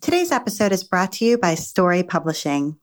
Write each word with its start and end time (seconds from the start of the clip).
Today's 0.00 0.32
episode 0.32 0.72
is 0.72 0.84
brought 0.84 1.12
to 1.12 1.24
you 1.24 1.38
by 1.38 1.54
Storey 1.54 2.02
Publishing. 2.02 2.76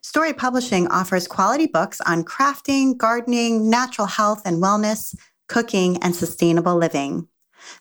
Storey 0.00 0.32
Publishing 0.32 0.88
offers 0.88 1.28
quality 1.28 1.66
books 1.66 2.00
on 2.00 2.24
crafting, 2.24 2.96
gardening, 2.96 3.70
natural 3.70 4.06
health 4.06 4.42
and 4.44 4.62
wellness, 4.62 5.14
cooking, 5.48 6.02
and 6.02 6.16
sustainable 6.16 6.76
living. 6.76 7.28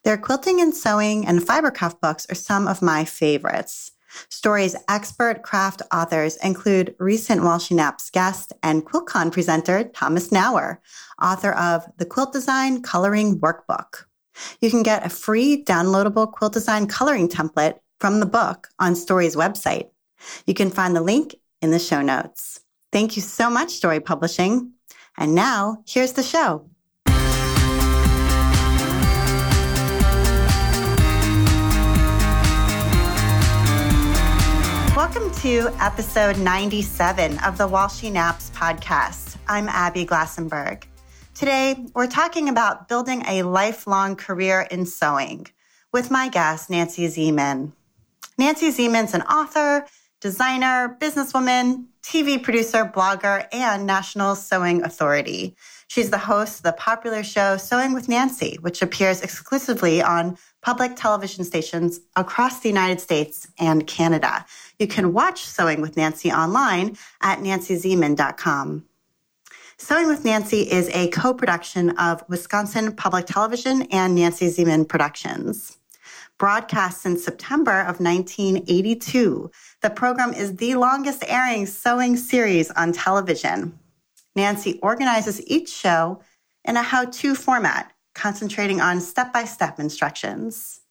Their 0.04 0.18
quilting 0.18 0.62
and 0.62 0.76
sewing 0.76 1.26
and 1.26 1.46
fiber 1.46 1.72
fibercraft 1.72 2.02
books 2.02 2.28
are 2.30 2.36
some 2.36 2.68
of 2.68 2.82
my 2.82 3.06
favorites. 3.06 3.92
Storey's 4.30 4.76
expert 4.88 5.42
craft 5.42 5.82
authors 5.92 6.36
include 6.38 6.96
recent 7.00 7.44
While 7.44 7.60
She 7.60 7.74
Naps 7.74 8.12
guest 8.12 8.54
and 8.62 8.86
QuiltCon 8.86 9.32
presenter 9.32 9.86
Thomas 9.86 10.30
Knauer, 10.30 10.78
author 11.22 11.52
of 11.54 11.86
The 11.98 12.06
Quilt 12.06 12.32
Design 12.32 12.84
Coloring 12.84 13.40
Workbook. 13.40 14.06
You 14.62 14.70
can 14.70 14.84
get 14.84 15.06
a 15.06 15.10
free 15.10 15.64
downloadable 15.64 16.32
quilt 16.32 16.54
design 16.54 16.88
coloring 16.88 17.28
template 17.28 17.80
from 18.04 18.20
the 18.20 18.26
book 18.26 18.68
on 18.80 18.98
Storey's 18.98 19.34
website. 19.34 19.88
You 20.46 20.54
can 20.54 20.70
find 20.70 20.94
the 20.94 21.00
link 21.00 21.36
in 21.62 21.72
the 21.72 21.80
show 21.80 22.02
notes. 22.02 22.60
Thank 22.92 23.16
you 23.16 23.22
so 23.22 23.50
much, 23.50 23.70
Storey 23.70 24.02
Publishing. 24.02 24.74
And 25.18 25.34
now, 25.34 25.78
here's 25.88 26.12
the 26.12 26.22
show. 26.22 26.70
Welcome 34.98 35.32
to 35.36 35.70
episode 35.80 36.38
97 36.38 37.40
of 37.40 37.58
the 37.58 37.70
While 37.70 37.88
She 37.88 38.10
Naps 38.10 38.50
podcast. 38.50 39.38
I'm 39.48 39.70
Abby 39.70 40.06
Glassenberg. 40.06 40.84
Today, 41.34 41.86
we're 41.96 42.08
talking 42.08 42.50
about 42.50 42.90
building 42.90 43.24
a 43.30 43.44
lifelong 43.44 44.18
career 44.18 44.68
in 44.70 44.86
sewing 44.86 45.48
with 45.94 46.12
my 46.12 46.28
guest, 46.28 46.70
Nancy 46.70 47.08
Zieman. 47.08 47.72
Nancy 48.38 48.72
Zieman's 48.72 49.14
an 49.14 49.22
author, 49.24 49.86
designer, 50.20 50.98
businesswoman, 51.00 51.86
TV 52.02 52.42
producer, 52.42 52.86
blogger, 52.86 53.48
and 53.52 53.86
National 53.86 54.36
Sewing 54.36 54.84
Authority. 54.84 55.56
She's 55.88 56.10
the 56.10 56.18
host 56.18 56.60
of 56.60 56.64
the 56.64 56.74
popular 56.74 57.24
show 57.24 57.58
Sewing 57.58 57.94
with 57.94 58.10
Nancy, 58.10 58.58
which 58.62 58.82
appears 58.82 59.22
exclusively 59.22 60.02
on 60.02 60.38
public 60.62 60.96
television 60.96 61.44
stations 61.44 62.00
across 62.16 62.62
the 62.62 62.70
United 62.70 63.00
States 63.00 63.48
and 63.60 63.86
Canada. 63.86 64.46
You 64.80 64.88
can 64.88 65.14
watch 65.14 65.46
Sewing 65.46 65.82
with 65.82 65.98
Nancy 65.98 66.32
online 66.32 66.98
at 67.22 67.40
nancyzieman.com. 67.40 68.86
Sewing 69.78 70.08
with 70.08 70.24
Nancy 70.24 70.62
is 70.62 70.90
a 70.94 71.10
co-production 71.10 71.90
of 71.98 72.24
Wisconsin 72.30 72.96
Public 72.96 73.26
Television 73.26 73.84
and 73.92 74.16
Nancy 74.16 74.48
Zieman 74.48 74.88
Productions 74.88 75.78
broadcast 76.38 77.02
since 77.02 77.24
September 77.24 77.82
of 77.82 78.00
1982. 78.00 79.52
The 79.82 79.90
program 79.90 80.34
is 80.34 80.56
the 80.56 80.76
longest 80.76 81.24
airing 81.28 81.66
sewing 81.66 82.18
series 82.18 82.72
on 82.72 82.92
television. 82.92 83.78
Nancy 84.36 84.80
organizes 84.82 85.46
each 85.48 85.72
show 85.72 86.22
in 86.66 86.78
a 86.78 86.82
how 86.82 87.06
to 87.06 87.36
format, 87.36 87.94
concentrating 88.16 88.82
on 88.82 89.00
step 89.00 89.32
by 89.32 89.46
step 89.46 89.80
instructions. 89.80 90.82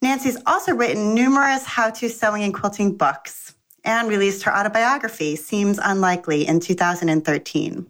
Nancy's 0.00 0.38
also 0.46 0.74
written 0.74 1.14
numerous 1.14 1.64
how 1.64 1.90
to 1.90 2.08
sewing 2.08 2.42
and 2.42 2.54
quilting 2.54 2.96
books 2.96 3.54
and 3.84 4.08
released 4.08 4.42
her 4.44 4.54
autobiography, 4.54 5.34
Seems 5.34 5.78
Unlikely, 5.82 6.46
in 6.46 6.60
2013. 6.60 7.86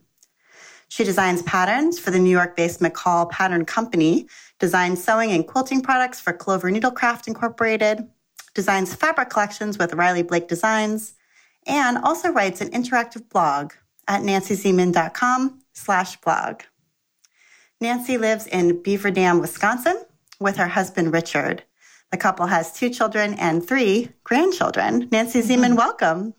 She 0.88 1.04
designs 1.04 1.42
patterns 1.42 1.98
for 1.98 2.10
the 2.10 2.18
New 2.18 2.30
York 2.30 2.56
based 2.56 2.80
McCall 2.80 3.28
Pattern 3.30 3.64
Company, 3.66 4.26
designs 4.58 5.02
sewing 5.02 5.30
and 5.30 5.46
quilting 5.46 5.80
products 5.80 6.20
for 6.20 6.32
Clover 6.32 6.70
Needlecraft 6.70 7.28
Incorporated, 7.28 8.08
designs 8.54 8.94
fabric 8.94 9.30
collections 9.30 9.78
with 9.78 9.94
Riley 9.94 10.22
Blake 10.22 10.48
Designs, 10.48 11.14
and 11.66 11.98
also 11.98 12.30
writes 12.30 12.60
an 12.60 12.70
interactive 12.70 13.28
blog 13.28 13.72
at 14.06 14.22
nancyzieman.com 14.22 15.60
slash 15.72 16.16
blog. 16.20 16.62
Nancy 17.80 18.18
lives 18.18 18.46
in 18.46 18.82
Beaver 18.82 19.10
Dam, 19.10 19.40
Wisconsin 19.40 20.04
with 20.40 20.56
her 20.56 20.68
husband, 20.68 21.12
Richard. 21.12 21.62
The 22.10 22.16
couple 22.16 22.46
has 22.46 22.72
two 22.72 22.90
children 22.90 23.34
and 23.34 23.66
three 23.66 24.10
grandchildren. 24.24 25.08
Nancy 25.12 25.42
Zieman, 25.42 25.66
mm-hmm. 25.66 25.76
welcome. 25.76 26.34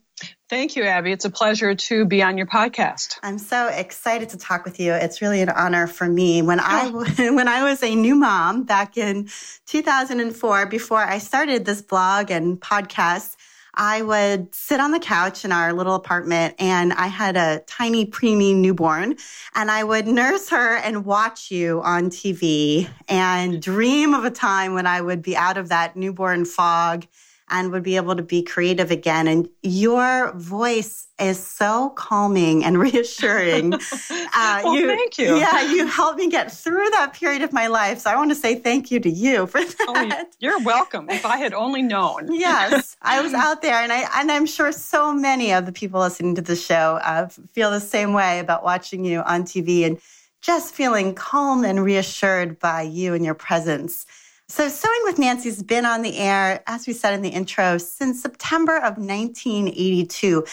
Thank 0.49 0.75
you, 0.75 0.83
Abby. 0.83 1.11
It's 1.11 1.25
a 1.25 1.29
pleasure 1.29 1.75
to 1.75 2.05
be 2.05 2.23
on 2.23 2.37
your 2.37 2.47
podcast. 2.47 3.17
I'm 3.21 3.37
so 3.37 3.67
excited 3.67 4.29
to 4.29 4.37
talk 4.37 4.65
with 4.65 4.79
you. 4.79 4.93
It's 4.93 5.21
really 5.21 5.41
an 5.41 5.49
honor 5.49 5.85
for 5.85 6.07
me. 6.07 6.41
When 6.41 6.59
I 6.59 6.89
when 7.17 7.47
I 7.47 7.63
was 7.63 7.83
a 7.83 7.93
new 7.93 8.15
mom 8.15 8.63
back 8.63 8.97
in 8.97 9.29
2004, 9.67 10.65
before 10.65 10.99
I 10.99 11.19
started 11.19 11.65
this 11.65 11.81
blog 11.81 12.31
and 12.31 12.59
podcast, 12.59 13.35
I 13.73 14.01
would 14.01 14.53
sit 14.53 14.79
on 14.79 14.91
the 14.91 14.99
couch 14.99 15.45
in 15.45 15.51
our 15.51 15.71
little 15.71 15.95
apartment 15.95 16.55
and 16.59 16.91
I 16.93 17.07
had 17.07 17.37
a 17.37 17.61
tiny 17.67 18.05
preemie 18.05 18.55
newborn 18.55 19.15
and 19.55 19.71
I 19.71 19.83
would 19.83 20.07
nurse 20.07 20.49
her 20.49 20.75
and 20.77 21.05
watch 21.05 21.51
you 21.51 21.81
on 21.81 22.09
TV 22.09 22.89
and 23.07 23.61
dream 23.61 24.13
of 24.13 24.25
a 24.25 24.31
time 24.31 24.73
when 24.73 24.87
I 24.87 24.99
would 24.99 25.21
be 25.21 25.37
out 25.37 25.57
of 25.57 25.69
that 25.69 25.95
newborn 25.95 26.45
fog 26.45 27.05
and 27.49 27.71
would 27.71 27.83
be 27.83 27.95
able 27.95 28.15
to 28.15 28.23
be 28.23 28.43
creative 28.43 28.91
again. 28.91 29.27
And 29.27 29.49
your 29.63 30.31
voice 30.33 31.07
is 31.19 31.37
so 31.41 31.89
calming 31.91 32.63
and 32.63 32.77
reassuring. 32.87 33.73
Uh, 34.31 34.61
well, 34.63 34.75
you, 34.75 34.87
thank 34.87 35.17
you. 35.17 35.35
Yeah, 35.37 35.71
you 35.71 35.87
helped 35.87 36.19
me 36.19 36.29
get 36.29 36.51
through 36.51 36.87
that 36.91 37.13
period 37.13 37.41
of 37.41 37.51
my 37.51 37.65
life. 37.67 37.99
So 37.99 38.11
I 38.11 38.15
want 38.15 38.29
to 38.29 38.35
say 38.35 38.55
thank 38.55 38.91
you 38.91 38.99
to 38.99 39.09
you 39.09 39.47
for 39.47 39.59
that. 39.63 39.75
Oh, 39.87 40.25
you're 40.39 40.59
welcome. 40.61 41.09
If 41.09 41.25
I 41.25 41.37
had 41.37 41.53
only 41.53 41.81
known. 41.81 42.31
yes, 42.31 42.95
I 43.01 43.21
was 43.21 43.33
out 43.33 43.61
there, 43.63 43.75
and 43.75 43.91
I 43.91 44.07
and 44.19 44.31
I'm 44.31 44.45
sure 44.45 44.71
so 44.71 45.11
many 45.13 45.51
of 45.51 45.65
the 45.65 45.71
people 45.71 45.99
listening 45.99 46.35
to 46.35 46.41
the 46.41 46.55
show 46.55 46.99
uh, 47.03 47.27
feel 47.27 47.71
the 47.71 47.79
same 47.81 48.13
way 48.13 48.39
about 48.39 48.63
watching 48.63 49.03
you 49.03 49.21
on 49.21 49.43
TV 49.43 49.83
and 49.85 49.99
just 50.41 50.73
feeling 50.73 51.15
calm 51.15 51.65
and 51.65 51.83
reassured 51.83 52.59
by 52.59 52.83
you 52.83 53.13
and 53.13 53.25
your 53.25 53.33
presence. 53.33 54.05
So, 54.49 54.67
Sewing 54.67 55.01
with 55.03 55.19
Nancy's 55.19 55.61
been 55.61 55.85
on 55.85 56.01
the 56.01 56.17
air, 56.17 56.63
as 56.65 56.87
we 56.87 56.93
said 56.93 57.13
in 57.13 57.21
the 57.21 57.29
intro, 57.29 57.77
since 57.77 58.21
September 58.21 58.77
of 58.77 58.97
1982. 58.97 60.43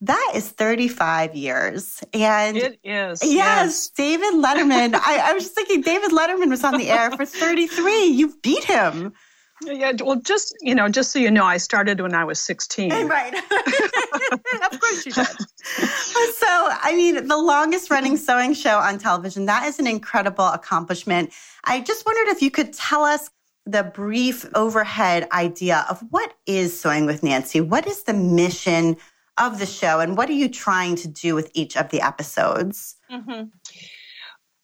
That 0.00 0.32
is 0.34 0.50
35 0.50 1.36
years. 1.36 2.02
And 2.12 2.56
it 2.56 2.80
is. 2.82 3.22
Yes, 3.22 3.24
yes. 3.24 3.88
David 3.88 4.34
Letterman. 4.34 4.94
I, 5.06 5.30
I, 5.30 5.32
was 5.32 5.44
just 5.44 5.54
thinking 5.54 5.80
David 5.80 6.10
Letterman 6.10 6.50
was 6.50 6.64
on 6.64 6.76
the 6.76 6.90
air 6.90 7.10
for 7.12 7.24
33. 7.24 8.06
You 8.06 8.34
beat 8.42 8.64
him. 8.64 9.14
Yeah, 9.62 9.92
well, 10.02 10.20
just 10.20 10.54
you 10.60 10.74
know, 10.74 10.88
just 10.88 11.12
so 11.12 11.20
you 11.20 11.30
know, 11.30 11.44
I 11.44 11.56
started 11.56 12.00
when 12.00 12.12
I 12.12 12.24
was 12.24 12.40
16. 12.40 12.90
Eh, 12.90 13.04
right. 13.04 13.34
of 14.72 14.80
course 14.80 15.06
you 15.06 15.12
did. 15.12 15.26
so, 15.26 16.46
I 16.48 16.92
mean, 16.94 17.28
the 17.28 17.36
longest 17.36 17.88
running 17.88 18.16
sewing 18.16 18.52
show 18.52 18.78
on 18.78 18.98
television, 18.98 19.46
that 19.46 19.66
is 19.66 19.78
an 19.78 19.86
incredible 19.86 20.48
accomplishment. 20.48 21.32
I 21.64 21.80
just 21.80 22.04
wondered 22.04 22.32
if 22.32 22.42
you 22.42 22.50
could 22.50 22.72
tell 22.72 23.04
us 23.04 23.30
the 23.66 23.82
brief 23.82 24.46
overhead 24.54 25.28
idea 25.32 25.86
of 25.88 26.00
what 26.10 26.34
is 26.46 26.78
Sewing 26.78 27.06
with 27.06 27.22
Nancy? 27.22 27.60
What 27.60 27.86
is 27.86 28.02
the 28.02 28.12
mission 28.12 28.96
of 29.36 29.58
the 29.58 29.66
show, 29.66 30.00
and 30.00 30.16
what 30.16 30.28
are 30.28 30.34
you 30.34 30.48
trying 30.48 30.96
to 30.96 31.08
do 31.08 31.34
with 31.34 31.50
each 31.54 31.76
of 31.76 31.88
the 31.88 32.00
episodes? 32.02 32.94
Mm-hmm. 33.10 33.44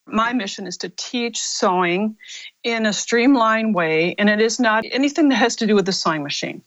My 0.06 0.32
mission 0.32 0.66
is 0.66 0.76
to 0.78 0.88
teach 0.88 1.40
sewing 1.40 2.16
in 2.62 2.86
a 2.86 2.92
streamlined 2.92 3.74
way, 3.74 4.14
and 4.18 4.28
it 4.28 4.40
is 4.40 4.60
not 4.60 4.84
anything 4.90 5.28
that 5.28 5.36
has 5.36 5.56
to 5.56 5.66
do 5.66 5.74
with 5.74 5.86
the 5.86 5.92
sewing 5.92 6.22
machine. 6.22 6.62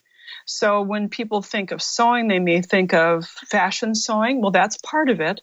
So 0.46 0.82
when 0.82 1.08
people 1.08 1.40
think 1.40 1.70
of 1.70 1.82
sewing, 1.82 2.28
they 2.28 2.38
may 2.38 2.60
think 2.60 2.92
of 2.92 3.24
fashion 3.26 3.94
sewing. 3.94 4.42
Well, 4.42 4.50
that's 4.50 4.76
part 4.78 5.08
of 5.08 5.20
it, 5.20 5.40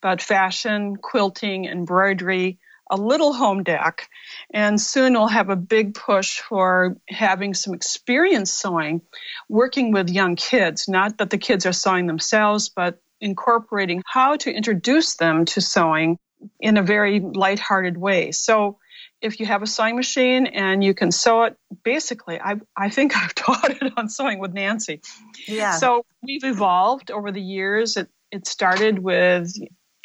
but 0.00 0.20
fashion, 0.20 0.96
quilting, 0.96 1.66
embroidery, 1.66 2.58
a 2.90 2.96
little 2.96 3.32
home 3.32 3.62
deck, 3.62 4.08
and 4.52 4.80
soon 4.80 5.12
we'll 5.12 5.28
have 5.28 5.48
a 5.48 5.56
big 5.56 5.94
push 5.94 6.40
for 6.40 6.96
having 7.08 7.54
some 7.54 7.74
experience 7.74 8.52
sewing, 8.52 9.02
working 9.48 9.92
with 9.92 10.10
young 10.10 10.36
kids. 10.36 10.88
Not 10.88 11.18
that 11.18 11.30
the 11.30 11.38
kids 11.38 11.66
are 11.66 11.72
sewing 11.72 12.06
themselves, 12.06 12.68
but 12.68 13.00
incorporating 13.20 14.02
how 14.06 14.36
to 14.36 14.52
introduce 14.52 15.16
them 15.16 15.44
to 15.44 15.60
sewing 15.60 16.18
in 16.58 16.76
a 16.76 16.82
very 16.82 17.20
lighthearted 17.20 17.96
way. 17.96 18.32
So 18.32 18.78
if 19.20 19.38
you 19.38 19.46
have 19.46 19.62
a 19.62 19.66
sewing 19.66 19.96
machine 19.96 20.46
and 20.46 20.82
you 20.82 20.94
can 20.94 21.12
sew 21.12 21.44
it, 21.44 21.56
basically, 21.84 22.40
I, 22.40 22.56
I 22.76 22.88
think 22.88 23.16
I've 23.22 23.34
taught 23.34 23.70
it 23.70 23.92
on 23.96 24.08
Sewing 24.08 24.38
with 24.38 24.52
Nancy. 24.52 25.00
Yeah. 25.46 25.72
So 25.72 26.04
we've 26.22 26.44
evolved 26.44 27.10
over 27.10 27.30
the 27.30 27.42
years. 27.42 27.96
It, 27.96 28.08
it 28.30 28.46
started 28.46 28.98
with 28.98 29.52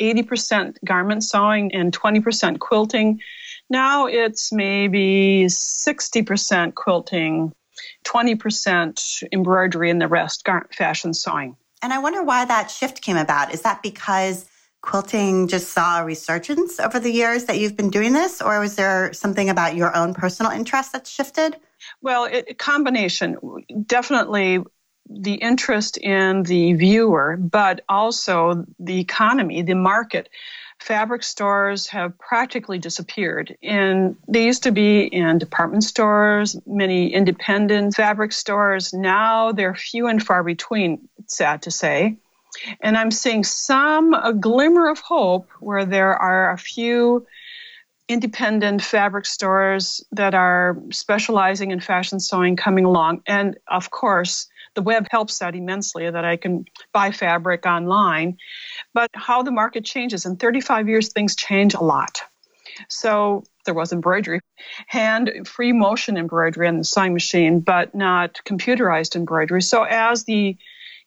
80% 0.01 0.77
garment 0.83 1.23
sewing 1.23 1.73
and 1.73 1.97
20% 1.97 2.59
quilting. 2.59 3.21
Now 3.69 4.05
it's 4.05 4.51
maybe 4.51 5.45
60% 5.47 6.75
quilting, 6.75 7.53
20% 8.05 9.23
embroidery, 9.31 9.89
and 9.89 10.01
the 10.01 10.07
rest 10.07 10.47
fashion 10.71 11.13
sewing. 11.13 11.55
And 11.81 11.91
I 11.93 11.99
wonder 11.99 12.23
why 12.23 12.45
that 12.45 12.71
shift 12.71 13.01
came 13.01 13.17
about. 13.17 13.53
Is 13.53 13.61
that 13.61 13.81
because 13.81 14.45
quilting 14.81 15.47
just 15.47 15.71
saw 15.71 16.01
a 16.01 16.05
resurgence 16.05 16.79
over 16.79 16.99
the 16.99 17.11
years 17.11 17.45
that 17.45 17.57
you've 17.59 17.75
been 17.75 17.89
doing 17.89 18.13
this, 18.13 18.41
or 18.41 18.59
was 18.59 18.75
there 18.75 19.11
something 19.13 19.49
about 19.49 19.75
your 19.75 19.95
own 19.95 20.13
personal 20.13 20.51
interest 20.51 20.93
that 20.93 21.07
shifted? 21.07 21.57
Well, 22.01 22.25
it, 22.25 22.45
a 22.49 22.53
combination. 22.53 23.37
Definitely 23.85 24.59
the 25.09 25.35
interest 25.35 25.97
in 25.97 26.43
the 26.43 26.73
viewer, 26.73 27.37
but 27.37 27.81
also 27.89 28.65
the 28.79 28.99
economy, 28.99 29.61
the 29.61 29.75
market. 29.75 30.29
Fabric 30.79 31.23
stores 31.23 31.87
have 31.87 32.17
practically 32.19 32.77
disappeared. 32.77 33.57
And 33.63 34.15
they 34.27 34.45
used 34.45 34.63
to 34.63 34.71
be 34.71 35.03
in 35.03 35.39
department 35.39 35.83
stores, 35.83 36.55
many 36.67 37.13
independent 37.13 37.95
fabric 37.95 38.31
stores. 38.31 38.93
Now 38.93 39.51
they're 39.51 39.75
few 39.75 40.07
and 40.07 40.21
far 40.21 40.43
between, 40.43 41.07
sad 41.27 41.63
to 41.63 41.71
say. 41.71 42.17
And 42.81 42.97
I'm 42.97 43.11
seeing 43.11 43.43
some, 43.43 44.13
a 44.13 44.33
glimmer 44.33 44.89
of 44.89 44.99
hope 44.99 45.49
where 45.59 45.85
there 45.85 46.15
are 46.15 46.51
a 46.51 46.57
few 46.57 47.25
independent 48.07 48.83
fabric 48.83 49.25
stores 49.25 50.05
that 50.11 50.35
are 50.35 50.77
specializing 50.91 51.71
in 51.71 51.79
fashion 51.79 52.19
sewing 52.19 52.55
coming 52.55 52.85
along. 52.85 53.21
And 53.25 53.57
of 53.67 53.89
course, 53.89 54.47
the 54.75 54.81
web 54.81 55.07
helps 55.09 55.39
that 55.39 55.55
immensely 55.55 56.09
that 56.09 56.25
I 56.25 56.37
can 56.37 56.65
buy 56.93 57.11
fabric 57.11 57.65
online. 57.65 58.37
But 58.93 59.11
how 59.13 59.41
the 59.41 59.51
market 59.51 59.85
changes 59.85 60.25
in 60.25 60.35
35 60.35 60.87
years, 60.87 61.09
things 61.09 61.35
change 61.35 61.73
a 61.73 61.81
lot. 61.81 62.21
So 62.89 63.43
there 63.65 63.73
was 63.73 63.93
embroidery, 63.93 64.41
hand 64.87 65.47
free 65.47 65.71
motion 65.71 66.17
embroidery 66.17 66.67
on 66.67 66.77
the 66.77 66.83
sewing 66.83 67.13
machine, 67.13 67.61
but 67.61 67.95
not 67.95 68.41
computerized 68.45 69.15
embroidery. 69.15 69.61
So 69.61 69.83
as 69.83 70.25
the 70.25 70.57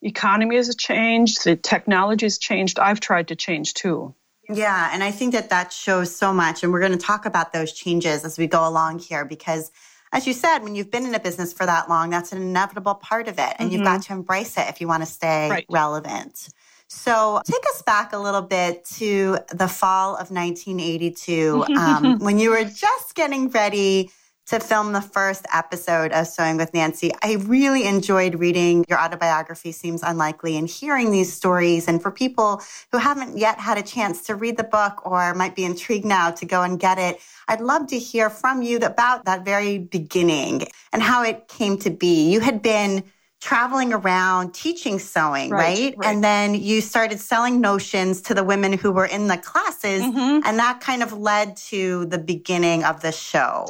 economy 0.03 0.57
has 0.57 0.75
changed, 0.77 1.45
the 1.45 1.57
technology 1.57 2.27
has 2.27 2.39
changed, 2.39 2.79
I've 2.79 3.01
tried 3.01 3.29
to 3.29 3.37
change 3.37 3.75
too. 3.75 4.15
Yeah, 4.51 4.89
and 4.93 5.05
I 5.05 5.11
think 5.11 5.35
that 5.35 5.51
that 5.51 5.73
shows 5.73 6.15
so 6.15 6.33
much. 6.33 6.63
And 6.63 6.73
we're 6.73 6.81
going 6.81 6.93
to 6.93 6.99
talk 6.99 7.27
about 7.27 7.53
those 7.53 7.73
changes 7.73 8.25
as 8.25 8.39
we 8.39 8.47
go 8.47 8.67
along 8.67 9.01
here 9.01 9.27
because, 9.27 9.71
as 10.13 10.27
you 10.27 10.33
said, 10.33 10.59
when 10.61 10.75
you've 10.75 10.91
been 10.91 11.07
in 11.07 11.15
a 11.15 11.21
business 11.21 11.53
for 11.53 11.67
that 11.67 11.89
long, 11.89 12.11
that's 12.11 12.33
an 12.33 12.41
inevitable 12.41 12.95
part 12.95 13.29
of 13.29 13.39
it. 13.39 13.55
And 13.59 13.69
mm-hmm. 13.69 13.71
you've 13.71 13.85
got 13.85 14.03
to 14.03 14.13
embrace 14.13 14.57
it 14.57 14.67
if 14.69 14.81
you 14.81 14.89
want 14.89 15.03
to 15.03 15.07
stay 15.09 15.49
right. 15.51 15.67
relevant. 15.69 16.49
So 16.89 17.43
take 17.45 17.63
us 17.75 17.83
back 17.83 18.15
a 18.15 18.19
little 18.19 18.43
bit 18.43 18.85
to 18.97 19.39
the 19.53 19.69
fall 19.69 20.15
of 20.15 20.31
1982 20.31 21.65
um, 21.77 22.19
when 22.21 22.39
you 22.39 22.51
were 22.51 22.65
just 22.65 23.15
getting 23.15 23.51
ready 23.51 24.11
to 24.49 24.59
film 24.59 24.93
the 24.93 25.03
first 25.03 25.45
episode 25.53 26.11
of 26.13 26.27
Sewing 26.27 26.57
with 26.57 26.73
Nancy. 26.73 27.13
I 27.23 27.35
really 27.35 27.85
enjoyed 27.85 28.37
reading 28.37 28.83
your 28.89 28.99
autobiography, 28.99 29.73
Seems 29.73 30.03
Unlikely, 30.03 30.57
and 30.57 30.67
hearing 30.67 31.11
these 31.11 31.31
stories. 31.31 31.87
And 31.87 32.01
for 32.01 32.11
people 32.11 32.63
who 32.91 32.97
haven't 32.97 33.37
yet 33.37 33.59
had 33.59 33.77
a 33.77 33.83
chance 33.83 34.23
to 34.23 34.35
read 34.35 34.57
the 34.57 34.65
book 34.65 35.05
or 35.05 35.35
might 35.35 35.55
be 35.55 35.65
intrigued 35.65 36.07
now 36.07 36.31
to 36.31 36.47
go 36.47 36.63
and 36.63 36.81
get 36.81 36.99
it, 36.99 37.21
I'd 37.47 37.61
love 37.61 37.89
to 37.89 37.99
hear 37.99 38.31
from 38.31 38.63
you 38.63 38.79
about 38.79 39.27
that 39.27 39.45
very 39.45 39.77
beginning 39.77 40.67
and 40.95 41.03
how 41.03 41.23
it 41.23 41.49
came 41.49 41.77
to 41.81 41.91
be. 41.91 42.31
You 42.33 42.41
had 42.41 42.63
been 42.63 43.05
traveling 43.41 43.93
around 43.93 44.55
teaching 44.55 44.99
sewing, 44.99 45.51
right, 45.51 45.61
right? 45.61 45.95
right? 45.99 46.09
And 46.09 46.25
then 46.25 46.55
you 46.55 46.81
started 46.81 47.21
selling 47.21 47.61
notions 47.61 48.23
to 48.23 48.35
the 48.35 48.43
women 48.43 48.73
who 48.73 48.93
were 48.93 49.07
in 49.07 49.29
the 49.29 49.37
classes, 49.37 50.03
mm-hmm. 50.03 50.41
and 50.45 50.59
that 50.59 50.81
kind 50.81 51.03
of 51.03 51.13
led 51.13 51.57
to 51.69 52.07
the 52.07 52.19
beginning 52.19 52.83
of 52.85 53.03
the 53.03 53.13
show. 53.13 53.67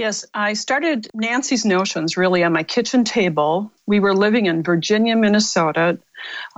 Yes, 0.00 0.24
I 0.32 0.54
started 0.54 1.08
Nancy's 1.12 1.66
Notions 1.66 2.16
really 2.16 2.42
on 2.42 2.54
my 2.54 2.62
kitchen 2.62 3.04
table. 3.04 3.70
We 3.84 4.00
were 4.00 4.14
living 4.14 4.46
in 4.46 4.62
Virginia, 4.62 5.14
Minnesota, 5.14 5.98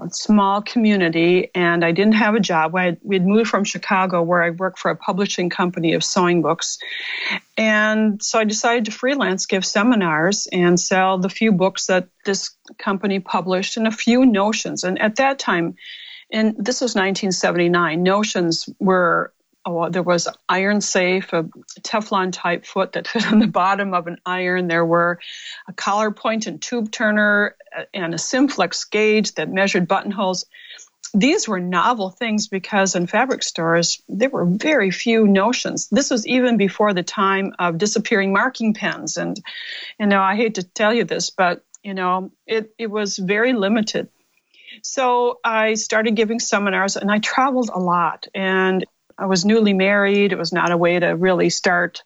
a 0.00 0.11
small 0.11 0.62
community, 0.62 1.50
and 1.53 1.85
I 1.85 1.91
didn't 1.91 2.15
have 2.15 2.37
a 2.37 2.41
job. 2.41 2.73
We 2.73 3.17
had 3.17 3.27
moved 3.27 3.50
from 3.50 3.65
Chicago, 3.65 4.23
where 4.23 4.44
I 4.44 4.50
worked 4.50 4.79
for 4.79 4.93
a 4.93 4.97
publishing 4.97 5.50
company 5.50 5.94
of 5.94 6.05
sewing 6.05 6.41
books. 6.41 6.79
And 7.59 8.23
so 8.23 8.39
I 8.39 8.44
decided 8.44 8.85
to 8.85 8.93
freelance, 8.93 9.47
give 9.47 9.67
seminars, 9.67 10.47
and 10.53 10.79
sell 10.79 11.19
the 11.19 11.29
few 11.29 11.50
books 11.50 11.87
that 11.87 12.06
this 12.25 12.50
company 12.79 13.19
published 13.19 13.77
and 13.77 13.89
a 13.89 13.91
few 13.91 14.25
notions. 14.25 14.85
And 14.85 15.03
at 15.03 15.17
that 15.17 15.41
time, 15.41 15.75
and 16.33 16.55
this 16.56 16.81
was 16.81 16.94
1979, 16.94 18.05
notions 18.05 18.69
were 18.79 19.33
oh, 19.64 19.88
there 19.88 20.03
was 20.03 20.29
iron 20.49 20.81
safe, 20.81 21.32
a 21.32 21.44
Teflon 21.81 22.32
type 22.32 22.67
foot 22.67 22.93
that 22.93 23.09
fit 23.09 23.26
on 23.31 23.38
the 23.38 23.47
bottom 23.47 23.94
of 23.94 24.06
an 24.06 24.19
iron. 24.26 24.69
There 24.69 24.85
were 24.85 25.20
a 25.69 25.73
collar 25.73 26.11
point 26.11 26.47
and 26.47 26.61
tube 26.61 26.91
turner 26.91 27.56
uh, 27.76 27.85
and 27.94 28.14
a 28.14 28.19
Simflex 28.19 28.91
gauge 28.91 29.35
that 29.35 29.49
measured 29.49 29.87
buttonholes. 29.87 30.47
These 31.14 31.47
were 31.47 31.61
novel 31.61 32.11
things 32.11 32.49
because 32.49 32.94
in 32.94 33.06
fabric 33.06 33.43
stores, 33.43 34.03
there 34.09 34.31
were 34.31 34.47
very 34.47 34.91
few 34.91 35.26
notions. 35.29 35.88
This 35.91 36.11
was 36.11 36.26
even 36.26 36.56
before 36.56 36.94
the 36.94 37.03
time 37.03 37.55
of 37.58 37.79
disappearing 37.79 38.32
marking 38.32 38.73
pens. 38.73 39.19
And, 39.19 39.38
you 40.00 40.06
know, 40.06 40.23
I 40.23 40.37
hate 40.37 40.55
to 40.55 40.62
tell 40.62 40.94
you 40.94 41.05
this, 41.05 41.31
but, 41.31 41.65
you 41.82 41.93
know, 41.93 42.31
it, 42.47 42.73
it 42.79 42.91
was 42.91 43.19
very 43.19 43.53
limited. 43.53 44.08
So 44.82 45.38
I 45.44 45.75
started 45.75 46.17
giving 46.17 46.41
seminars 46.41 46.97
and 46.97 47.11
I 47.11 47.19
traveled 47.19 47.70
a 47.73 47.79
lot. 47.79 48.26
And 48.35 48.87
I 49.23 49.27
was 49.27 49.45
newly 49.45 49.73
married. 49.73 50.33
It 50.33 50.39
was 50.39 50.53
not 50.53 50.73
a 50.73 50.77
way 50.77 50.99
to 50.99 51.11
really 51.11 51.49
start 51.49 52.03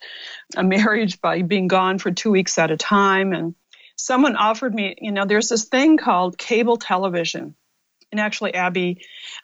a 0.55 0.63
marriage 0.63 1.19
by 1.19 1.41
being 1.41 1.67
gone 1.67 1.99
for 1.99 2.11
two 2.11 2.31
weeks 2.31 2.59
at 2.59 2.71
a 2.71 2.77
time. 2.77 3.33
And 3.33 3.55
someone 3.97 4.37
offered 4.37 4.75
me, 4.75 4.97
you 5.01 5.13
know, 5.13 5.25
there's 5.25 5.49
this 5.49 5.65
thing 5.65 5.97
called 5.97 6.37
cable 6.37 6.77
television. 6.77 7.55
And 8.13 8.21
actually, 8.21 8.53
Abby, 8.53 9.01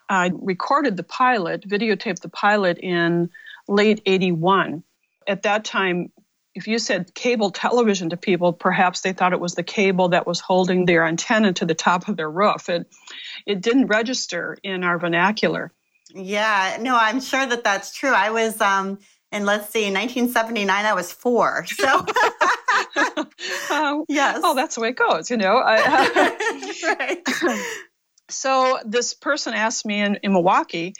I 0.07 0.29
recorded 0.31 0.97
the 0.97 1.03
pilot, 1.03 1.67
videotaped 1.67 2.19
the 2.19 2.29
pilot 2.29 2.77
in 2.77 3.31
late 3.67 4.03
81. 4.05 4.83
At 5.27 5.41
that 5.41 5.65
time, 5.65 6.11
if 6.53 6.67
you 6.67 6.77
said 6.77 7.15
cable 7.15 7.49
television 7.49 8.11
to 8.11 8.17
people, 8.17 8.53
perhaps 8.53 9.01
they 9.01 9.13
thought 9.13 9.33
it 9.33 9.39
was 9.39 9.55
the 9.55 9.63
cable 9.63 10.09
that 10.09 10.27
was 10.27 10.39
holding 10.39 10.85
their 10.85 11.05
antenna 11.05 11.53
to 11.53 11.65
the 11.65 11.73
top 11.73 12.07
of 12.07 12.17
their 12.17 12.29
roof. 12.29 12.69
It, 12.69 12.87
it 13.47 13.61
didn't 13.61 13.87
register 13.87 14.59
in 14.61 14.83
our 14.83 14.99
vernacular. 14.99 15.73
Yeah, 16.13 16.77
no, 16.79 16.95
I'm 16.95 17.19
sure 17.21 17.45
that 17.45 17.63
that's 17.63 17.93
true. 17.93 18.11
I 18.11 18.29
was, 18.29 18.61
um, 18.61 18.99
and 19.31 19.45
let's 19.45 19.69
see, 19.69 19.85
1979, 19.85 20.85
I 20.85 20.93
was 20.93 21.11
four. 21.11 21.65
So, 21.65 21.87
um, 23.71 24.05
yes. 24.07 24.41
Oh, 24.43 24.53
that's 24.55 24.75
the 24.75 24.81
way 24.81 24.89
it 24.89 24.95
goes, 24.95 25.31
you 25.31 25.37
know. 25.37 25.55
right. 26.83 27.17
so, 28.29 28.79
this 28.85 29.15
person 29.15 29.55
asked 29.55 29.87
me 29.87 30.01
in, 30.01 30.19
in 30.21 30.33
Milwaukee, 30.33 30.93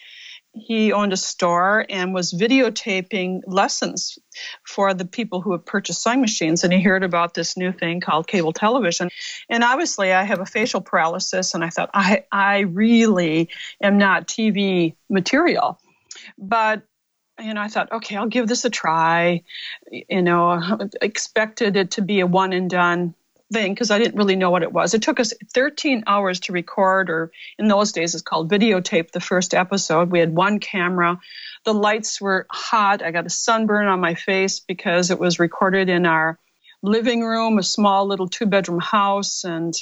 he 0.53 0.93
owned 0.93 1.13
a 1.13 1.17
store 1.17 1.85
and 1.89 2.13
was 2.13 2.31
videotaping 2.31 3.41
lessons 3.47 4.19
for 4.67 4.93
the 4.93 5.05
people 5.05 5.41
who 5.41 5.51
had 5.51 5.65
purchased 5.65 6.03
sewing 6.03 6.21
machines. 6.21 6.63
And 6.63 6.71
he 6.71 6.81
heard 6.81 7.03
about 7.03 7.33
this 7.33 7.57
new 7.57 7.71
thing 7.71 8.01
called 8.01 8.27
cable 8.27 8.53
television. 8.53 9.09
And 9.49 9.63
obviously, 9.63 10.13
I 10.13 10.23
have 10.23 10.39
a 10.39 10.45
facial 10.45 10.81
paralysis, 10.81 11.53
and 11.53 11.63
I 11.63 11.69
thought, 11.69 11.89
I, 11.93 12.25
I 12.31 12.59
really 12.59 13.49
am 13.81 13.97
not 13.97 14.27
TV 14.27 14.95
material. 15.09 15.79
But 16.37 16.83
you 17.39 17.53
know, 17.53 17.61
I 17.61 17.67
thought, 17.67 17.91
okay, 17.91 18.15
I'll 18.15 18.27
give 18.27 18.47
this 18.47 18.63
a 18.63 18.69
try. 18.69 19.41
You 19.91 20.21
know, 20.21 20.79
expected 21.01 21.75
it 21.75 21.91
to 21.91 22.03
be 22.03 22.19
a 22.19 22.27
one 22.27 22.53
and 22.53 22.69
done 22.69 23.15
thing 23.51 23.73
because 23.73 23.91
I 23.91 23.99
didn't 23.99 24.15
really 24.15 24.35
know 24.35 24.51
what 24.51 24.63
it 24.63 24.71
was. 24.71 24.93
It 24.93 25.01
took 25.01 25.19
us 25.19 25.33
13 25.53 26.03
hours 26.07 26.39
to 26.41 26.53
record, 26.53 27.09
or 27.09 27.31
in 27.57 27.67
those 27.67 27.91
days 27.91 28.13
it's 28.13 28.23
called 28.23 28.51
videotape, 28.51 29.11
the 29.11 29.19
first 29.19 29.53
episode. 29.53 30.11
We 30.11 30.19
had 30.19 30.35
one 30.35 30.59
camera. 30.59 31.19
The 31.65 31.73
lights 31.73 32.21
were 32.21 32.47
hot. 32.51 33.03
I 33.03 33.11
got 33.11 33.25
a 33.25 33.29
sunburn 33.29 33.87
on 33.87 33.99
my 33.99 34.15
face 34.15 34.59
because 34.59 35.11
it 35.11 35.19
was 35.19 35.39
recorded 35.39 35.89
in 35.89 36.05
our 36.05 36.39
living 36.81 37.21
room, 37.21 37.57
a 37.57 37.63
small 37.63 38.07
little 38.07 38.27
two 38.27 38.45
bedroom 38.45 38.79
house. 38.79 39.43
And 39.43 39.73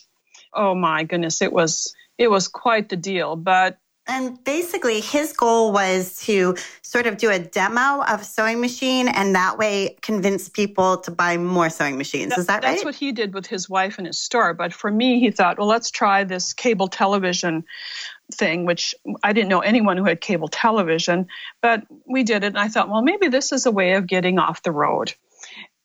oh 0.54 0.76
my 0.76 1.04
goodness, 1.04 1.42
it 1.42 1.52
was, 1.52 1.94
it 2.18 2.30
was 2.30 2.48
quite 2.48 2.90
the 2.90 2.98
deal. 2.98 3.36
But 3.36 3.78
and 4.12 4.44
basically, 4.44 5.00
his 5.00 5.32
goal 5.32 5.72
was 5.72 6.20
to 6.26 6.56
sort 6.82 7.08
of 7.08 7.16
do 7.16 7.30
a 7.30 7.40
demo 7.40 8.04
of 8.04 8.22
a 8.22 8.24
sewing 8.26 8.60
machine 8.60 9.08
and 9.08 9.34
that 9.36 9.58
way 9.58 9.96
convince 10.02 10.50
people 10.50 10.98
to 10.98 11.12
buy 11.12 11.38
more 11.38 11.70
sewing 11.70 11.98
machines. 11.98 12.32
That, 12.32 12.40
Is 12.40 12.48
that 12.48 12.56
right? 12.56 12.72
That's 12.74 12.84
what 12.84 12.96
he 12.96 13.14
did 13.14 13.34
with 13.34 13.48
his 13.48 13.70
wife 13.70 13.98
and 13.98 14.06
his 14.06 14.20
store. 14.20 14.54
But 14.54 14.74
for 14.74 14.92
me, 14.92 15.22
he 15.22 15.32
thought, 15.32 15.58
well, 15.58 15.68
let's 15.68 15.90
try 15.90 16.26
this 16.26 16.52
cable 16.52 16.90
television 16.90 17.64
thing, 18.36 18.66
which 18.66 18.94
I 19.24 19.32
didn't 19.32 19.50
know 19.50 19.62
anyone 19.62 19.96
who 19.96 20.04
had 20.04 20.20
cable 20.20 20.50
television, 20.50 21.28
but 21.62 21.84
we 22.06 22.24
did 22.24 22.44
it. 22.44 22.48
And 22.48 22.60
I 22.60 22.68
thought, 22.68 22.90
well, 22.90 23.02
maybe 23.02 23.30
this 23.30 23.54
is 23.54 23.66
a 23.66 23.72
way 23.72 23.94
of 23.94 24.08
getting 24.08 24.40
off 24.40 24.64
the 24.64 24.72
road. 24.72 25.14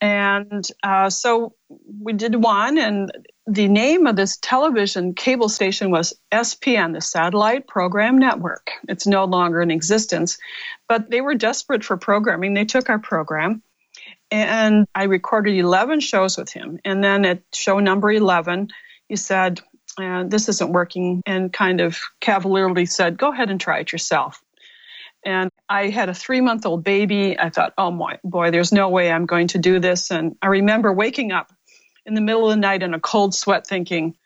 And 0.00 0.66
uh, 0.82 1.08
so 1.08 1.54
we 2.00 2.12
did 2.12 2.34
one, 2.34 2.76
and 2.76 3.10
the 3.46 3.68
name 3.68 4.06
of 4.06 4.16
this 4.16 4.36
television 4.36 5.14
cable 5.14 5.48
station 5.48 5.90
was 5.90 6.12
SPN, 6.32 6.92
the 6.92 7.00
Satellite 7.00 7.66
Program 7.66 8.18
Network. 8.18 8.70
It's 8.88 9.06
no 9.06 9.24
longer 9.24 9.62
in 9.62 9.70
existence, 9.70 10.36
but 10.88 11.10
they 11.10 11.22
were 11.22 11.34
desperate 11.34 11.82
for 11.82 11.96
programming. 11.96 12.52
They 12.52 12.66
took 12.66 12.90
our 12.90 12.98
program, 12.98 13.62
and 14.30 14.86
I 14.94 15.04
recorded 15.04 15.54
11 15.54 16.00
shows 16.00 16.36
with 16.36 16.50
him. 16.50 16.78
And 16.84 17.02
then 17.02 17.24
at 17.24 17.42
show 17.54 17.78
number 17.78 18.10
11, 18.10 18.68
he 19.08 19.16
said, 19.16 19.60
uh, 19.98 20.24
This 20.24 20.50
isn't 20.50 20.72
working, 20.72 21.22
and 21.24 21.52
kind 21.52 21.80
of 21.80 21.98
cavalierly 22.20 22.84
said, 22.84 23.16
Go 23.16 23.32
ahead 23.32 23.50
and 23.50 23.60
try 23.60 23.78
it 23.78 23.92
yourself. 23.92 24.42
And 25.26 25.50
I 25.68 25.88
had 25.88 26.08
a 26.08 26.14
three 26.14 26.40
month 26.40 26.64
old 26.64 26.84
baby. 26.84 27.36
I 27.36 27.50
thought, 27.50 27.74
oh 27.76 27.90
boy, 27.90 28.18
boy, 28.22 28.52
there's 28.52 28.70
no 28.70 28.88
way 28.88 29.10
I'm 29.10 29.26
going 29.26 29.48
to 29.48 29.58
do 29.58 29.80
this. 29.80 30.12
And 30.12 30.36
I 30.40 30.46
remember 30.46 30.92
waking 30.92 31.32
up 31.32 31.52
in 32.06 32.14
the 32.14 32.20
middle 32.20 32.48
of 32.48 32.50
the 32.50 32.60
night 32.60 32.84
in 32.84 32.94
a 32.94 33.00
cold 33.00 33.34
sweat 33.34 33.66
thinking, 33.66 34.16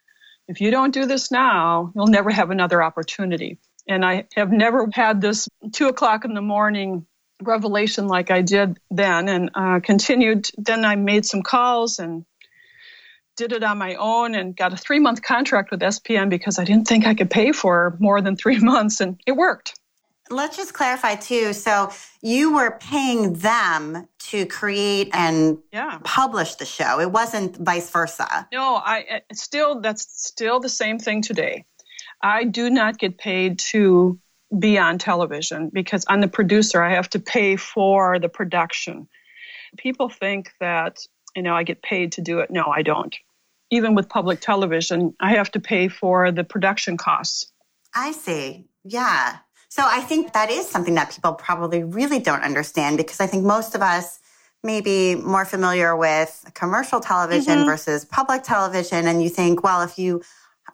if 0.47 0.61
you 0.61 0.71
don't 0.71 0.93
do 0.93 1.07
this 1.07 1.31
now, 1.31 1.91
you'll 1.95 2.07
never 2.07 2.31
have 2.31 2.51
another 2.51 2.83
opportunity. 2.83 3.59
And 3.89 4.05
I 4.05 4.27
have 4.37 4.53
never 4.53 4.89
had 4.93 5.23
this 5.23 5.49
two 5.73 5.89
o'clock 5.89 6.27
in 6.27 6.35
the 6.35 6.43
morning 6.43 7.07
revelation 7.41 8.07
like 8.07 8.31
I 8.31 8.43
did 8.43 8.79
then 8.91 9.29
and 9.29 9.51
uh, 9.55 9.81
continued. 9.81 10.51
Then 10.59 10.85
I 10.85 10.97
made 10.97 11.25
some 11.25 11.43
calls 11.43 11.99
and 11.99 12.27
did 13.37 13.53
it 13.53 13.65
on 13.65 13.79
my 13.79 13.95
own 13.95 14.35
and 14.35 14.55
got 14.55 14.75
a 14.75 14.77
three 14.77 14.99
month 14.99 15.23
contract 15.23 15.71
with 15.71 15.81
SPN 15.81 16.29
because 16.29 16.59
I 16.59 16.65
didn't 16.65 16.89
think 16.89 17.07
I 17.07 17.15
could 17.15 17.31
pay 17.31 17.53
for 17.53 17.97
more 17.99 18.21
than 18.21 18.37
three 18.37 18.59
months, 18.61 19.01
and 19.01 19.19
it 19.27 19.33
worked. 19.33 19.80
Let's 20.31 20.57
just 20.57 20.75
clarify 20.75 21.17
too. 21.17 21.53
So 21.53 21.91
you 22.23 22.55
were 22.55 22.79
paying 22.81 23.35
them 23.35 24.07
to 24.31 24.47
create 24.47 25.11
and 25.13 25.59
yeah. 25.73 25.99
publish 26.05 26.55
the 26.55 26.65
show. 26.65 27.01
It 27.01 27.11
wasn't 27.11 27.57
vice 27.57 27.91
versa. 27.91 28.49
No, 28.53 28.77
I 28.77 29.05
uh, 29.11 29.19
still 29.33 29.81
that's 29.81 30.07
still 30.09 30.61
the 30.61 30.69
same 30.69 31.01
thing 31.01 31.23
today. 31.23 31.65
I 32.23 32.45
do 32.45 32.71
not 32.71 32.99
get 32.99 33.19
paid 33.19 33.59
to 33.71 34.21
be 34.57 34.79
on 34.79 34.99
television 34.99 35.71
because 35.73 36.05
I'm 36.09 36.21
the 36.21 36.29
producer. 36.29 36.83
I 36.83 36.95
have 36.95 37.11
to 37.11 37.19
pay 37.19 37.57
for 37.57 38.19
the 38.19 38.29
production. 38.29 39.09
People 39.77 40.09
think 40.09 40.53
that 40.61 40.99
you 41.35 41.43
know 41.43 41.55
I 41.55 41.65
get 41.65 41.83
paid 41.83 42.13
to 42.13 42.21
do 42.21 42.39
it. 42.39 42.51
No, 42.51 42.67
I 42.67 42.83
don't. 42.83 43.17
Even 43.71 43.95
with 43.95 44.09
public 44.09 44.41
television, 44.41 45.15
I 45.21 45.35
have 45.35 45.51
to 45.53 45.61
pay 45.61 45.89
for 45.89 46.31
the 46.31 46.45
production 46.45 46.97
costs. 46.97 47.53
I 47.95 48.13
see. 48.13 48.67
Yeah. 48.85 49.39
So 49.71 49.85
I 49.87 50.01
think 50.01 50.33
that 50.33 50.51
is 50.51 50.69
something 50.69 50.95
that 50.97 51.13
people 51.13 51.33
probably 51.33 51.85
really 51.85 52.19
don't 52.19 52.43
understand 52.43 52.97
because 52.97 53.21
I 53.21 53.27
think 53.27 53.45
most 53.45 53.75
of 53.77 53.83
us 53.83 54.19
may 54.63 54.81
be 54.81 55.15
more 55.15 55.45
familiar 55.45 55.97
with 55.97 56.51
commercial 56.55 57.01
television 57.01 57.59
mm-hmm. 57.59 57.67
versus 57.67 58.05
public 58.05 58.43
television. 58.43 59.07
And 59.07 59.23
you 59.23 59.29
think, 59.29 59.63
well, 59.63 59.83
if 59.83 59.97
you 59.99 60.23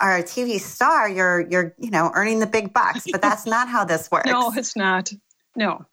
are 0.00 0.17
a 0.17 0.23
TV 0.23 0.59
star, 0.59 1.09
you're 1.09 1.47
you're, 1.49 1.75
you 1.79 1.91
know, 1.91 2.11
earning 2.15 2.41
the 2.41 2.47
big 2.47 2.73
bucks. 2.73 3.05
But 3.11 3.21
that's 3.21 3.47
not 3.57 3.69
how 3.69 3.85
this 3.85 4.11
works. 4.11 4.26
no, 4.26 4.53
it's 4.57 4.76
not. 4.76 5.12
No. 5.55 5.85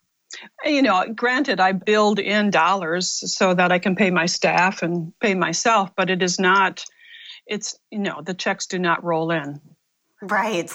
You 0.64 0.82
know, 0.82 1.04
granted, 1.14 1.60
I 1.60 1.72
build 1.72 2.18
in 2.18 2.50
dollars 2.50 3.22
so 3.32 3.54
that 3.54 3.70
I 3.70 3.78
can 3.78 3.96
pay 3.96 4.10
my 4.10 4.26
staff 4.26 4.82
and 4.82 5.12
pay 5.20 5.34
myself, 5.34 5.90
but 5.94 6.10
it 6.10 6.22
is 6.22 6.40
not, 6.40 6.84
it's, 7.46 7.78
you 7.90 8.00
know, 8.00 8.20
the 8.20 8.34
checks 8.34 8.66
do 8.66 8.80
not 8.80 9.04
roll 9.04 9.30
in. 9.30 9.60
Right. 10.20 10.72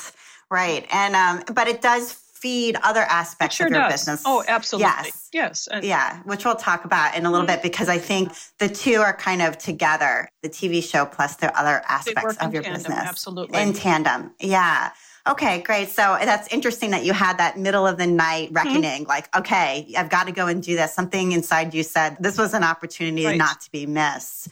Right. 0.51 0.87
And 0.91 1.15
um, 1.15 1.43
but 1.53 1.67
it 1.67 1.81
does 1.81 2.13
feed 2.39 2.77
other 2.83 3.01
aspects 3.01 3.57
sure 3.57 3.67
of 3.67 3.73
your 3.73 3.81
does. 3.81 3.93
business. 3.93 4.23
Oh, 4.25 4.43
absolutely. 4.47 4.87
Yes. 4.87 5.29
Yes. 5.33 5.67
And 5.67 5.83
yeah, 5.83 6.21
which 6.23 6.45
we'll 6.45 6.55
talk 6.55 6.85
about 6.85 7.15
in 7.15 7.25
a 7.25 7.31
little 7.31 7.45
mm-hmm. 7.45 7.55
bit 7.55 7.63
because 7.63 7.89
I 7.89 7.97
think 7.97 8.31
the 8.59 8.69
two 8.69 9.01
are 9.01 9.13
kind 9.13 9.41
of 9.41 9.57
together, 9.57 10.29
the 10.41 10.49
TV 10.49 10.81
show 10.81 11.05
plus 11.05 11.35
the 11.35 11.55
other 11.59 11.83
aspects 11.87 12.37
of 12.37 12.53
your 12.53 12.63
tandem, 12.63 12.81
business. 12.81 12.97
Absolutely. 12.97 13.61
In 13.61 13.73
tandem. 13.73 14.31
Yeah. 14.39 14.91
Okay, 15.27 15.61
great. 15.61 15.89
So 15.89 16.17
that's 16.21 16.47
interesting 16.53 16.91
that 16.91 17.03
you 17.03 17.11
had 17.11 17.37
that 17.37 17.59
middle 17.59 17.85
of 17.85 17.97
the 17.97 18.07
night 18.07 18.47
mm-hmm. 18.47 18.55
reckoning, 18.55 19.01
mm-hmm. 19.01 19.09
like, 19.09 19.35
okay, 19.35 19.93
I've 19.97 20.09
got 20.09 20.27
to 20.27 20.31
go 20.31 20.47
and 20.47 20.63
do 20.63 20.75
this. 20.77 20.93
Something 20.93 21.33
inside 21.33 21.73
you 21.73 21.83
said 21.83 22.17
this 22.21 22.37
was 22.37 22.53
an 22.53 22.63
opportunity 22.63 23.25
right. 23.25 23.37
not 23.37 23.59
to 23.61 23.71
be 23.71 23.85
missed. 23.85 24.47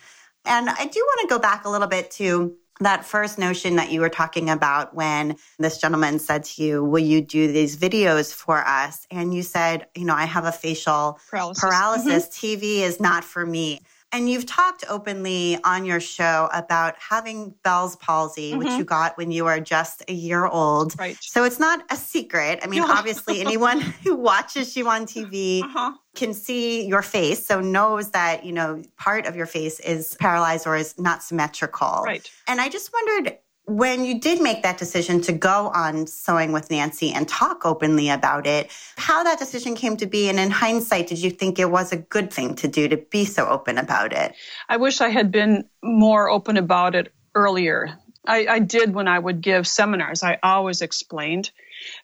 And 0.46 0.70
I 0.70 0.86
do 0.86 1.00
want 1.00 1.22
to 1.22 1.28
go 1.28 1.40
back 1.40 1.66
a 1.66 1.70
little 1.70 1.88
bit 1.88 2.12
to 2.12 2.56
that 2.80 3.06
first 3.06 3.38
notion 3.38 3.76
that 3.78 3.92
you 3.92 4.02
were 4.02 4.10
talking 4.10 4.50
about 4.50 4.94
when 4.96 5.36
this 5.60 5.80
gentleman 5.80 6.20
said 6.20 6.44
to 6.46 6.64
you, 6.64 6.84
Will 6.84 7.00
you 7.00 7.22
do 7.22 7.52
these 7.52 7.78
videos 7.78 8.34
for 8.34 8.66
us? 8.66 9.08
And 9.12 9.34
you 9.34 9.44
said, 9.44 9.88
You 9.96 10.06
know, 10.06 10.16
I 10.16 10.26
have 10.26 10.46
a 10.46 10.52
facial 10.52 11.20
paralysis. 11.30 11.64
paralysis. 11.64 12.28
Mm-hmm. 12.28 12.62
TV 12.62 12.80
is 12.80 13.00
not 13.00 13.24
for 13.24 13.46
me. 13.46 13.82
And 14.12 14.30
you've 14.30 14.46
talked 14.46 14.86
openly 14.90 15.60
on 15.66 15.84
your 15.84 16.00
show 16.00 16.50
about 16.54 16.96
having 16.98 17.54
Bell's 17.64 17.98
palsy, 17.98 18.52
mm-hmm. 18.52 18.60
which 18.60 18.70
you 18.70 18.86
got 18.86 19.18
when 19.18 19.32
you 19.32 19.44
were 19.44 19.60
just 19.60 20.02
a 20.08 20.14
year 20.14 20.46
old. 20.46 20.98
Right. 20.98 21.18
So 21.20 21.44
it's 21.44 21.60
not 21.60 21.84
a 21.92 21.96
secret. 21.98 22.60
I 22.64 22.68
mean, 22.68 22.84
obviously, 22.84 23.42
anyone 23.42 23.82
who 24.04 24.16
watches 24.16 24.78
you 24.78 24.88
on 24.88 25.06
TV 25.06 25.62
uh-huh. 25.62 25.92
can 26.16 26.34
see 26.34 26.88
your 26.88 27.02
face, 27.02 27.46
so 27.46 27.60
knows 27.60 28.12
that, 28.12 28.46
you 28.46 28.54
know, 28.54 28.82
part 28.98 29.26
of 29.26 29.36
your 29.36 29.46
face 29.46 29.80
is 29.82 30.16
paralyzed 30.16 30.66
or 30.66 30.78
is 30.78 30.98
not 30.98 31.22
symmetrical. 31.22 32.04
Right. 32.06 32.30
And 32.48 32.62
I 32.62 32.70
just 32.70 32.92
wondered 32.94 33.38
when 33.68 34.06
you 34.06 34.18
did 34.18 34.42
make 34.42 34.64
that 34.64 34.78
decision 34.78 35.20
to 35.20 35.34
go 35.34 35.70
on 35.76 36.08
Sewing 36.08 36.54
with 36.54 36.72
Nancy 36.72 37.12
and 37.12 37.28
talk 37.28 37.66
openly 37.66 38.10
about 38.10 38.48
it, 38.48 38.72
how 38.96 39.26
that 39.26 39.40
decision 39.40 39.76
came 39.76 39.98
to 39.98 40.06
be, 40.06 40.30
and 40.30 40.40
in 40.40 40.50
hindsight, 40.50 41.08
did 41.08 41.20
you 41.20 41.30
think 41.30 41.60
it 41.60 41.70
was 41.70 41.92
a 41.92 41.98
good 41.98 42.32
thing 42.32 42.56
to 42.56 42.70
do 42.70 42.88
to 42.88 42.96
be 42.96 43.26
so 43.26 43.46
open 43.46 43.78
about 43.78 44.14
it? 44.14 44.34
I 44.70 44.78
wish 44.78 45.02
I 45.02 45.10
had 45.10 45.32
been 45.32 45.66
more 45.84 46.30
open 46.30 46.56
about 46.56 46.96
it 46.96 47.12
earlier. 47.36 48.00
I, 48.26 48.48
I 48.48 48.60
did 48.60 48.96
when 48.96 49.10
I 49.10 49.20
would 49.20 49.42
give 49.42 49.68
seminars, 49.68 50.24
I 50.24 50.40
always 50.42 50.82
explained. 50.82 51.52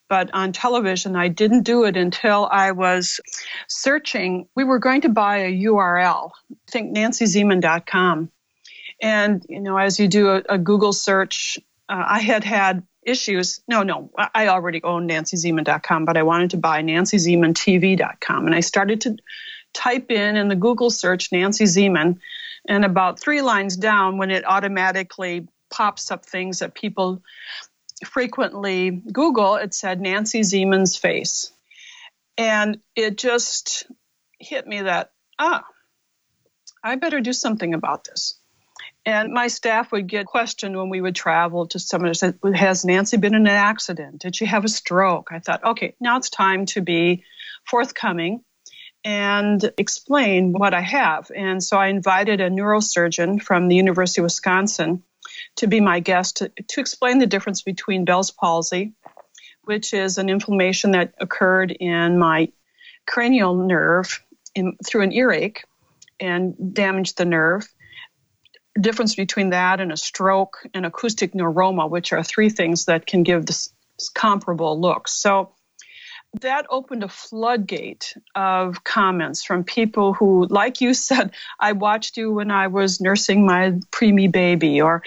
But 0.10 0.32
on 0.34 0.52
television, 0.52 1.16
I 1.16 1.30
didn't 1.30 1.64
do 1.64 1.86
it 1.86 1.96
until 1.96 2.48
I 2.52 2.72
was 2.72 3.22
searching. 3.70 4.48
We 4.54 4.66
were 4.66 4.80
going 4.80 5.02
to 5.02 5.10
buy 5.10 5.38
a 5.40 5.64
URL, 5.64 6.30
I 6.52 6.72
think 6.72 6.96
nancyzieman.com 6.96 8.32
and, 9.04 9.46
you 9.50 9.60
know, 9.60 9.78
as 9.78 10.00
you 10.00 10.08
do 10.08 10.30
a, 10.30 10.44
a 10.50 10.58
Google 10.58 10.94
search, 10.94 11.60
uh, 11.90 12.06
I 12.08 12.20
had 12.20 12.46
had 12.46 12.84
issues. 13.06 13.60
No, 13.68 13.84
no, 13.84 14.10
I 14.18 14.48
already 14.48 14.82
owned 14.82 15.10
nancyzieman.com, 15.10 16.06
but 16.06 16.16
I 16.16 16.24
wanted 16.24 16.52
to 16.52 16.58
buy 16.58 16.82
nancyziemantv.com. 16.82 18.46
And 18.46 18.56
I 18.56 18.62
started 18.62 19.02
to 19.02 19.18
type 19.74 20.10
in 20.10 20.38
in 20.38 20.48
the 20.48 20.56
Google 20.56 20.90
search 20.90 21.34
Nancy 21.34 21.66
Zieman, 21.66 22.20
and 22.66 22.86
about 22.86 23.20
three 23.20 23.42
lines 23.42 23.76
down, 23.76 24.18
when 24.18 24.32
it 24.32 24.46
automatically 24.48 25.50
pops 25.70 26.10
up 26.10 26.26
things 26.26 26.60
that 26.60 26.74
people 26.74 27.22
frequently 28.06 28.90
Google, 29.12 29.56
it 29.56 29.74
said 29.74 30.00
Nancy 30.00 30.42
Zieman's 30.42 30.96
face. 30.96 31.52
And 32.38 32.80
it 32.96 33.18
just 33.18 33.86
hit 34.40 34.66
me 34.66 34.84
that, 34.84 35.12
ah, 35.38 35.66
I 36.82 36.96
better 36.96 37.20
do 37.20 37.34
something 37.34 37.74
about 37.74 38.06
this. 38.06 38.40
And 39.06 39.34
my 39.34 39.48
staff 39.48 39.92
would 39.92 40.08
get 40.08 40.26
questioned 40.26 40.78
when 40.78 40.90
we 40.90 41.02
would 41.02 41.16
travel 41.16 41.68
to 41.68 41.80
someone 41.80 42.10
who 42.10 42.14
said, 42.14 42.40
Has 42.56 42.86
Nancy 42.86 43.18
been 43.18 43.36
in 43.36 43.42
an 43.42 43.48
accident? 43.48 44.22
Did 44.22 44.36
she 44.36 44.46
have 44.46 44.64
a 44.64 44.70
stroke? 44.70 45.30
I 45.32 45.40
thought, 45.40 45.64
okay, 45.64 45.96
now 46.00 46.18
it's 46.18 46.30
time 46.30 46.66
to 46.68 46.82
be 46.82 47.26
forthcoming 47.66 48.44
and 49.04 49.72
explain 49.78 50.54
what 50.54 50.74
I 50.74 50.80
have. 50.80 51.30
And 51.36 51.62
so 51.62 51.78
I 51.78 51.88
invited 51.88 52.40
a 52.40 52.50
neurosurgeon 52.50 53.42
from 53.42 53.68
the 53.68 53.76
University 53.76 54.22
of 54.22 54.24
Wisconsin 54.24 55.04
to 55.58 55.68
be 55.68 55.82
my 55.82 56.00
guest 56.00 56.38
to, 56.38 56.52
to 56.70 56.80
explain 56.80 57.20
the 57.20 57.28
difference 57.28 57.62
between 57.62 58.06
Bell's 58.06 58.32
palsy, 58.32 58.94
which 59.64 59.94
is 59.94 60.18
an 60.18 60.30
inflammation 60.30 60.92
that 60.92 61.14
occurred 61.20 61.72
in 61.72 62.18
my 62.18 62.50
cranial 63.06 63.56
nerve 63.56 64.24
in, 64.56 64.78
through 64.86 65.02
an 65.02 65.12
earache 65.12 65.66
and 66.22 66.74
damaged 66.74 67.18
the 67.18 67.26
nerve 67.26 67.68
difference 68.80 69.16
between 69.16 69.52
that 69.52 69.80
and 69.80 69.92
a 69.92 69.98
stroke 69.98 70.66
and 70.74 70.86
acoustic 70.86 71.34
neuroma, 71.34 71.90
which 71.90 72.14
are 72.14 72.24
three 72.24 72.50
things 72.50 72.86
that 72.86 73.06
can 73.06 73.24
give 73.24 73.46
this, 73.46 73.74
comparable 74.14 74.80
look. 74.80 75.08
So 75.08 75.54
that 76.42 76.66
opened 76.70 77.04
a 77.04 77.08
floodgate 77.08 78.16
of 78.34 78.84
comments 78.84 79.44
from 79.44 79.64
people 79.64 80.14
who, 80.14 80.48
like 80.48 80.82
you 80.82 80.96
said, 80.96 81.32
I 81.60 81.74
watched 81.74 82.18
you 82.18 82.32
when 82.32 82.50
I 82.50 82.68
was 82.68 83.00
nursing 83.00 83.46
my 83.46 83.72
preemie 83.92 84.32
baby, 84.32 84.82
or 84.82 85.04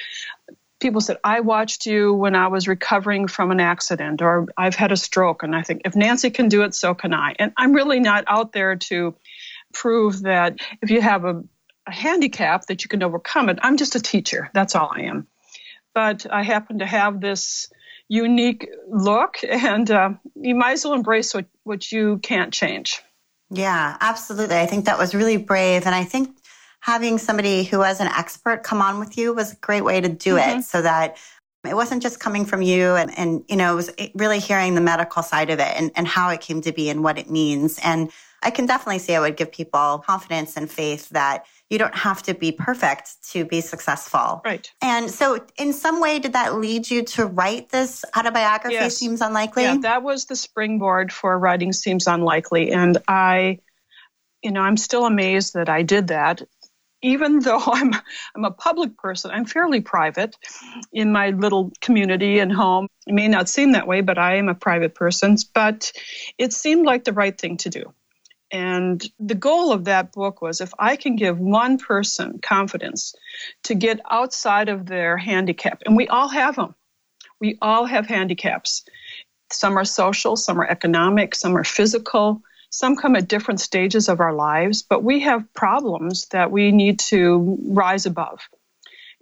people 0.79 1.01
said, 1.01 1.17
I 1.25 1.41
watched 1.41 1.87
you 1.87 2.15
when 2.15 2.37
I 2.37 2.47
was 2.47 2.69
recovering 2.69 3.27
from 3.27 3.51
an 3.51 3.59
accident, 3.59 4.23
or 4.23 4.47
I've 4.57 4.77
had 4.77 4.93
a 4.93 4.97
stroke. 4.97 5.43
And 5.43 5.57
I 5.57 5.63
think 5.63 5.83
if 5.85 5.97
Nancy 5.97 6.31
can 6.31 6.49
do 6.49 6.63
it, 6.63 6.75
so 6.75 6.95
can 6.95 7.13
I. 7.13 7.35
And 7.41 7.53
I'm 7.57 7.73
really 7.73 7.99
not 7.99 8.23
out 8.29 8.53
there 8.53 8.77
to 8.77 9.17
prove 9.73 10.23
that 10.23 10.59
if 10.81 10.91
you 10.91 11.01
have 11.01 11.25
a 11.25 11.43
a 11.87 11.93
handicap 11.93 12.67
that 12.67 12.83
you 12.83 12.89
can 12.89 13.03
overcome 13.03 13.49
it. 13.49 13.59
I'm 13.63 13.77
just 13.77 13.95
a 13.95 14.01
teacher. 14.01 14.51
That's 14.53 14.75
all 14.75 14.91
I 14.95 15.03
am. 15.03 15.27
But 15.95 16.27
I 16.31 16.43
happen 16.43 16.81
to 16.81 16.87
have 16.87 17.21
this 17.21 17.71
unique 18.09 18.69
look, 18.89 19.37
and 19.49 19.91
uh, 19.91 20.11
you 20.35 20.55
might 20.55 20.73
as 20.73 20.85
well 20.85 20.95
embrace 20.95 21.35
what, 21.35 21.47
what 21.65 21.91
you 21.91 22.19
can't 22.19 22.53
change. 22.53 23.03
Yeah, 23.51 23.97
absolutely. 24.01 24.57
I 24.57 24.67
think 24.67 24.87
that 24.87 24.99
was 24.99 25.15
really 25.15 25.37
brave. 25.37 25.87
And 25.87 25.95
I 25.95 26.05
think 26.05 26.37
having 26.81 27.19
somebody 27.19 27.65
who 27.65 27.79
was 27.79 28.01
an 28.01 28.09
expert 28.09 28.63
come 28.63 28.83
on 28.83 28.99
with 28.99 29.17
you 29.17 29.33
was 29.33 29.53
a 29.53 29.57
great 29.57 29.83
way 29.83 30.01
to 30.01 30.09
do 30.09 30.35
mm-hmm. 30.35 30.61
it 30.61 30.65
so 30.65 30.83
that 30.83 31.17
it 31.65 31.75
wasn't 31.75 32.03
just 32.03 32.21
coming 32.21 32.45
from 32.45 32.63
you 32.63 32.95
and, 32.95 33.17
and 33.19 33.45
you 33.49 33.57
know, 33.57 33.73
it 33.73 33.77
was 33.77 33.91
really 34.15 34.39
hearing 34.39 34.75
the 34.75 34.81
medical 34.81 35.23
side 35.23 35.51
of 35.51 35.59
it 35.59 35.73
and, 35.77 35.91
and 35.97 36.07
how 36.07 36.29
it 36.29 36.41
came 36.41 36.61
to 36.63 36.73
be 36.73 36.89
and 36.89 37.03
what 37.03 37.19
it 37.19 37.31
means. 37.31 37.79
And 37.83 38.11
I 38.43 38.51
can 38.51 38.67
definitely 38.67 39.01
see 39.01 39.15
I 39.15 39.21
would 39.21 39.37
give 39.37 39.51
people 39.51 40.03
confidence 40.07 40.57
and 40.57 40.71
faith 40.71 41.09
that 41.11 41.45
you 41.71 41.79
don't 41.79 41.95
have 41.95 42.23
to 42.23 42.35
be 42.35 42.53
perfect 42.53 43.11
to 43.33 43.45
be 43.45 43.61
successful. 43.61 44.41
Right. 44.45 44.71
And 44.83 45.11
so, 45.11 45.45
in 45.59 45.73
some 45.73 46.01
way, 46.01 46.19
did 46.19 46.35
that 46.35 46.57
lead 46.57 46.89
you 46.89 47.03
to 47.05 47.27
write 47.27 47.71
this 47.71 48.05
autobiography? 48.17 48.75
Yes. 48.75 48.97
Seems 48.97 49.21
unlikely. 49.21 49.65
Yeah, 49.65 49.79
that 49.79 50.03
was 50.03 50.27
the 50.27 50.37
springboard 50.37 51.13
for 51.13 51.39
writing 51.39 51.73
Seems 51.73 52.07
Unlikely. 52.07 52.71
And 52.71 52.99
I, 53.09 53.59
you 54.43 54.53
know, 54.53 54.61
I'm 54.61 54.77
still 54.77 55.07
amazed 55.07 55.55
that 55.55 55.69
I 55.69 55.83
did 55.83 56.09
that. 56.09 56.43
even 57.03 57.41
though 57.47 57.63
I'm 57.67 57.93
I'm 58.37 58.45
a 58.45 58.51
public 58.53 58.97
person, 58.97 59.33
I'm 59.33 59.45
fairly 59.45 59.81
private 59.81 60.37
in 60.93 61.11
my 61.11 61.31
little 61.31 61.73
community 61.81 62.39
and 62.39 62.53
home. 62.53 62.87
It 63.09 63.15
may 63.15 63.29
not 63.29 63.49
seem 63.49 63.73
that 63.73 63.89
way, 63.89 64.03
but 64.03 64.19
I 64.19 64.37
am 64.37 64.49
a 64.49 64.55
private 64.55 64.95
person. 64.95 65.37
But 65.53 65.91
it 66.39 66.53
seemed 66.53 66.87
like 66.87 67.05
the 67.05 67.13
right 67.13 67.37
thing 67.37 67.57
to 67.59 67.71
do. 67.71 67.93
And 68.51 69.05
the 69.19 69.35
goal 69.35 69.73
of 69.73 69.85
that 69.85 70.13
book 70.13 70.41
was 70.41 70.61
if 70.61 70.73
I 70.79 70.97
can 70.97 71.17
give 71.17 71.39
one 71.39 71.79
person 71.79 72.39
confidence 72.41 73.15
to 73.65 73.75
get 73.75 74.01
outside 74.09 74.69
of 74.69 74.87
their 74.87 75.17
handicap, 75.17 75.83
and 75.85 75.97
we 75.97 76.07
all 76.09 76.29
have 76.29 76.57
them. 76.57 76.75
We 77.41 77.59
all 77.61 77.85
have 77.85 78.07
handicaps. 78.07 78.85
Some 79.53 79.77
are 79.77 79.85
social, 79.85 80.37
some 80.37 80.61
are 80.61 80.69
economic, 80.69 81.35
some 81.35 81.57
are 81.57 81.65
physical, 81.65 82.43
some 82.71 82.97
come 82.97 83.17
at 83.17 83.29
different 83.29 83.61
stages 83.61 84.09
of 84.09 84.21
our 84.21 84.33
lives, 84.33 84.83
but 84.83 85.03
we 85.03 85.21
have 85.21 85.53
problems 85.55 86.27
that 86.29 86.51
we 86.51 86.73
need 86.73 86.99
to 87.01 87.59
rise 87.69 88.07
above. 88.07 88.41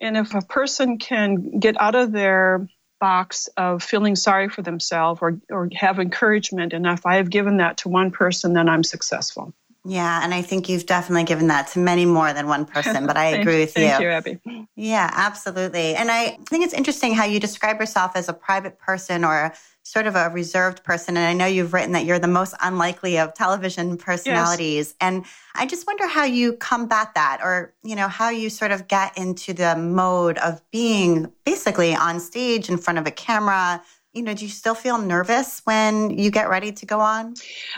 And 0.01 0.17
if 0.17 0.35
a 0.35 0.43
person 0.43 0.99
can 0.99 1.61
get 1.61 1.81
out 1.81 1.95
of 1.95 2.13
their 2.13 2.69
box 3.05 3.51
of 3.59 3.83
feeling 3.83 4.17
sorry 4.17 4.49
for 4.49 4.63
themselves 4.63 5.21
or, 5.21 5.39
or 5.51 5.69
have 5.75 5.99
encouragement, 5.99 6.73
if 6.87 7.05
I 7.05 7.17
have 7.17 7.29
given 7.29 7.59
that 7.59 7.77
to 7.79 7.91
one 7.91 8.11
person, 8.11 8.55
then 8.55 8.67
I'm 8.67 8.83
successful. 8.83 9.53
Yeah, 9.87 10.21
and 10.23 10.33
I 10.33 10.41
think 10.41 10.69
you've 10.69 10.87
definitely 10.87 11.25
given 11.25 11.49
that 11.49 11.69
to 11.69 11.79
many 11.79 12.07
more 12.07 12.33
than 12.33 12.47
one 12.47 12.65
person, 12.75 13.07
but 13.07 13.17
I 13.17 13.27
agree 13.27 13.61
with 13.61 13.77
you. 13.77 13.85
Thank 13.85 14.03
you, 14.03 14.09
Abby. 14.09 14.39
Yeah, 14.77 15.11
absolutely. 15.13 15.95
And 15.95 16.11
I 16.11 16.39
think 16.49 16.65
it's 16.65 16.73
interesting 16.73 17.15
how 17.15 17.25
you 17.25 17.39
describe 17.39 17.79
yourself 17.81 18.13
as 18.15 18.29
a 18.29 18.33
private 18.33 18.79
person 18.79 19.25
or 19.25 19.53
sort 19.85 20.07
of 20.07 20.17
a 20.17 20.31
reserved 20.31 20.83
person. 20.83 21.17
And 21.17 21.27
I 21.27 21.35
know 21.35 21.45
you've 21.45 21.75
written 21.75 21.93
that 21.93 22.07
you're 22.07 22.19
the 22.19 22.27
most 22.27 22.55
unlikely 22.63 23.19
of 23.19 23.35
television 23.35 23.99
personalities. 23.99 24.89
Yes. 24.89 24.95
And 25.01 25.25
I 25.55 25.67
just 25.67 25.87
wonder 25.87 26.09
how 26.09 26.25
you 26.25 26.55
combat 26.55 27.15
that 27.15 27.41
or, 27.43 27.75
you 27.83 27.95
know, 27.95 28.09
how 28.09 28.31
you 28.31 28.49
sort 28.49 28.71
of 28.71 28.89
get 28.89 29.17
into 29.19 29.53
the 29.53 29.77
mode 29.77 30.39
of 30.39 30.63
being 30.71 31.31
basically 31.45 31.95
on 31.95 32.19
stage 32.19 32.71
in 32.71 32.79
front 32.79 32.99
of 32.99 33.07
a 33.07 33.11
camera. 33.11 33.83
You 34.15 34.23
know, 34.23 34.33
do 34.33 34.47
you 34.47 34.51
still 34.51 34.75
feel 34.75 34.97
nervous 34.97 35.61
when 35.65 36.19
you 36.19 36.31
get 36.31 36.49
ready 36.49 36.73
to 36.73 36.87
go 36.87 37.01
on? 37.01 37.35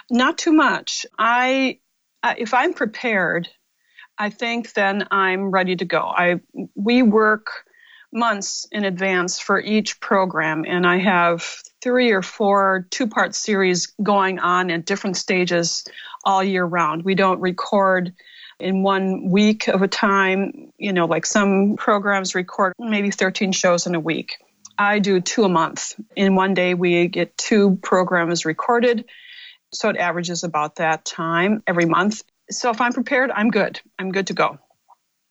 Not 0.08 0.38
too 0.38 0.52
much. 0.52 1.06
I, 1.18 1.80
Uh, 2.22 2.34
if 2.38 2.54
I'm 2.54 2.72
prepared, 2.72 3.48
I 4.18 4.30
think 4.30 4.72
then 4.72 5.06
I'm 5.10 5.50
ready 5.50 5.76
to 5.76 5.84
go. 5.84 6.00
I 6.00 6.40
we 6.74 7.02
work 7.02 7.48
months 8.12 8.66
in 8.72 8.84
advance 8.84 9.38
for 9.38 9.60
each 9.60 10.00
program 10.00 10.64
and 10.66 10.86
I 10.86 10.98
have 10.98 11.44
three 11.82 12.12
or 12.12 12.22
four 12.22 12.86
two 12.90 13.06
part 13.06 13.34
series 13.34 13.94
going 14.02 14.38
on 14.38 14.70
at 14.70 14.86
different 14.86 15.16
stages 15.16 15.84
all 16.24 16.42
year 16.42 16.64
round. 16.64 17.04
We 17.04 17.14
don't 17.14 17.40
record 17.40 18.14
in 18.58 18.82
one 18.82 19.30
week 19.30 19.68
of 19.68 19.82
a 19.82 19.88
time, 19.88 20.72
you 20.78 20.92
know, 20.92 21.04
like 21.06 21.26
some 21.26 21.76
programs 21.76 22.34
record 22.34 22.72
maybe 22.78 23.10
13 23.10 23.52
shows 23.52 23.86
in 23.86 23.94
a 23.94 24.00
week. 24.00 24.36
I 24.78 24.98
do 24.98 25.20
two 25.20 25.44
a 25.44 25.48
month. 25.48 25.94
In 26.16 26.34
one 26.34 26.54
day, 26.54 26.74
we 26.74 27.08
get 27.08 27.36
two 27.36 27.78
programs 27.82 28.44
recorded. 28.44 29.06
So 29.72 29.88
it 29.88 29.96
averages 29.96 30.44
about 30.44 30.76
that 30.76 31.04
time 31.04 31.62
every 31.66 31.86
month. 31.86 32.22
So 32.50 32.70
if 32.70 32.80
I'm 32.80 32.92
prepared, 32.92 33.30
I'm 33.30 33.50
good. 33.50 33.80
I'm 33.98 34.12
good 34.12 34.28
to 34.28 34.34
go. 34.34 34.58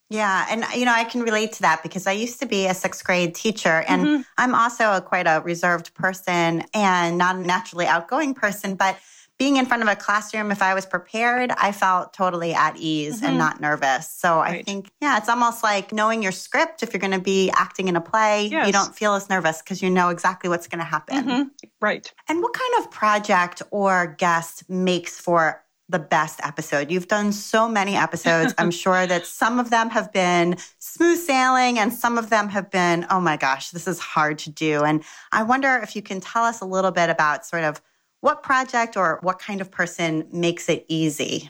Yeah, 0.10 0.46
and 0.50 0.64
you 0.76 0.86
know, 0.86 0.94
I 0.94 1.04
can 1.04 1.22
relate 1.22 1.54
to 1.54 1.62
that 1.64 1.82
because 1.82 2.06
I 2.06 2.12
used 2.12 2.40
to 2.42 2.46
be 2.46 2.68
a 2.68 2.76
sixth 2.76 3.04
grade 3.04 3.34
teacher, 3.34 3.84
and 3.88 4.06
mm-hmm. 4.06 4.22
I'm 4.38 4.54
also 4.54 4.92
a, 4.92 5.02
quite 5.02 5.26
a 5.26 5.42
reserved 5.44 5.96
person 5.96 6.64
and 6.76 7.18
not 7.18 7.38
a 7.38 7.40
naturally 7.40 7.88
outgoing 7.88 8.36
person. 8.36 8.76
But 8.76 9.00
being 9.38 9.58
in 9.58 9.66
front 9.66 9.84
of 9.84 9.90
a 9.90 9.96
classroom, 9.96 10.52
if 10.52 10.62
I 10.62 10.74
was 10.74 10.86
prepared, 10.86 11.52
I 11.52 11.72
felt 11.72 12.14
totally 12.14 12.54
at 12.54 12.78
ease 12.78 13.18
mm-hmm. 13.18 13.26
and 13.26 13.38
not 13.38 13.60
nervous. 13.60 14.10
So 14.10 14.38
right. 14.38 14.60
I 14.60 14.64
think, 14.64 14.90
yeah, 15.02 15.18
it's 15.18 15.28
almost 15.28 15.62
like 15.64 15.92
knowing 15.92 16.24
your 16.24 16.32
script. 16.32 16.84
If 16.84 16.94
you're 16.94 17.02
going 17.02 17.12
to 17.12 17.20
be 17.20 17.52
acting 17.52 17.88
in 17.90 17.96
a 17.96 18.02
play, 18.02 18.48
yes. 18.48 18.66
you 18.66 18.72
don't 18.72 18.96
feel 18.96 19.14
as 19.14 19.30
nervous 19.30 19.62
because 19.62 19.82
you 19.82 19.90
know 19.90 20.10
exactly 20.10 20.50
what's 20.50 20.68
going 20.68 20.80
to 20.80 20.86
happen. 20.86 21.24
Mm-hmm. 21.26 21.44
Right. 21.82 22.12
And 22.30 22.42
what 22.42 22.54
kind 22.54 22.86
of 22.86 22.92
project 22.92 23.62
or 23.72 24.16
guest 24.18 24.70
makes 24.70 25.20
for 25.20 25.62
the 25.88 26.00
best 26.00 26.40
episode. 26.44 26.90
You've 26.90 27.08
done 27.08 27.32
so 27.32 27.70
many 27.70 27.96
episodes. 27.96 28.56
I'm 28.58 28.72
sure 28.72 29.06
that 29.06 29.28
some 29.28 29.60
of 29.60 29.70
them 29.70 29.90
have 29.92 30.12
been 30.12 30.58
smooth 30.80 31.20
sailing 31.20 31.78
and 31.78 31.94
some 31.94 32.18
of 32.18 32.30
them 32.30 32.50
have 32.50 32.72
been, 32.72 33.06
oh 33.12 33.20
my 33.20 33.38
gosh, 33.38 33.70
this 33.70 33.88
is 33.88 34.00
hard 34.00 34.40
to 34.40 34.50
do. 34.50 34.84
And 34.84 35.04
I 35.32 35.44
wonder 35.44 35.80
if 35.84 35.96
you 35.96 36.02
can 36.02 36.22
tell 36.22 36.44
us 36.44 36.62
a 36.62 36.66
little 36.66 36.92
bit 36.92 37.10
about 37.10 37.46
sort 37.46 37.64
of 37.64 37.82
what 38.22 38.44
project 38.44 38.98
or 38.98 39.20
what 39.22 39.40
kind 39.40 39.62
of 39.62 39.72
person 39.72 40.28
makes 40.32 40.70
it 40.70 40.86
easy. 40.88 41.50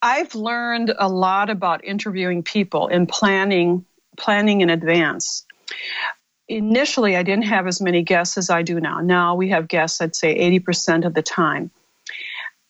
I've 0.00 0.34
learned 0.34 0.94
a 0.98 1.08
lot 1.08 1.50
about 1.50 1.84
interviewing 1.84 2.42
people 2.42 2.88
and 2.88 3.08
planning 3.08 3.84
planning 4.16 4.62
in 4.62 4.70
advance. 4.70 5.44
Initially, 6.48 7.16
I 7.16 7.22
didn't 7.22 7.44
have 7.44 7.66
as 7.66 7.80
many 7.80 8.02
guests 8.02 8.38
as 8.38 8.50
I 8.50 8.62
do 8.62 8.80
now. 8.80 9.00
Now 9.00 9.34
we 9.34 9.50
have 9.50 9.68
guests, 9.68 10.00
I'd 10.00 10.16
say 10.16 10.38
80% 10.58 11.04
of 11.04 11.12
the 11.12 11.22
time. 11.22 11.70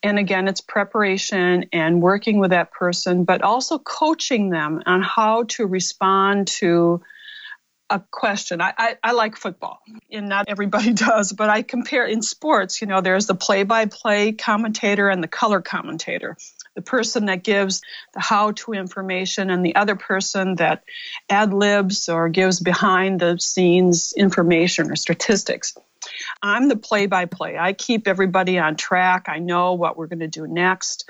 And 0.03 0.19
again, 0.19 0.49
it's 0.49 0.61
preparation 0.61 1.67
and 1.73 2.01
working 2.01 2.39
with 2.39 2.51
that 2.51 2.71
person, 2.73 3.25
but 3.25 3.43
also 3.43 3.79
coaching 3.79 4.51
them 4.51 4.83
on 4.87 5.03
how 5.03 5.45
to 5.51 5.67
respond 5.67 6.47
to 6.49 7.03
a 7.89 8.01
question. 8.11 8.61
I, 8.61 8.73
I, 8.77 8.97
I, 9.03 9.13
like 9.13 9.37
football, 9.37 9.81
and 10.11 10.29
not 10.29 10.47
everybody 10.49 10.93
does, 10.95 11.33
but 11.33 11.51
I 11.51 11.63
compare 11.63 12.05
in 12.05 12.23
sports, 12.23 12.81
you 12.81 12.87
know, 12.87 13.01
there's 13.01 13.27
the 13.27 13.35
play 13.35 13.63
by 13.63 13.87
play 13.87 14.33
commentator 14.33 15.09
and 15.09 15.23
the 15.23 15.29
color 15.29 15.61
commentator. 15.61 16.37
The 16.75 16.83
person 16.83 17.27
that 17.27 17.43
gives 17.43 17.81
the 18.13 18.21
how 18.21 18.53
to 18.53 18.73
information, 18.73 19.51
and 19.51 19.65
the 19.65 19.77
other 19.77 19.97
person 19.97 20.57
that 20.57 20.85
ad 21.31 21.55
libs 21.55 22.09
or 22.09 22.29
gives 22.29 22.61
behind 22.61 23.21
the 23.21 23.39
scenes 23.39 24.13
information 24.15 24.91
or 24.91 24.97
statistics. 24.97 25.75
I'm 26.43 26.69
the 26.69 26.77
play 26.77 27.07
by 27.07 27.27
play. 27.27 27.57
I 27.59 27.73
keep 27.73 28.07
everybody 28.07 28.59
on 28.59 28.77
track. 28.77 29.27
I 29.29 29.39
know 29.39 29.75
what 29.75 29.97
we're 29.97 30.07
going 30.07 30.21
to 30.21 30.29
do 30.29 30.47
next. 30.47 31.09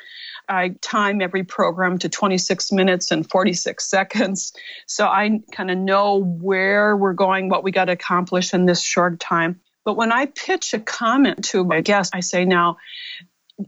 I 0.49 0.77
time 0.81 1.21
every 1.21 1.45
program 1.45 1.99
to 1.99 2.09
26 2.09 2.73
minutes 2.73 3.11
and 3.11 3.29
46 3.29 3.85
seconds. 3.91 4.53
So 4.87 5.07
I 5.07 5.41
kind 5.53 5.71
of 5.71 5.79
know 5.79 6.17
where 6.19 6.97
we're 6.97 7.15
going, 7.15 7.49
what 7.49 7.65
we 7.65 7.73
got 7.73 7.87
to 7.87 7.93
accomplish 7.93 8.55
in 8.55 8.67
this 8.67 8.81
short 8.81 9.21
time. 9.21 9.61
But 9.85 9.97
when 9.97 10.11
I 10.11 10.27
pitch 10.27 10.75
a 10.75 10.81
comment 10.81 11.45
to 11.47 11.65
my 11.65 11.81
guest, 11.81 12.15
I 12.15 12.21
say, 12.21 12.45
now, 12.45 12.79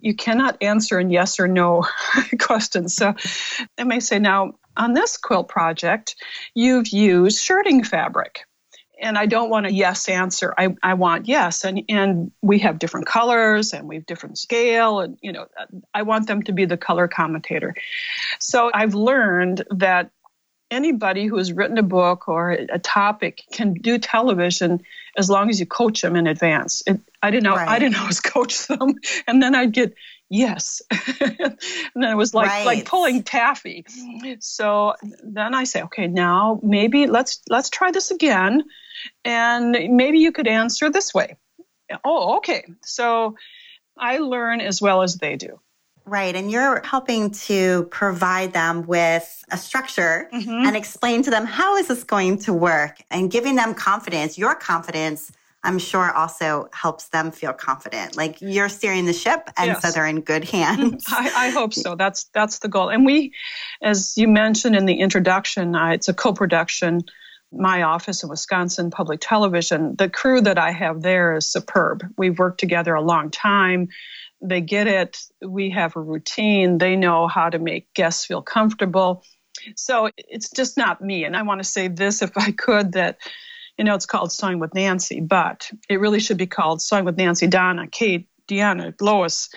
you 0.00 0.14
cannot 0.14 0.62
answer 0.62 0.98
in 0.98 1.10
yes 1.10 1.40
or 1.40 1.48
no 1.48 1.86
questions. 2.40 2.94
So 2.94 3.14
I 3.78 3.84
may 3.84 4.00
say, 4.00 4.18
now, 4.18 4.54
on 4.76 4.92
this 4.92 5.16
quilt 5.16 5.48
project, 5.48 6.16
you've 6.54 6.88
used 6.88 7.40
shirting 7.40 7.84
fabric 7.84 8.47
and 9.00 9.16
I 9.16 9.26
don't 9.26 9.50
want 9.50 9.66
a 9.66 9.72
yes 9.72 10.08
answer. 10.08 10.52
I, 10.56 10.74
I 10.82 10.94
want 10.94 11.26
yes. 11.26 11.64
And, 11.64 11.82
and 11.88 12.32
we 12.42 12.60
have 12.60 12.78
different 12.78 13.06
colors 13.06 13.72
and 13.72 13.88
we 13.88 13.96
have 13.96 14.06
different 14.06 14.38
scale. 14.38 15.00
And, 15.00 15.18
you 15.22 15.32
know, 15.32 15.46
I 15.94 16.02
want 16.02 16.26
them 16.26 16.42
to 16.44 16.52
be 16.52 16.64
the 16.64 16.76
color 16.76 17.08
commentator. 17.08 17.74
So 18.38 18.70
I've 18.72 18.94
learned 18.94 19.64
that 19.70 20.10
anybody 20.70 21.26
who 21.26 21.36
has 21.38 21.52
written 21.52 21.78
a 21.78 21.82
book 21.82 22.28
or 22.28 22.50
a 22.50 22.78
topic 22.78 23.42
can 23.52 23.74
do 23.74 23.98
television 23.98 24.82
as 25.16 25.30
long 25.30 25.48
as 25.48 25.58
you 25.58 25.66
coach 25.66 26.02
them 26.02 26.16
in 26.16 26.26
advance. 26.26 26.82
It, 26.86 27.00
I 27.22 27.30
didn't 27.30 27.44
know, 27.44 27.56
right. 27.56 27.68
I 27.68 27.78
didn't 27.78 27.98
always 27.98 28.20
coach 28.34 28.66
them. 28.66 28.94
And 29.26 29.42
then 29.42 29.54
I'd 29.54 29.72
get 29.72 29.94
yes. 30.30 30.82
and 30.90 31.56
then 31.94 32.10
it 32.10 32.16
was 32.16 32.34
like, 32.34 32.48
right. 32.48 32.66
like 32.66 32.84
pulling 32.84 33.22
taffy. 33.22 33.84
So 34.40 34.94
then 35.22 35.54
I 35.54 35.64
say, 35.64 35.82
okay, 35.82 36.06
now 36.06 36.60
maybe 36.62 37.06
let's, 37.06 37.40
let's 37.48 37.70
try 37.70 37.90
this 37.90 38.10
again 38.10 38.64
and 39.24 39.72
maybe 39.96 40.18
you 40.18 40.32
could 40.32 40.48
answer 40.48 40.90
this 40.90 41.14
way. 41.14 41.36
Oh, 42.04 42.38
okay. 42.38 42.64
So 42.82 43.36
I 43.96 44.18
learn 44.18 44.60
as 44.60 44.80
well 44.80 45.02
as 45.02 45.16
they 45.16 45.36
do. 45.36 45.60
Right. 46.04 46.34
And 46.34 46.50
you're 46.50 46.82
helping 46.82 47.32
to 47.32 47.84
provide 47.90 48.54
them 48.54 48.86
with 48.86 49.44
a 49.50 49.58
structure 49.58 50.28
mm-hmm. 50.32 50.66
and 50.66 50.74
explain 50.74 51.22
to 51.24 51.30
them 51.30 51.44
how 51.44 51.76
is 51.76 51.88
this 51.88 52.02
going 52.04 52.38
to 52.40 52.54
work 52.54 52.96
and 53.10 53.30
giving 53.30 53.56
them 53.56 53.74
confidence, 53.74 54.38
your 54.38 54.54
confidence. 54.54 55.30
I'm 55.64 55.78
sure 55.78 56.10
also 56.10 56.68
helps 56.72 57.08
them 57.08 57.32
feel 57.32 57.52
confident. 57.52 58.16
Like 58.16 58.40
you're 58.40 58.68
steering 58.68 59.06
the 59.06 59.12
ship 59.12 59.50
and 59.56 59.68
yes. 59.68 59.82
so 59.82 59.90
they're 59.90 60.06
in 60.06 60.20
good 60.20 60.44
hands. 60.44 61.04
I, 61.08 61.48
I, 61.48 61.50
hope 61.50 61.74
so. 61.74 61.94
That's 61.98 62.24
that's 62.32 62.60
the 62.60 62.68
goal. 62.68 62.90
And 62.90 63.04
we, 63.04 63.32
as 63.82 64.16
you 64.16 64.28
mentioned 64.28 64.76
in 64.76 64.86
the 64.86 65.00
introduction, 65.00 65.74
uh, 65.74 65.88
it's 65.88 66.08
a 66.08 66.14
co-production 66.14 67.02
my 67.52 67.82
office 67.82 68.22
in 68.22 68.28
Wisconsin 68.28 68.90
Public 68.90 69.20
Television, 69.22 69.94
the 69.96 70.08
crew 70.08 70.40
that 70.40 70.58
I 70.58 70.70
have 70.70 71.02
there 71.02 71.36
is 71.36 71.50
superb. 71.50 72.04
We've 72.16 72.38
worked 72.38 72.60
together 72.60 72.94
a 72.94 73.02
long 73.02 73.30
time. 73.30 73.88
They 74.40 74.60
get 74.60 74.86
it. 74.86 75.18
We 75.44 75.70
have 75.70 75.96
a 75.96 76.00
routine. 76.00 76.78
They 76.78 76.96
know 76.96 77.26
how 77.26 77.48
to 77.50 77.58
make 77.58 77.92
guests 77.94 78.26
feel 78.26 78.42
comfortable. 78.42 79.24
So 79.76 80.10
it's 80.16 80.50
just 80.50 80.76
not 80.76 81.00
me. 81.00 81.24
And 81.24 81.36
I 81.36 81.42
want 81.42 81.60
to 81.60 81.64
say 81.64 81.88
this, 81.88 82.22
if 82.22 82.36
I 82.36 82.52
could, 82.52 82.92
that, 82.92 83.18
you 83.78 83.84
know, 83.84 83.94
it's 83.94 84.06
called 84.06 84.32
Sewing 84.32 84.58
with 84.58 84.74
Nancy, 84.74 85.20
but 85.20 85.70
it 85.88 86.00
really 86.00 86.20
should 86.20 86.36
be 86.36 86.46
called 86.46 86.82
Sewing 86.82 87.04
with 87.04 87.16
Nancy, 87.16 87.46
Donna, 87.46 87.86
Kate, 87.86 88.28
Deanna, 88.48 88.92
Lois, 89.00 89.48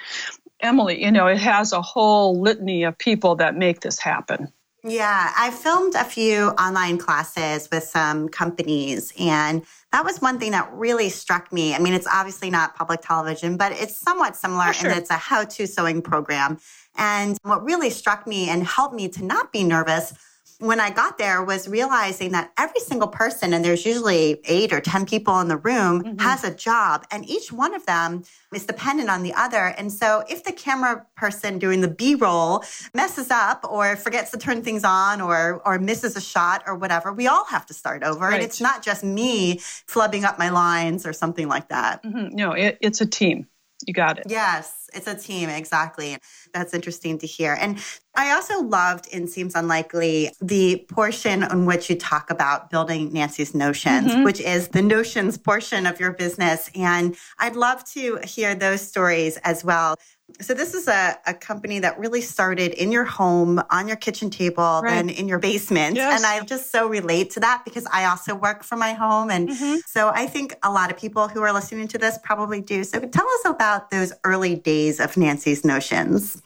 Emily. 0.60 1.04
You 1.04 1.12
know, 1.12 1.26
it 1.28 1.40
has 1.40 1.74
a 1.74 1.82
whole 1.82 2.40
litany 2.40 2.84
of 2.84 2.98
people 2.98 3.36
that 3.38 3.56
make 3.56 3.82
this 3.82 4.00
happen. 4.00 4.54
Yeah, 4.84 5.32
I 5.38 5.52
filmed 5.52 5.94
a 5.94 6.04
few 6.04 6.50
online 6.50 6.98
classes 6.98 7.70
with 7.72 7.84
some 7.84 8.30
companies, 8.30 9.14
and 9.20 9.64
that 9.92 10.04
was 10.04 10.22
one 10.22 10.40
thing 10.40 10.52
that 10.52 10.72
really 10.74 11.10
struck 11.10 11.54
me. 11.54 11.76
I 11.76 11.80
mean, 11.80 11.94
it's 11.94 12.08
obviously 12.08 12.50
not 12.50 12.76
public 12.76 13.02
television, 13.02 13.58
but 13.58 13.74
it's 13.74 13.96
somewhat 13.96 14.36
similar, 14.36 14.74
sure. 14.74 14.90
and 14.90 14.98
it's 14.98 15.12
a 15.12 15.16
how 15.16 15.44
to 15.44 15.68
sewing 15.68 16.02
program. 16.02 16.60
And 16.98 17.38
what 17.44 17.64
really 17.64 17.92
struck 17.92 18.26
me 18.26 18.50
and 18.50 18.66
helped 18.66 18.96
me 18.96 19.08
to 19.10 19.24
not 19.24 19.52
be 19.52 19.64
nervous 19.64 20.14
when 20.62 20.80
I 20.80 20.92
got 20.92 21.18
there 21.18 21.44
was 21.44 21.68
realizing 21.68 22.32
that 22.34 22.54
every 22.56 22.80
single 22.82 23.08
person, 23.08 23.52
and 23.52 23.66
there's 23.66 23.84
usually 23.84 24.40
eight 24.46 24.72
or 24.72 24.80
10 24.80 25.08
people 25.08 25.40
in 25.40 25.48
the 25.48 25.58
room, 25.58 26.04
mm-hmm. 26.04 26.20
has 26.20 26.44
a 26.44 26.54
job, 26.54 27.06
and 27.10 27.28
each 27.28 27.52
one 27.52 27.74
of 27.74 27.84
them 27.88 28.24
is 28.54 28.68
dependent 28.68 29.10
on 29.10 29.24
the 29.24 29.34
other. 29.34 29.74
And 29.78 29.92
so 29.92 30.24
if 30.30 30.44
the 30.44 30.52
camera 30.52 31.04
person 31.16 31.58
doing 31.58 31.82
the 31.82 31.88
B 31.88 32.14
roll 32.14 32.64
messes 32.94 33.32
up 33.32 33.66
or 33.68 33.96
forgets 33.96 34.30
to 34.32 34.38
turn 34.38 34.62
things 34.62 34.84
on 34.84 35.20
or, 35.20 35.64
or 35.66 35.80
misses 35.80 36.16
a 36.16 36.22
shot 36.22 36.64
or 36.68 36.76
whatever, 36.76 37.12
we 37.12 37.28
all 37.28 37.46
have 37.46 37.66
to 37.66 37.74
start 37.74 38.04
over. 38.04 38.20
Right. 38.20 38.36
And 38.36 38.44
it's 38.44 38.62
not 38.62 38.84
just 38.84 39.04
me 39.04 39.58
flubbing 39.58 40.26
up 40.26 40.38
my 40.38 40.50
lines 40.50 41.08
or 41.08 41.14
something 41.14 41.48
like 41.48 41.70
that. 41.70 42.04
Mm-hmm. 42.04 42.36
No, 42.36 42.52
it, 42.52 42.78
it's 42.82 43.02
a 43.02 43.08
team. 43.08 43.48
You 43.88 43.94
got 43.94 44.20
it. 44.20 44.26
Yes, 44.30 44.90
it's 44.94 45.08
a 45.08 45.16
team, 45.16 45.50
exactly. 45.50 46.18
That's 46.54 46.74
interesting 46.74 47.18
to 47.20 47.28
hear. 47.28 47.58
And 47.60 47.80
I 48.16 48.32
also 48.32 48.62
loved 48.62 49.08
in 49.08 49.28
Seems 49.28 49.56
Unlikely 49.56 50.32
the 50.42 50.86
portion 50.90 51.44
on 51.44 51.66
which 51.66 51.90
you 51.90 51.96
talk 51.96 52.30
about 52.30 52.70
building 52.70 53.14
Nancy's 53.14 53.56
Notions, 53.56 54.12
mm-hmm. 54.12 54.24
which 54.24 54.42
is 54.42 54.68
the 54.70 54.82
notions 54.82 55.38
portion 55.38 55.86
of 55.86 56.00
your 56.00 56.12
business. 56.12 56.70
And 56.76 57.16
I'd 57.40 57.56
love 57.56 57.84
to 57.92 58.20
hear 58.24 58.54
those 58.54 58.82
stories 58.82 59.38
as 59.38 59.64
well. 59.64 59.96
So 60.40 60.54
this 60.54 60.74
is 60.74 60.88
a, 60.88 61.18
a 61.28 61.34
company 61.34 61.80
that 61.80 62.00
really 62.00 62.22
started 62.22 62.74
in 62.74 62.92
your 62.92 63.04
home, 63.04 63.62
on 63.70 63.88
your 63.88 63.98
kitchen 63.98 64.30
table, 64.30 64.82
right. 64.84 65.10
in 65.10 65.28
your 65.28 65.40
basement. 65.40 65.96
Yes. 65.96 66.20
And 66.20 66.26
I 66.26 66.44
just 66.46 66.72
so 66.72 66.88
relate 66.88 67.32
to 67.32 67.40
that 67.42 67.64
because 67.66 67.86
I 67.92 68.06
also 68.06 68.36
work 68.36 68.64
from 68.64 68.80
my 68.80 68.94
home. 68.94 69.30
And 69.30 69.50
mm-hmm. 69.50 69.78
so 69.86 70.10
I 70.10 70.28
think 70.28 70.56
a 70.64 70.72
lot 70.72 70.92
of 70.92 70.98
people 70.98 71.28
who 71.28 71.42
are 71.42 71.52
listening 71.52 71.88
to 71.90 71.98
this 71.98 72.18
probably 72.24 72.62
do. 72.62 72.84
So 72.84 73.00
tell 73.00 73.28
us 73.28 73.46
about 73.46 73.92
those 73.92 74.14
early 74.24 74.56
days 74.56 75.00
of 75.00 75.18
Nancy's 75.18 75.66
Notions. 75.66 76.42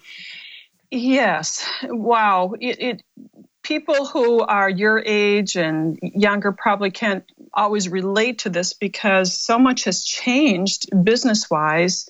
Yes. 0.91 1.67
Wow. 1.83 2.53
It, 2.59 2.81
it 2.81 3.03
people 3.63 4.05
who 4.05 4.41
are 4.41 4.69
your 4.69 5.01
age 5.05 5.57
and 5.57 5.97
younger 6.01 6.51
probably 6.51 6.91
can't 6.91 7.23
always 7.53 7.89
relate 7.89 8.39
to 8.39 8.49
this 8.49 8.73
because 8.73 9.33
so 9.33 9.57
much 9.57 9.85
has 9.85 10.03
changed 10.03 10.87
business 11.03 11.49
wise 11.49 12.07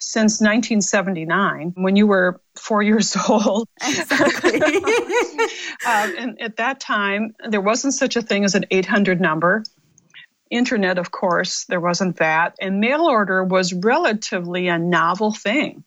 since 0.00 0.40
1979 0.40 1.72
when 1.76 1.96
you 1.96 2.06
were 2.06 2.40
four 2.56 2.82
years 2.90 3.16
old. 3.28 3.68
Exactly. 3.82 4.60
um, 5.86 6.14
and 6.18 6.40
at 6.40 6.56
that 6.56 6.80
time, 6.80 7.34
there 7.48 7.60
wasn't 7.60 7.94
such 7.94 8.16
a 8.16 8.22
thing 8.22 8.44
as 8.44 8.54
an 8.54 8.64
800 8.70 9.20
number. 9.20 9.64
Internet, 10.50 10.98
of 10.98 11.10
course, 11.10 11.64
there 11.64 11.80
wasn't 11.80 12.18
that. 12.18 12.54
And 12.60 12.80
mail 12.80 13.02
order 13.02 13.42
was 13.42 13.72
relatively 13.72 14.68
a 14.68 14.78
novel 14.78 15.32
thing. 15.32 15.84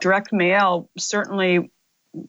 Direct 0.00 0.32
mail, 0.32 0.88
certainly, 0.96 1.70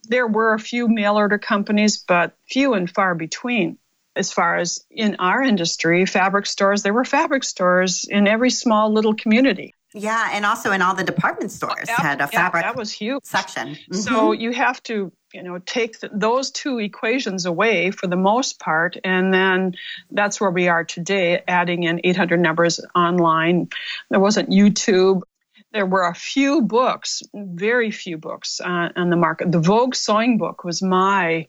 there 0.04 0.28
were 0.28 0.54
a 0.54 0.60
few 0.60 0.88
mail 0.88 1.16
order 1.16 1.38
companies, 1.38 2.00
but 2.00 2.34
few 2.50 2.74
and 2.74 2.90
far 2.90 3.16
between 3.16 3.78
as 4.20 4.32
far 4.32 4.58
as 4.58 4.86
in 4.92 5.16
our 5.20 5.42
industry, 5.42 6.06
fabric 6.06 6.46
stores, 6.46 6.84
there 6.84 6.94
were 6.94 7.06
fabric 7.06 7.44
stores 7.44 8.06
in 8.08 8.28
every 8.28 8.50
small 8.50 8.92
little 8.92 9.16
community. 9.16 9.74
Yeah, 9.94 10.30
and 10.34 10.46
also 10.46 10.72
in 10.72 10.82
all 10.84 10.94
the 10.94 11.04
department 11.04 11.52
stores 11.52 11.88
yeah, 11.88 12.00
had 12.00 12.22
a 12.22 12.28
fabric 12.28 12.64
yeah, 12.64 12.72
that 12.72 12.78
was 12.78 12.92
huge 12.92 13.24
section. 13.24 13.70
Mm-hmm. 13.70 13.96
So 13.96 14.34
you 14.34 14.52
have 14.52 14.82
to, 14.84 15.12
you 15.34 15.42
know, 15.42 15.58
take 15.58 16.00
the, 16.00 16.12
those 16.14 16.52
two 16.52 16.78
equations 16.78 17.48
away 17.48 17.90
for 17.90 18.06
the 18.06 18.16
most 18.16 18.60
part, 18.60 18.98
and 19.04 19.34
then 19.34 19.74
that's 20.12 20.40
where 20.40 20.52
we 20.52 20.68
are 20.68 20.84
today, 20.84 21.42
adding 21.48 21.84
in 21.84 22.02
800 22.04 22.40
numbers 22.40 22.80
online. 22.94 23.70
There 24.12 24.20
wasn't 24.20 24.50
YouTube. 24.50 25.22
There 25.72 25.88
were 25.88 26.08
a 26.08 26.16
few 26.16 26.62
books, 26.62 27.24
very 27.34 27.90
few 27.90 28.18
books 28.18 28.62
uh, 28.62 28.90
on 28.96 29.10
the 29.10 29.16
market. 29.16 29.52
The 29.52 29.60
Vogue 29.60 29.96
sewing 29.96 30.38
book 30.38 30.64
was 30.64 30.84
my 30.84 31.48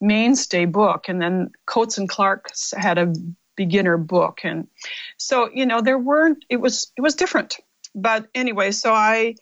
mainstay 0.00 0.64
book, 0.64 1.08
and 1.08 1.20
then 1.20 1.50
Coats 1.66 1.98
and 1.98 2.08
Clark 2.08 2.52
had 2.74 2.96
a 2.96 3.12
beginner 3.54 3.98
book, 3.98 4.40
and 4.44 4.66
so 5.18 5.50
you 5.52 5.66
know 5.66 5.82
there 5.82 5.98
weren't. 5.98 6.42
It 6.48 6.56
was 6.56 6.90
it 6.96 7.02
was 7.02 7.14
different 7.14 7.58
but 7.94 8.28
anyway, 8.34 8.70
so 8.70 8.92
I 8.92 9.34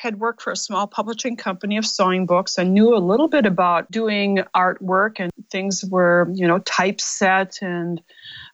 had 0.00 0.18
worked 0.18 0.40
for 0.40 0.50
a 0.50 0.56
small 0.56 0.86
publishing 0.86 1.36
company 1.36 1.76
of 1.76 1.84
sewing 1.84 2.24
books. 2.24 2.58
I 2.58 2.64
knew 2.64 2.96
a 2.96 2.98
little 2.98 3.28
bit 3.28 3.44
about 3.44 3.90
doing 3.90 4.38
artwork 4.54 5.16
and 5.18 5.30
things 5.50 5.84
were, 5.84 6.26
you 6.32 6.46
know, 6.46 6.58
typeset 6.60 7.60
and 7.60 8.00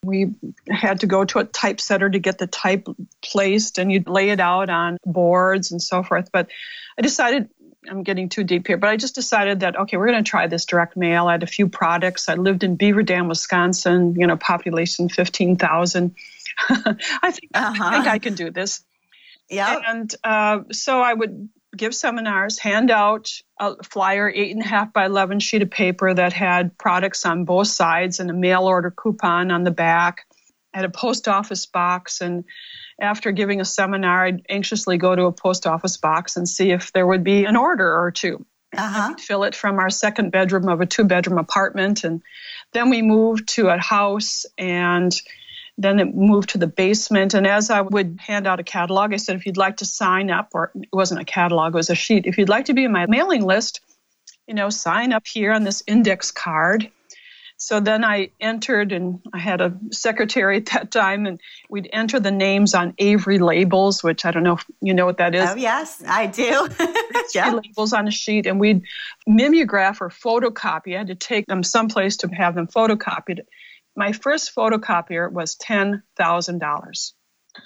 we 0.02 0.34
had 0.68 1.00
to 1.00 1.06
go 1.06 1.24
to 1.24 1.38
a 1.38 1.44
typesetter 1.44 2.10
to 2.10 2.18
get 2.18 2.38
the 2.38 2.48
type 2.48 2.88
placed 3.22 3.78
and 3.78 3.92
you'd 3.92 4.08
lay 4.08 4.30
it 4.30 4.40
out 4.40 4.70
on 4.70 4.98
boards 5.06 5.70
and 5.70 5.80
so 5.80 6.02
forth. 6.02 6.30
But 6.32 6.48
I 6.98 7.02
decided 7.02 7.48
I'm 7.88 8.02
getting 8.02 8.28
too 8.28 8.42
deep 8.42 8.66
here, 8.66 8.76
but 8.76 8.90
I 8.90 8.96
just 8.96 9.14
decided 9.14 9.60
that 9.60 9.78
okay, 9.78 9.96
we're 9.96 10.08
going 10.08 10.24
to 10.24 10.28
try 10.28 10.48
this 10.48 10.64
direct 10.64 10.96
mail. 10.96 11.28
I 11.28 11.32
had 11.32 11.44
a 11.44 11.46
few 11.46 11.68
products. 11.68 12.28
I 12.28 12.34
lived 12.34 12.64
in 12.64 12.74
Beaver 12.74 13.04
Dam, 13.04 13.28
Wisconsin. 13.28 14.16
You 14.16 14.26
know, 14.26 14.36
population 14.36 15.08
fifteen 15.08 15.56
thousand. 15.56 16.16
I 16.68 17.30
think 17.30 17.50
uh-huh. 17.54 17.84
I 17.84 17.92
think 17.92 18.06
I 18.08 18.18
can 18.18 18.34
do 18.34 18.50
this. 18.50 18.82
Yeah. 19.48 19.78
And 19.86 20.14
uh, 20.24 20.60
so 20.72 21.00
I 21.00 21.14
would 21.14 21.48
give 21.76 21.94
seminars, 21.94 22.58
hand 22.58 22.90
out 22.90 23.30
a 23.60 23.82
flyer, 23.82 24.30
eight 24.34 24.52
and 24.54 24.64
a 24.64 24.68
half 24.68 24.92
by 24.92 25.06
11 25.06 25.40
sheet 25.40 25.62
of 25.62 25.70
paper 25.70 26.12
that 26.12 26.32
had 26.32 26.76
products 26.78 27.26
on 27.26 27.44
both 27.44 27.68
sides 27.68 28.20
and 28.20 28.30
a 28.30 28.34
mail 28.34 28.64
order 28.64 28.90
coupon 28.90 29.50
on 29.50 29.64
the 29.64 29.70
back. 29.70 30.26
I 30.74 30.78
had 30.78 30.84
a 30.84 30.90
post 30.90 31.28
office 31.28 31.66
box. 31.66 32.20
And 32.20 32.44
after 33.00 33.30
giving 33.32 33.60
a 33.60 33.64
seminar, 33.64 34.26
I'd 34.26 34.46
anxiously 34.48 34.96
go 34.96 35.14
to 35.14 35.24
a 35.24 35.32
post 35.32 35.66
office 35.66 35.96
box 35.96 36.36
and 36.36 36.48
see 36.48 36.70
if 36.70 36.92
there 36.92 37.06
would 37.06 37.24
be 37.24 37.44
an 37.44 37.56
order 37.56 37.96
or 37.96 38.10
two. 38.10 38.44
Uh-huh. 38.76 39.08
We'd 39.10 39.20
fill 39.20 39.44
it 39.44 39.54
from 39.54 39.78
our 39.78 39.90
second 39.90 40.32
bedroom 40.32 40.68
of 40.68 40.80
a 40.80 40.86
two 40.86 41.04
bedroom 41.04 41.38
apartment. 41.38 42.04
And 42.04 42.22
then 42.72 42.90
we 42.90 43.00
moved 43.02 43.48
to 43.50 43.68
a 43.68 43.78
house 43.78 44.44
and 44.58 45.14
then 45.78 46.00
it 46.00 46.14
moved 46.14 46.50
to 46.50 46.58
the 46.58 46.66
basement. 46.66 47.34
And 47.34 47.46
as 47.46 47.70
I 47.70 47.82
would 47.82 48.18
hand 48.20 48.46
out 48.46 48.60
a 48.60 48.64
catalog, 48.64 49.12
I 49.12 49.16
said, 49.16 49.36
if 49.36 49.46
you'd 49.46 49.56
like 49.56 49.78
to 49.78 49.84
sign 49.84 50.30
up, 50.30 50.50
or 50.54 50.70
it 50.74 50.88
wasn't 50.92 51.20
a 51.20 51.24
catalog, 51.24 51.74
it 51.74 51.76
was 51.76 51.90
a 51.90 51.94
sheet. 51.94 52.26
If 52.26 52.38
you'd 52.38 52.48
like 52.48 52.66
to 52.66 52.74
be 52.74 52.84
in 52.84 52.92
my 52.92 53.06
mailing 53.06 53.44
list, 53.44 53.80
you 54.46 54.54
know, 54.54 54.70
sign 54.70 55.12
up 55.12 55.26
here 55.26 55.52
on 55.52 55.64
this 55.64 55.82
index 55.86 56.30
card. 56.30 56.90
So 57.58 57.80
then 57.80 58.04
I 58.04 58.30
entered, 58.38 58.92
and 58.92 59.20
I 59.32 59.38
had 59.38 59.60
a 59.60 59.74
secretary 59.90 60.56
at 60.58 60.66
that 60.66 60.90
time, 60.90 61.26
and 61.26 61.40
we'd 61.68 61.88
enter 61.92 62.20
the 62.20 62.30
names 62.30 62.74
on 62.74 62.94
Avery 62.98 63.38
labels, 63.38 64.02
which 64.02 64.24
I 64.24 64.30
don't 64.30 64.42
know 64.42 64.54
if 64.54 64.64
you 64.80 64.94
know 64.94 65.04
what 65.04 65.18
that 65.18 65.34
is. 65.34 65.50
Oh, 65.50 65.56
yes, 65.56 66.02
I 66.06 66.26
do. 66.26 66.68
yeah. 67.34 67.52
Labels 67.52 67.92
on 67.92 68.08
a 68.08 68.10
sheet, 68.10 68.46
and 68.46 68.60
we'd 68.60 68.82
mimeograph 69.26 70.00
or 70.00 70.08
photocopy. 70.08 70.94
I 70.94 70.98
had 70.98 71.06
to 71.08 71.14
take 71.14 71.46
them 71.46 71.62
someplace 71.62 72.16
to 72.18 72.28
have 72.28 72.54
them 72.54 72.66
photocopied 72.66 73.40
my 73.96 74.12
first 74.12 74.54
photocopier 74.54 75.30
was 75.30 75.56
$10,000. 75.56 77.12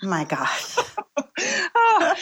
My 0.02 0.24
gosh. 0.24 0.76
oh, 1.74 2.14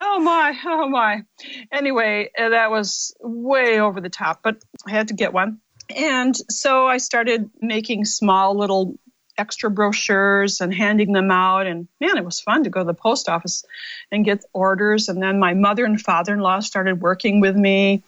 oh, 0.00 0.20
my, 0.20 0.58
oh 0.64 0.88
my. 0.88 1.24
Anyway, 1.72 2.30
uh, 2.38 2.50
that 2.50 2.70
was 2.70 3.14
way 3.20 3.80
over 3.80 4.00
the 4.00 4.08
top, 4.08 4.40
but 4.42 4.62
I 4.86 4.90
had 4.90 5.08
to 5.08 5.14
get 5.14 5.32
one. 5.32 5.60
And 5.94 6.36
so 6.50 6.86
I 6.86 6.98
started 6.98 7.50
making 7.60 8.04
small 8.04 8.56
little 8.56 8.98
extra 9.38 9.70
brochures 9.70 10.60
and 10.60 10.72
handing 10.72 11.12
them 11.12 11.30
out. 11.30 11.66
And 11.66 11.88
man, 12.00 12.16
it 12.16 12.24
was 12.24 12.40
fun 12.40 12.64
to 12.64 12.70
go 12.70 12.80
to 12.80 12.86
the 12.86 12.94
post 12.94 13.28
office 13.28 13.64
and 14.10 14.24
get 14.24 14.44
orders. 14.52 15.08
And 15.08 15.22
then 15.22 15.38
my 15.38 15.54
mother 15.54 15.84
and 15.84 16.00
father 16.00 16.34
in 16.34 16.40
law 16.40 16.60
started 16.60 17.00
working 17.00 17.40
with 17.40 17.56
me. 17.56 18.02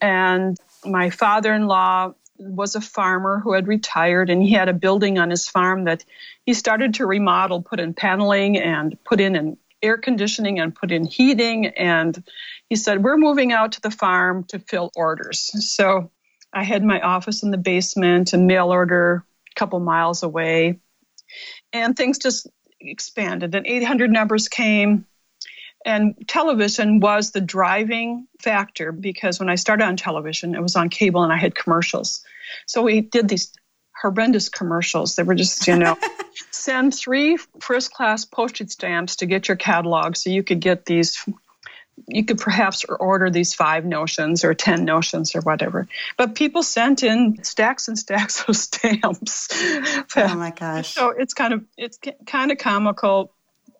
And 0.00 0.56
my 0.84 1.10
father 1.10 1.52
in 1.54 1.66
law 1.66 2.14
was 2.38 2.74
a 2.74 2.80
farmer 2.80 3.40
who 3.40 3.52
had 3.52 3.66
retired 3.66 4.30
and 4.30 4.42
he 4.42 4.52
had 4.52 4.68
a 4.68 4.72
building 4.72 5.18
on 5.18 5.30
his 5.30 5.48
farm 5.48 5.84
that 5.84 6.04
he 6.46 6.54
started 6.54 6.94
to 6.94 7.06
remodel, 7.06 7.62
put 7.62 7.80
in 7.80 7.94
paneling 7.94 8.56
and 8.56 8.96
put 9.04 9.20
in 9.20 9.36
an 9.36 9.56
air 9.82 9.98
conditioning 9.98 10.58
and 10.58 10.74
put 10.74 10.90
in 10.90 11.04
heating. 11.04 11.66
And 11.66 12.22
he 12.68 12.76
said, 12.76 13.02
We're 13.02 13.16
moving 13.16 13.52
out 13.52 13.72
to 13.72 13.80
the 13.80 13.90
farm 13.90 14.44
to 14.44 14.58
fill 14.58 14.90
orders. 14.96 15.50
So 15.68 16.10
I 16.52 16.64
had 16.64 16.84
my 16.84 17.00
office 17.00 17.42
in 17.42 17.50
the 17.50 17.58
basement 17.58 18.32
and 18.32 18.46
mail 18.46 18.70
order 18.70 19.24
a 19.50 19.54
couple 19.58 19.80
miles 19.80 20.22
away. 20.22 20.80
And 21.72 21.96
things 21.96 22.18
just 22.18 22.46
expanded. 22.80 23.54
And 23.54 23.66
800 23.66 24.10
numbers 24.10 24.48
came. 24.48 25.06
And 25.88 26.22
television 26.28 27.00
was 27.00 27.30
the 27.30 27.40
driving 27.40 28.28
factor 28.42 28.92
because 28.92 29.40
when 29.40 29.48
I 29.48 29.54
started 29.54 29.84
on 29.84 29.96
television, 29.96 30.54
it 30.54 30.60
was 30.60 30.76
on 30.76 30.90
cable 30.90 31.22
and 31.22 31.32
I 31.32 31.38
had 31.38 31.54
commercials. 31.54 32.22
So 32.66 32.82
we 32.82 33.00
did 33.00 33.26
these 33.26 33.50
horrendous 33.98 34.50
commercials. 34.50 35.16
They 35.16 35.22
were 35.22 35.34
just, 35.34 35.66
you 35.66 35.78
know, 35.78 35.96
send 36.50 36.94
three 36.94 37.38
first 37.60 37.90
class 37.94 38.26
postage 38.26 38.68
stamps 38.68 39.16
to 39.16 39.26
get 39.26 39.48
your 39.48 39.56
catalog 39.56 40.16
so 40.16 40.28
you 40.28 40.42
could 40.42 40.60
get 40.60 40.84
these 40.84 41.24
you 42.06 42.24
could 42.24 42.38
perhaps 42.38 42.84
order 43.00 43.30
these 43.30 43.54
five 43.54 43.84
notions 43.84 44.44
or 44.44 44.54
10 44.54 44.84
notions 44.84 45.34
or 45.34 45.40
whatever. 45.40 45.88
But 46.16 46.34
people 46.34 46.62
sent 46.62 47.02
in 47.02 47.42
stacks 47.42 47.88
and 47.88 47.98
stacks 47.98 48.44
of 48.48 48.56
stamps. 48.56 49.48
Oh 50.16 50.34
my 50.36 50.50
gosh. 50.50 50.94
So 50.94 51.10
it's 51.10 51.32
kind 51.32 51.54
of 51.54 51.64
it's 51.78 51.98
kind 52.26 52.52
of 52.52 52.58
comical. 52.58 53.32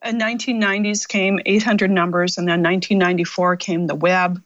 Uh, 0.04 0.10
in 0.10 0.18
1990s 0.18 1.06
came 1.08 1.40
800 1.44 1.90
numbers 1.90 2.38
and 2.38 2.46
then 2.46 2.62
1994 2.62 3.56
came 3.56 3.86
the 3.86 3.94
web. 3.94 4.42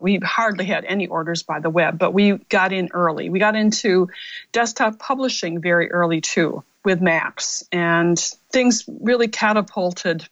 We 0.00 0.18
hardly 0.18 0.66
had 0.66 0.84
any 0.84 1.06
orders 1.06 1.42
by 1.42 1.60
the 1.60 1.70
web, 1.70 1.98
but 1.98 2.12
we 2.12 2.32
got 2.32 2.72
in 2.72 2.90
early. 2.92 3.30
We 3.30 3.38
got 3.38 3.56
into 3.56 4.08
desktop 4.52 4.98
publishing 4.98 5.60
very 5.60 5.90
early 5.90 6.20
too 6.20 6.64
with 6.84 7.00
Macs 7.00 7.64
and 7.72 8.18
things 8.50 8.84
really 9.00 9.28
catapulted 9.28 10.28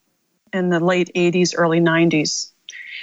in 0.53 0.69
the 0.69 0.81
late 0.81 1.11
80s, 1.15 1.55
early 1.57 1.81
90s. 1.81 2.51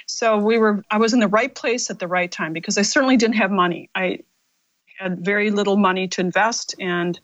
So 0.05 0.37
we 0.37 0.57
were 0.57 0.83
I 0.89 0.97
was 0.97 1.13
in 1.13 1.19
the 1.19 1.27
right 1.27 1.53
place 1.53 1.89
at 1.89 1.99
the 1.99 2.07
right 2.07 2.31
time 2.31 2.53
because 2.53 2.77
I 2.77 2.83
certainly 2.83 3.17
didn't 3.17 3.35
have 3.35 3.51
money. 3.51 3.89
I 3.95 4.19
had 4.97 5.23
very 5.23 5.49
little 5.51 5.77
money 5.77 6.07
to 6.09 6.21
invest 6.21 6.75
and 6.79 7.19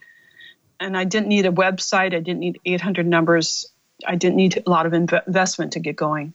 and 0.80 0.98
I 0.98 1.06
didn't 1.06 1.30
need 1.30 1.46
a 1.46 1.52
website, 1.52 2.14
I 2.14 2.20
didn't 2.20 2.40
need 2.40 2.60
800 2.66 3.08
numbers. 3.08 3.72
I 4.08 4.16
didn't 4.16 4.36
need 4.36 4.64
a 4.66 4.70
lot 4.70 4.86
of 4.86 4.94
investment 4.94 5.74
to 5.74 5.80
get 5.80 5.96
going. 5.96 6.34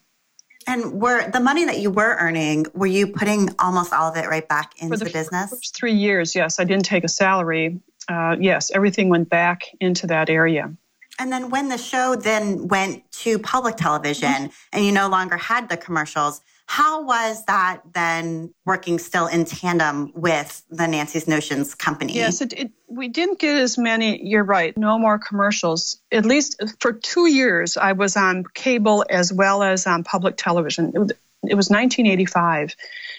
And 0.66 1.00
were 1.00 1.30
the 1.30 1.40
money 1.40 1.64
that 1.64 1.78
you 1.78 1.90
were 1.90 2.16
earning, 2.18 2.66
were 2.74 2.86
you 2.86 3.08
putting 3.08 3.48
almost 3.58 3.92
all 3.92 4.10
of 4.10 4.16
it 4.16 4.28
right 4.28 4.46
back 4.46 4.80
into 4.80 4.96
the, 4.96 5.06
the, 5.06 5.10
business? 5.10 5.50
First 5.50 5.76
three 5.76 5.94
years, 5.94 6.34
yes. 6.34 6.60
I 6.60 6.64
didn't 6.64 6.84
take 6.84 7.02
a 7.02 7.08
salary. 7.08 7.80
Uh, 8.08 8.36
yes, 8.38 8.70
everything 8.70 9.08
went 9.08 9.30
back 9.30 9.62
into 9.80 10.06
that 10.08 10.28
area. 10.28 10.74
And 11.18 11.32
then 11.32 11.50
when 11.50 11.68
the 11.68 11.78
show 11.78 12.14
then 12.14 12.68
went 12.68 13.10
to 13.12 13.38
public 13.38 13.76
television 13.76 14.50
and 14.72 14.84
you 14.84 14.92
no 14.92 15.08
longer 15.08 15.36
had 15.36 15.68
the 15.68 15.76
commercials, 15.76 16.40
how 16.70 17.02
was 17.02 17.44
that 17.46 17.80
then 17.94 18.54
working 18.64 19.00
still 19.00 19.26
in 19.26 19.44
tandem 19.44 20.12
with 20.14 20.62
the 20.70 20.86
Nancy's 20.86 21.26
Notions 21.26 21.74
company? 21.74 22.14
Yes, 22.14 22.40
it, 22.40 22.52
it, 22.52 22.70
we 22.86 23.08
didn't 23.08 23.40
get 23.40 23.56
as 23.56 23.76
many. 23.76 24.24
You're 24.24 24.44
right, 24.44 24.76
no 24.78 24.96
more 24.96 25.18
commercials. 25.18 26.00
At 26.12 26.24
least 26.24 26.62
for 26.78 26.92
two 26.92 27.26
years, 27.26 27.76
I 27.76 27.90
was 27.90 28.16
on 28.16 28.44
cable 28.54 29.04
as 29.10 29.32
well 29.32 29.64
as 29.64 29.84
on 29.84 30.04
public 30.04 30.36
television. 30.36 30.92
It 30.94 31.00
it 31.42 31.56
was 31.56 31.70
1985, 31.70 32.76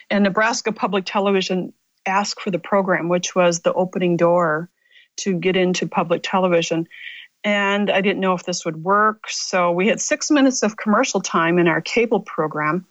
and 0.09 0.23
Nebraska 0.23 0.71
Public 0.71 1.03
Television 1.05 1.73
asked 2.05 2.39
for 2.39 2.51
the 2.51 2.59
program, 2.59 3.09
which 3.09 3.35
was 3.35 3.59
the 3.59 3.73
opening 3.73 4.15
door 4.15 4.69
to 5.17 5.37
get 5.37 5.57
into 5.57 5.87
public 5.87 6.21
television 6.23 6.87
and 7.43 7.89
I 7.89 8.01
didn't 8.01 8.19
know 8.19 8.33
if 8.33 8.43
this 8.43 8.65
would 8.65 8.83
work. 8.83 9.27
So 9.27 9.71
we 9.71 9.87
had 9.87 9.99
six 9.99 10.29
minutes 10.29 10.61
of 10.61 10.77
commercial 10.77 11.21
time 11.21 11.57
in 11.57 11.67
our 11.67 11.81
cable 11.81 12.19
program. 12.19 12.85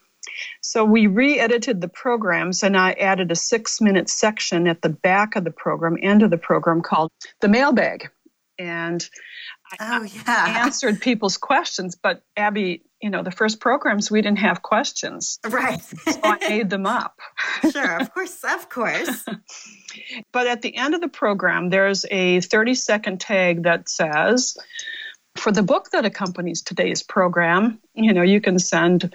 So 0.62 0.84
we 0.84 1.06
re 1.06 1.38
edited 1.38 1.80
the 1.80 1.88
programs 1.88 2.62
and 2.62 2.76
I 2.76 2.92
added 2.92 3.30
a 3.30 3.36
six 3.36 3.80
minute 3.80 4.08
section 4.08 4.66
at 4.66 4.82
the 4.82 4.88
back 4.88 5.36
of 5.36 5.44
the 5.44 5.50
program, 5.50 5.96
end 6.00 6.22
of 6.22 6.30
the 6.30 6.38
program 6.38 6.82
called 6.82 7.10
the 7.40 7.48
mailbag. 7.48 8.10
And 8.58 9.08
oh, 9.80 10.02
yeah. 10.02 10.22
I 10.26 10.50
answered 10.60 11.00
people's 11.00 11.38
questions. 11.38 11.96
But 11.96 12.22
Abby, 12.36 12.82
you 13.00 13.08
know, 13.08 13.22
the 13.22 13.30
first 13.30 13.60
programs 13.60 14.10
we 14.10 14.20
didn't 14.20 14.40
have 14.40 14.62
questions. 14.62 15.38
Right. 15.48 15.80
so 15.82 16.20
I 16.22 16.38
made 16.46 16.68
them 16.68 16.86
up. 16.86 17.18
sure, 17.70 18.00
of 18.00 18.12
course, 18.12 18.44
of 18.44 18.68
course. 18.68 19.24
but 20.32 20.46
at 20.46 20.60
the 20.60 20.76
end 20.76 20.94
of 20.94 21.00
the 21.00 21.08
program, 21.08 21.70
there's 21.70 22.04
a 22.10 22.40
30 22.40 22.74
second 22.74 23.20
tag 23.20 23.62
that 23.62 23.88
says, 23.88 24.58
for 25.36 25.52
the 25.52 25.62
book 25.62 25.90
that 25.92 26.04
accompanies 26.04 26.60
today's 26.60 27.02
program, 27.02 27.80
you 27.94 28.12
know, 28.12 28.22
you 28.22 28.40
can 28.40 28.58
send 28.58 29.14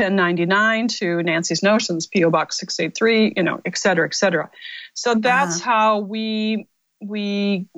1099 0.00 0.88
to 0.88 1.22
Nancy's 1.22 1.62
Notions, 1.62 2.06
PO 2.06 2.30
Box 2.30 2.58
683, 2.58 3.34
you 3.36 3.42
know, 3.42 3.60
et 3.64 3.76
cetera, 3.76 4.06
et 4.06 4.14
cetera. 4.14 4.50
So 4.94 5.14
that's 5.14 5.60
uh-huh. 5.60 5.70
how 5.70 5.98
we 6.00 6.66
we 7.00 7.68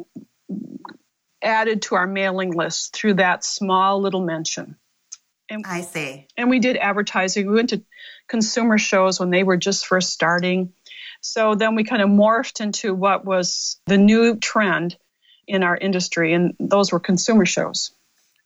added 1.43 1.83
to 1.83 1.95
our 1.97 2.07
mailing 2.07 2.53
list 2.53 2.95
through 2.95 3.15
that 3.15 3.45
small 3.45 4.01
little 4.01 4.25
mention. 4.25 4.77
And, 5.49 5.65
I 5.67 5.83
see. 5.83 6.27
And 6.37 6.49
we 6.49 6.61
did 6.61 6.77
advertising. 6.77 7.47
We 7.47 7.55
went 7.55 7.71
to 7.71 7.83
consumer 8.29 8.79
shows 8.79 9.21
when 9.21 9.31
they 9.31 9.43
were 9.43 9.57
just 9.57 9.87
first 9.87 10.11
starting. 10.11 10.73
So 11.21 11.55
then 11.55 11.75
we 11.75 11.85
kind 11.85 12.03
of 12.03 12.09
morphed 12.09 12.61
into 12.61 12.95
what 12.95 13.25
was 13.25 13.81
the 13.87 13.99
new 13.99 14.37
trend 14.37 14.97
in 15.47 15.63
our 15.63 15.77
industry, 15.77 16.33
and 16.33 16.55
those 16.59 16.93
were 16.93 17.01
consumer 17.01 17.45
shows. 17.45 17.93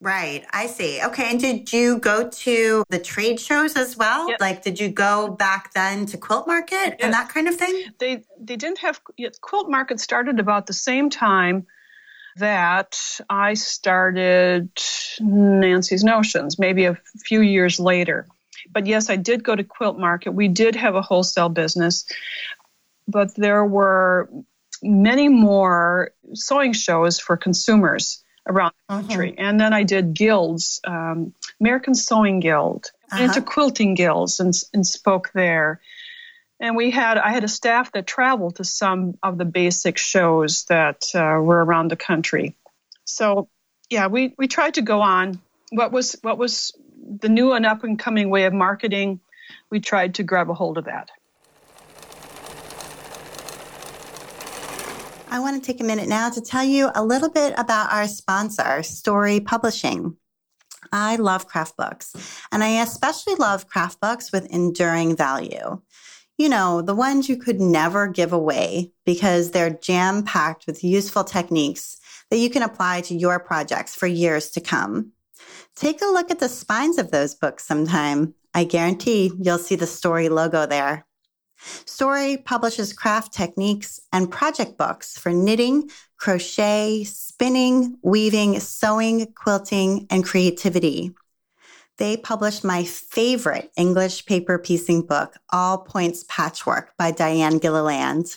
Right. 0.00 0.44
I 0.52 0.66
see. 0.66 1.00
Okay. 1.02 1.30
And 1.30 1.40
did 1.40 1.72
you 1.72 1.98
go 1.98 2.28
to 2.28 2.84
the 2.90 2.98
trade 2.98 3.40
shows 3.40 3.76
as 3.76 3.96
well? 3.96 4.28
Yep. 4.28 4.40
Like, 4.40 4.62
did 4.62 4.78
you 4.78 4.90
go 4.90 5.28
back 5.28 5.72
then 5.72 6.04
to 6.06 6.18
Quilt 6.18 6.46
Market 6.46 6.96
and 7.00 7.14
that 7.14 7.30
kind 7.30 7.48
of 7.48 7.56
thing? 7.56 7.84
They 7.98 8.24
they 8.38 8.56
didn't 8.56 8.78
have 8.78 9.00
Quilt 9.40 9.70
Market 9.70 9.98
started 9.98 10.38
about 10.38 10.66
the 10.66 10.74
same 10.74 11.08
time 11.08 11.66
that 12.36 13.00
I 13.30 13.54
started 13.54 14.68
Nancy's 15.20 16.04
Notions, 16.04 16.58
maybe 16.58 16.84
a 16.84 16.98
few 17.24 17.40
years 17.40 17.80
later. 17.80 18.26
But 18.70 18.86
yes, 18.86 19.08
I 19.08 19.16
did 19.16 19.42
go 19.42 19.56
to 19.56 19.64
Quilt 19.64 19.98
Market. 19.98 20.32
We 20.32 20.48
did 20.48 20.76
have 20.76 20.94
a 20.94 21.02
wholesale 21.02 21.48
business, 21.48 22.04
but 23.08 23.34
there 23.34 23.64
were 23.64 24.28
many 24.82 25.28
more 25.28 26.10
sewing 26.34 26.74
shows 26.74 27.18
for 27.18 27.38
consumers 27.38 28.22
around 28.46 28.72
the 28.88 28.94
mm-hmm. 28.94 29.08
country. 29.08 29.34
And 29.36 29.60
then 29.60 29.72
I 29.72 29.82
did 29.82 30.14
guilds, 30.14 30.80
um, 30.84 31.34
American 31.60 31.94
Sewing 31.94 32.40
Guild, 32.40 32.90
uh-huh. 33.10 33.24
into 33.24 33.42
quilting 33.42 33.94
guilds, 33.94 34.40
and, 34.40 34.54
and 34.72 34.86
spoke 34.86 35.30
there. 35.32 35.80
And 36.58 36.74
we 36.74 36.90
had 36.90 37.18
I 37.18 37.30
had 37.30 37.44
a 37.44 37.48
staff 37.48 37.92
that 37.92 38.06
traveled 38.06 38.56
to 38.56 38.64
some 38.64 39.18
of 39.22 39.36
the 39.36 39.44
basic 39.44 39.98
shows 39.98 40.64
that 40.64 41.04
uh, 41.14 41.38
were 41.42 41.62
around 41.62 41.90
the 41.90 41.96
country. 41.96 42.54
So 43.04 43.48
yeah, 43.90 44.06
we 44.06 44.34
we 44.38 44.48
tried 44.48 44.74
to 44.74 44.82
go 44.82 45.02
on 45.02 45.38
what 45.70 45.92
was 45.92 46.16
what 46.22 46.38
was 46.38 46.72
the 47.20 47.28
new 47.28 47.52
and 47.52 47.66
up 47.66 47.84
and 47.84 47.98
coming 47.98 48.30
way 48.30 48.44
of 48.44 48.54
marketing. 48.54 49.20
We 49.70 49.80
tried 49.80 50.14
to 50.14 50.22
grab 50.22 50.48
a 50.48 50.54
hold 50.54 50.78
of 50.78 50.86
that. 50.86 51.10
I 55.28 55.40
want 55.40 55.62
to 55.62 55.66
take 55.66 55.80
a 55.80 55.84
minute 55.84 56.08
now 56.08 56.30
to 56.30 56.40
tell 56.40 56.64
you 56.64 56.90
a 56.94 57.04
little 57.04 57.30
bit 57.30 57.54
about 57.56 57.92
our 57.92 58.08
sponsor, 58.08 58.82
Storey 58.82 59.40
Publishing. 59.40 60.16
I 60.92 61.16
love 61.16 61.48
craft 61.48 61.76
books, 61.76 62.14
and 62.52 62.62
I 62.62 62.82
especially 62.82 63.34
love 63.34 63.68
craft 63.68 64.00
books 64.00 64.30
with 64.32 64.46
enduring 64.46 65.16
value 65.16 65.82
you 66.38 66.48
know, 66.48 66.82
the 66.82 66.94
ones 66.94 67.28
you 67.28 67.36
could 67.36 67.60
never 67.60 68.06
give 68.06 68.32
away 68.32 68.92
because 69.04 69.50
they're 69.50 69.70
jam 69.70 70.22
packed 70.22 70.66
with 70.66 70.84
useful 70.84 71.24
techniques 71.24 71.98
that 72.30 72.38
you 72.38 72.50
can 72.50 72.62
apply 72.62 73.00
to 73.02 73.14
your 73.14 73.40
projects 73.40 73.94
for 73.94 74.06
years 74.06 74.50
to 74.50 74.60
come. 74.60 75.12
Take 75.74 76.02
a 76.02 76.06
look 76.06 76.30
at 76.30 76.38
the 76.38 76.48
spines 76.48 76.98
of 76.98 77.10
those 77.10 77.34
books 77.34 77.64
sometime. 77.64 78.34
I 78.52 78.64
guarantee 78.64 79.32
you'll 79.38 79.58
see 79.58 79.76
the 79.76 79.86
Storey 79.86 80.28
logo 80.28 80.66
there. 80.66 81.06
Storey 81.58 82.36
publishes 82.36 82.92
craft 82.92 83.32
techniques 83.32 84.00
and 84.12 84.30
project 84.30 84.76
books 84.76 85.18
for 85.18 85.32
knitting, 85.32 85.90
crochet, 86.18 87.04
spinning, 87.04 87.98
weaving, 88.02 88.60
sewing, 88.60 89.32
quilting, 89.34 90.06
and 90.10 90.24
creativity. 90.24 91.12
They 91.98 92.16
published 92.16 92.62
my 92.62 92.84
favorite 92.84 93.70
English 93.76 94.26
paper 94.26 94.58
piecing 94.58 95.02
book, 95.06 95.34
All 95.50 95.78
Points 95.78 96.24
Patchwork 96.28 96.92
by 96.98 97.10
Diane 97.10 97.58
Gilliland, 97.58 98.36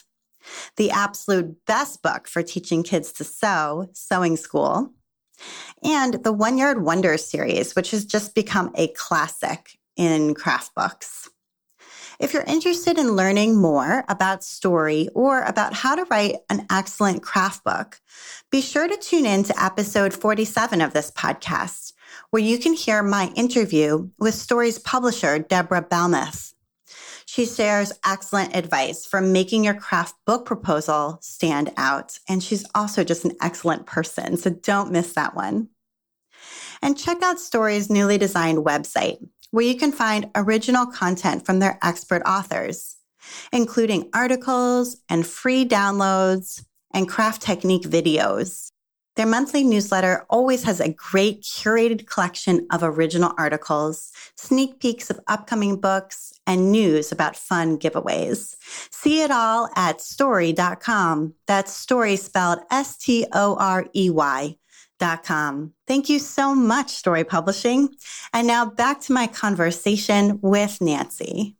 the 0.77 0.91
absolute 0.91 1.65
best 1.65 2.01
book 2.01 2.27
for 2.27 2.41
teaching 2.41 2.83
kids 2.83 3.11
to 3.13 3.25
sew, 3.25 3.89
Sewing 3.93 4.37
School, 4.37 4.93
and 5.83 6.23
the 6.23 6.31
One 6.31 6.57
Yard 6.57 6.83
Wonders 6.83 7.25
series, 7.25 7.75
which 7.75 7.91
has 7.91 8.05
just 8.05 8.33
become 8.33 8.71
a 8.75 8.87
classic 8.89 9.77
in 9.97 10.33
craft 10.35 10.73
books. 10.73 11.29
If 12.19 12.33
you're 12.33 12.43
interested 12.43 12.97
in 12.97 13.15
learning 13.15 13.55
more 13.55 14.03
about 14.09 14.43
Storey 14.43 15.07
or 15.15 15.41
about 15.43 15.73
how 15.73 15.95
to 15.95 16.03
write 16.11 16.35
an 16.49 16.65
excellent 16.69 17.23
craft 17.23 17.63
book, 17.63 18.01
be 18.51 18.59
sure 18.59 18.89
to 18.89 18.97
tune 18.97 19.25
in 19.25 19.43
to 19.43 19.63
episode 19.63 20.13
47 20.13 20.81
of 20.81 20.91
this 20.91 21.11
podcast 21.11 21.93
where 22.29 22.41
you 22.41 22.59
can 22.59 22.73
hear 22.73 23.01
my 23.01 23.31
interview 23.35 24.09
with 24.19 24.35
Storey's 24.35 24.79
publisher, 24.79 25.39
Deborah 25.39 25.81
Balmuth. 25.81 26.53
She 27.25 27.45
shares 27.45 27.93
excellent 28.05 28.53
advice 28.53 29.05
for 29.05 29.21
making 29.21 29.63
your 29.63 29.75
craft 29.75 30.15
book 30.25 30.45
proposal 30.45 31.19
stand 31.21 31.71
out. 31.77 32.19
And 32.27 32.43
she's 32.43 32.65
also 32.75 33.05
just 33.05 33.23
an 33.23 33.37
excellent 33.41 33.85
person. 33.85 34.35
So 34.35 34.49
don't 34.49 34.91
miss 34.91 35.13
that 35.13 35.35
one. 35.35 35.69
And 36.81 36.97
check 36.97 37.21
out 37.21 37.39
Storey's 37.39 37.89
newly 37.89 38.17
designed 38.17 38.59
website, 38.59 39.25
where 39.51 39.65
you 39.65 39.75
can 39.75 39.91
find 39.91 40.29
original 40.35 40.85
content 40.85 41.45
from 41.45 41.59
their 41.59 41.79
expert 41.81 42.21
authors, 42.25 42.97
including 43.51 44.09
articles 44.13 44.97
and 45.09 45.25
free 45.25 45.67
downloads 45.67 46.63
and 46.93 47.07
craft 47.07 47.41
technique 47.41 47.83
videos. 47.83 48.69
Their 49.15 49.25
monthly 49.25 49.65
newsletter 49.65 50.25
always 50.29 50.63
has 50.63 50.79
a 50.79 50.93
great 50.93 51.41
curated 51.41 52.07
collection 52.07 52.65
of 52.71 52.83
original 52.83 53.33
articles, 53.37 54.13
sneak 54.37 54.79
peeks 54.79 55.09
of 55.09 55.19
upcoming 55.27 55.81
books, 55.81 56.31
and 56.47 56.71
news 56.71 57.11
about 57.11 57.35
fun 57.35 57.77
giveaways. 57.77 58.55
See 58.91 59.21
it 59.21 59.29
all 59.29 59.69
at 59.75 59.99
storey.com. 59.99 61.33
That's 61.47 61.73
story 61.73 62.15
spelled 62.15 62.59
S 62.71 62.97
T 62.97 63.25
O 63.33 63.57
R 63.59 63.87
E 63.93 64.09
Y. 64.09 64.55
Com. 64.99 65.73
Thank 65.87 66.09
you 66.09 66.19
so 66.19 66.53
much, 66.53 66.89
Storey 66.89 67.23
Publishing. 67.23 67.89
And 68.33 68.47
now 68.47 68.65
back 68.65 69.01
to 69.01 69.13
my 69.13 69.27
conversation 69.27 70.39
with 70.41 70.81
Nancy. 70.81 71.58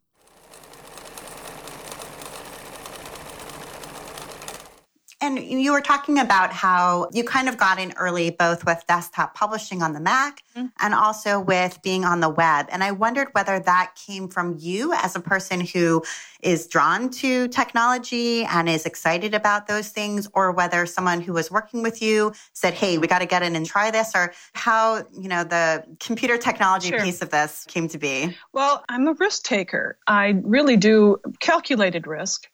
And 5.22 5.38
you 5.38 5.74
were 5.74 5.82
talking 5.82 6.18
about 6.18 6.54
how 6.54 7.10
you 7.12 7.26
kind 7.26 7.50
of 7.50 7.58
got 7.58 7.78
in 7.78 7.92
early, 7.98 8.30
both 8.30 8.66
with 8.66 8.84
desktop 8.88 9.36
publishing 9.36 9.82
on 9.82 9.92
the 9.92 10.00
Mac 10.00 10.44
mm-hmm. 10.56 10.68
and 10.80 10.94
also 10.94 11.42
with 11.42 11.82
being 11.84 12.06
on 12.06 12.22
the 12.22 12.30
web. 12.30 12.68
And 12.72 12.82
I 12.84 12.92
wondered 12.92 13.28
whether 13.34 13.60
that 13.60 13.96
came 13.96 14.30
from 14.30 14.56
you 14.58 14.94
as 14.94 15.18
a 15.18 15.20
person 15.20 15.60
who 15.60 16.04
is 16.42 16.68
drawn 16.68 17.10
to 17.10 17.50
technology 17.50 18.46
and 18.46 18.70
is 18.70 18.86
excited 18.86 19.34
about 19.34 19.68
those 19.68 19.90
things, 19.90 20.30
or 20.34 20.54
whether 20.54 20.86
someone 20.86 21.20
who 21.20 21.34
was 21.34 21.52
working 21.52 21.84
with 21.84 22.02
you 22.02 22.32
said, 22.54 22.74
Hey, 22.74 22.98
we 22.98 23.06
got 23.06 23.20
to 23.20 23.26
get 23.26 23.44
in 23.44 23.58
and 23.58 23.66
try 23.66 23.92
this, 23.92 24.14
or 24.16 24.34
how, 24.54 25.04
you 25.20 25.28
know, 25.28 25.44
the 25.44 25.84
computer 26.00 26.38
technology 26.38 26.90
sure. 26.90 27.02
piece 27.02 27.22
of 27.22 27.30
this 27.30 27.66
came 27.66 27.90
to 27.90 27.98
be. 27.98 28.38
Well, 28.54 28.86
I'm 28.88 29.06
a 29.06 29.14
risk 29.14 29.44
taker. 29.44 29.98
I 30.08 30.40
really 30.44 30.78
do 30.78 31.18
calculated 31.42 32.08
risk 32.08 32.48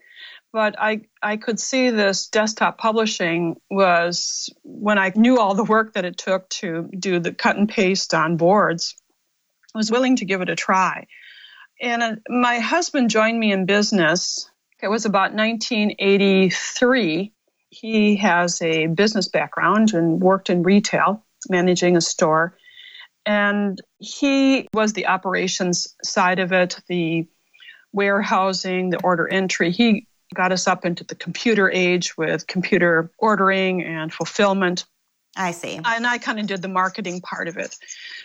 but 0.56 0.76
I, 0.80 1.02
I 1.22 1.36
could 1.36 1.60
see 1.60 1.90
this 1.90 2.30
desktop 2.30 2.78
publishing 2.78 3.58
was 3.70 4.50
when 4.64 4.98
I 4.98 5.12
knew 5.14 5.38
all 5.38 5.54
the 5.54 5.66
work 5.66 5.96
that 5.96 6.06
it 6.06 6.18
took 6.18 6.48
to 6.62 6.90
do 6.98 7.20
the 7.20 7.34
cut 7.34 7.58
and 7.58 7.68
paste 7.68 8.14
on 8.14 8.38
boards, 8.38 8.96
I 9.76 9.78
was 9.78 9.92
willing 9.92 10.16
to 10.16 10.24
give 10.24 10.40
it 10.40 10.48
a 10.48 10.56
try. 10.56 11.08
And 11.82 12.02
uh, 12.02 12.16
my 12.30 12.60
husband 12.60 13.10
joined 13.10 13.38
me 13.38 13.52
in 13.52 13.66
business. 13.66 14.50
It 14.82 14.88
was 14.88 15.04
about 15.04 15.34
1983. 15.34 17.34
He 17.70 18.16
has 18.16 18.62
a 18.62 18.88
business 18.88 19.28
background 19.28 19.94
and 19.94 20.22
worked 20.22 20.50
in 20.50 20.64
retail, 20.64 21.26
managing 21.50 21.98
a 21.98 22.02
store. 22.02 22.58
And 23.26 23.78
he 23.98 24.70
was 24.74 24.94
the 24.94 25.08
operations 25.08 25.94
side 26.02 26.40
of 26.40 26.54
it, 26.54 26.80
the 26.88 27.28
warehousing, 27.92 28.92
the 28.92 29.02
order 29.02 29.28
entry. 29.28 29.72
He 29.72 30.08
got 30.34 30.52
us 30.52 30.68
up 30.68 30.86
into 30.86 31.04
the 31.04 31.16
computer 31.16 31.70
age 31.70 32.18
with 32.18 32.48
computer 32.48 33.12
ordering 33.18 33.84
and 33.84 34.14
fulfillment. 34.14 34.86
I 35.38 35.52
see. 35.52 35.80
And 35.84 36.08
I 36.08 36.18
kind 36.18 36.40
of 36.40 36.48
did 36.48 36.62
the 36.62 36.68
marketing 36.68 37.22
part 37.22 37.48
of 37.48 37.58
it. 37.58 37.76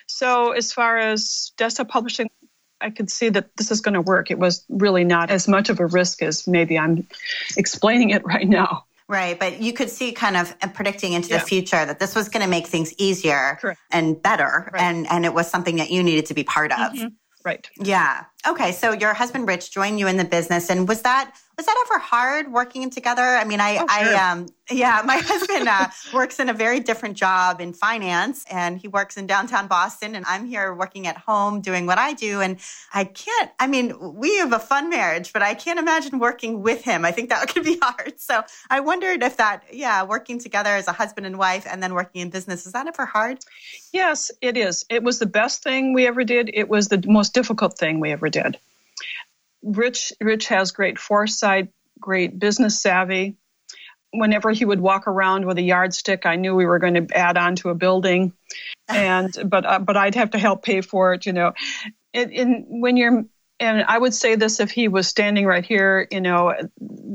So, 0.06 0.52
as 0.52 0.72
far 0.72 0.96
as 0.96 1.52
desktop 1.56 1.88
publishing, 1.88 2.30
I 2.80 2.90
could 2.90 3.10
see 3.10 3.28
that 3.30 3.56
this 3.56 3.70
is 3.70 3.80
going 3.80 3.94
to 3.94 4.00
work. 4.00 4.30
It 4.30 4.38
was 4.38 4.64
really 4.68 5.04
not 5.04 5.30
as 5.30 5.48
much 5.48 5.68
of 5.68 5.80
a 5.80 5.86
risk 5.86 6.22
as 6.22 6.46
maybe 6.46 6.78
I'm 6.78 7.06
explaining 7.56 8.10
it 8.10 8.24
right 8.24 8.48
now. 8.48 8.84
Right, 9.08 9.38
but 9.38 9.60
you 9.60 9.72
could 9.72 9.90
see 9.90 10.12
kind 10.12 10.36
of 10.36 10.56
predicting 10.72 11.14
into 11.14 11.30
yeah. 11.30 11.38
the 11.38 11.44
future 11.44 11.84
that 11.84 11.98
this 11.98 12.14
was 12.14 12.28
going 12.28 12.44
to 12.44 12.48
make 12.48 12.68
things 12.68 12.94
easier 12.96 13.58
Correct. 13.60 13.80
and 13.90 14.22
better, 14.22 14.70
right. 14.72 14.82
and 14.82 15.08
and 15.10 15.24
it 15.24 15.34
was 15.34 15.50
something 15.50 15.76
that 15.76 15.90
you 15.90 16.04
needed 16.04 16.26
to 16.26 16.34
be 16.34 16.44
part 16.44 16.70
of. 16.70 16.92
Mm-hmm. 16.92 17.08
Right. 17.44 17.68
Yeah. 17.80 18.26
Okay. 18.46 18.70
So 18.70 18.92
your 18.92 19.12
husband 19.14 19.48
Rich 19.48 19.72
joined 19.72 19.98
you 19.98 20.06
in 20.06 20.16
the 20.16 20.24
business, 20.24 20.70
and 20.70 20.86
was 20.86 21.02
that 21.02 21.34
was 21.60 21.66
that 21.66 21.84
ever 21.90 21.98
hard 21.98 22.50
working 22.50 22.88
together? 22.88 23.20
I 23.20 23.44
mean, 23.44 23.60
I, 23.60 23.76
oh, 23.76 23.80
sure. 23.80 24.16
I, 24.16 24.30
um, 24.30 24.46
yeah, 24.70 25.02
my 25.04 25.16
husband 25.22 25.68
uh, 25.68 25.88
works 26.14 26.40
in 26.40 26.48
a 26.48 26.54
very 26.54 26.80
different 26.80 27.18
job 27.18 27.60
in 27.60 27.74
finance, 27.74 28.46
and 28.50 28.78
he 28.78 28.88
works 28.88 29.18
in 29.18 29.26
downtown 29.26 29.66
Boston, 29.66 30.14
and 30.14 30.24
I'm 30.26 30.46
here 30.46 30.72
working 30.72 31.06
at 31.06 31.18
home 31.18 31.60
doing 31.60 31.84
what 31.84 31.98
I 31.98 32.14
do, 32.14 32.40
and 32.40 32.58
I 32.94 33.04
can't. 33.04 33.50
I 33.60 33.66
mean, 33.66 33.92
we 34.14 34.38
have 34.38 34.54
a 34.54 34.58
fun 34.58 34.88
marriage, 34.88 35.34
but 35.34 35.42
I 35.42 35.52
can't 35.52 35.78
imagine 35.78 36.18
working 36.18 36.62
with 36.62 36.82
him. 36.82 37.04
I 37.04 37.12
think 37.12 37.28
that 37.28 37.46
could 37.52 37.64
be 37.64 37.78
hard. 37.82 38.18
So 38.18 38.42
I 38.70 38.80
wondered 38.80 39.22
if 39.22 39.36
that, 39.36 39.64
yeah, 39.70 40.02
working 40.02 40.38
together 40.38 40.70
as 40.70 40.88
a 40.88 40.92
husband 40.92 41.26
and 41.26 41.36
wife, 41.36 41.66
and 41.70 41.82
then 41.82 41.92
working 41.92 42.22
in 42.22 42.30
business, 42.30 42.64
is 42.64 42.72
that 42.72 42.86
ever 42.86 43.04
hard? 43.04 43.40
Yes, 43.92 44.30
it 44.40 44.56
is. 44.56 44.86
It 44.88 45.02
was 45.02 45.18
the 45.18 45.26
best 45.26 45.62
thing 45.62 45.92
we 45.92 46.06
ever 46.06 46.24
did. 46.24 46.50
It 46.54 46.70
was 46.70 46.88
the 46.88 47.04
most 47.06 47.34
difficult 47.34 47.76
thing 47.76 48.00
we 48.00 48.12
ever 48.12 48.30
did. 48.30 48.56
Rich 49.62 50.12
Rich 50.20 50.48
has 50.48 50.72
great 50.72 50.98
foresight, 50.98 51.68
great 51.98 52.38
business 52.38 52.80
savvy. 52.80 53.36
Whenever 54.12 54.50
he 54.50 54.64
would 54.64 54.80
walk 54.80 55.06
around 55.06 55.44
with 55.46 55.58
a 55.58 55.62
yardstick, 55.62 56.26
I 56.26 56.36
knew 56.36 56.54
we 56.54 56.66
were 56.66 56.80
going 56.80 57.06
to 57.06 57.16
add 57.16 57.36
on 57.36 57.56
to 57.56 57.70
a 57.70 57.74
building, 57.74 58.32
and 58.88 59.32
but 59.44 59.66
uh, 59.66 59.78
but 59.78 59.96
I'd 59.96 60.16
have 60.16 60.30
to 60.32 60.38
help 60.38 60.64
pay 60.64 60.80
for 60.80 61.14
it, 61.14 61.26
you 61.26 61.32
know. 61.32 61.52
And, 62.12 62.64
when 62.66 62.96
you're 62.96 63.24
and 63.60 63.84
I 63.86 63.98
would 63.98 64.14
say 64.14 64.34
this 64.34 64.58
if 64.58 64.70
he 64.70 64.88
was 64.88 65.06
standing 65.06 65.46
right 65.46 65.64
here, 65.64 66.08
you 66.10 66.20
know, 66.20 66.54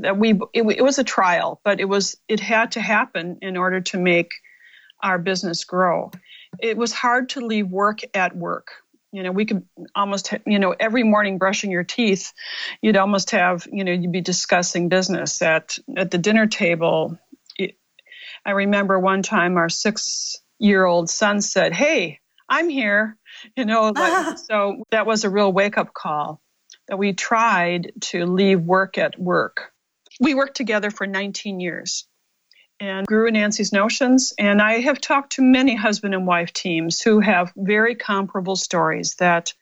that 0.00 0.16
we 0.16 0.34
it, 0.54 0.62
it 0.62 0.82
was 0.82 0.98
a 0.98 1.04
trial, 1.04 1.60
but 1.64 1.80
it 1.80 1.86
was 1.86 2.16
it 2.28 2.40
had 2.40 2.72
to 2.72 2.80
happen 2.80 3.38
in 3.42 3.56
order 3.56 3.80
to 3.80 3.98
make 3.98 4.30
our 5.02 5.18
business 5.18 5.64
grow. 5.64 6.12
It 6.60 6.76
was 6.76 6.92
hard 6.92 7.30
to 7.30 7.40
leave 7.40 7.68
work 7.68 8.00
at 8.14 8.34
work 8.34 8.70
you 9.16 9.22
know 9.22 9.32
we 9.32 9.46
could 9.46 9.66
almost 9.94 10.34
you 10.46 10.58
know 10.58 10.74
every 10.78 11.02
morning 11.02 11.38
brushing 11.38 11.70
your 11.70 11.84
teeth 11.84 12.34
you'd 12.82 12.98
almost 12.98 13.30
have 13.30 13.66
you 13.72 13.82
know 13.82 13.92
you'd 13.92 14.12
be 14.12 14.20
discussing 14.20 14.90
business 14.90 15.40
at 15.40 15.78
at 15.96 16.10
the 16.10 16.18
dinner 16.18 16.46
table. 16.46 17.18
I 18.44 18.52
remember 18.52 19.00
one 19.00 19.22
time 19.22 19.56
our 19.56 19.68
six 19.68 20.36
year 20.58 20.84
old 20.84 21.10
son 21.10 21.40
said 21.40 21.72
hey 21.72 22.20
i'm 22.48 22.68
here 22.68 23.16
you 23.56 23.64
know 23.64 23.88
like, 23.96 24.38
so 24.38 24.84
that 24.90 25.06
was 25.06 25.24
a 25.24 25.30
real 25.30 25.52
wake 25.52 25.78
up 25.78 25.92
call 25.92 26.40
that 26.88 26.98
we 26.98 27.12
tried 27.12 27.92
to 28.00 28.26
leave 28.26 28.60
work 28.60 28.98
at 28.98 29.18
work. 29.18 29.72
We 30.20 30.34
worked 30.34 30.56
together 30.56 30.90
for 30.90 31.06
19 31.06 31.60
years 31.60 32.06
and 32.80 33.06
grew 33.06 33.30
Nancy's 33.30 33.72
Notions. 33.72 34.32
And 34.38 34.60
I 34.60 34.80
have 34.80 35.00
talked 35.00 35.32
to 35.32 35.42
many 35.42 35.74
husband 35.74 36.14
and 36.14 36.26
wife 36.26 36.52
teams 36.52 37.00
who 37.00 37.20
have 37.20 37.52
very 37.56 37.94
comparable 37.94 38.56
stories 38.56 39.14
that 39.14 39.52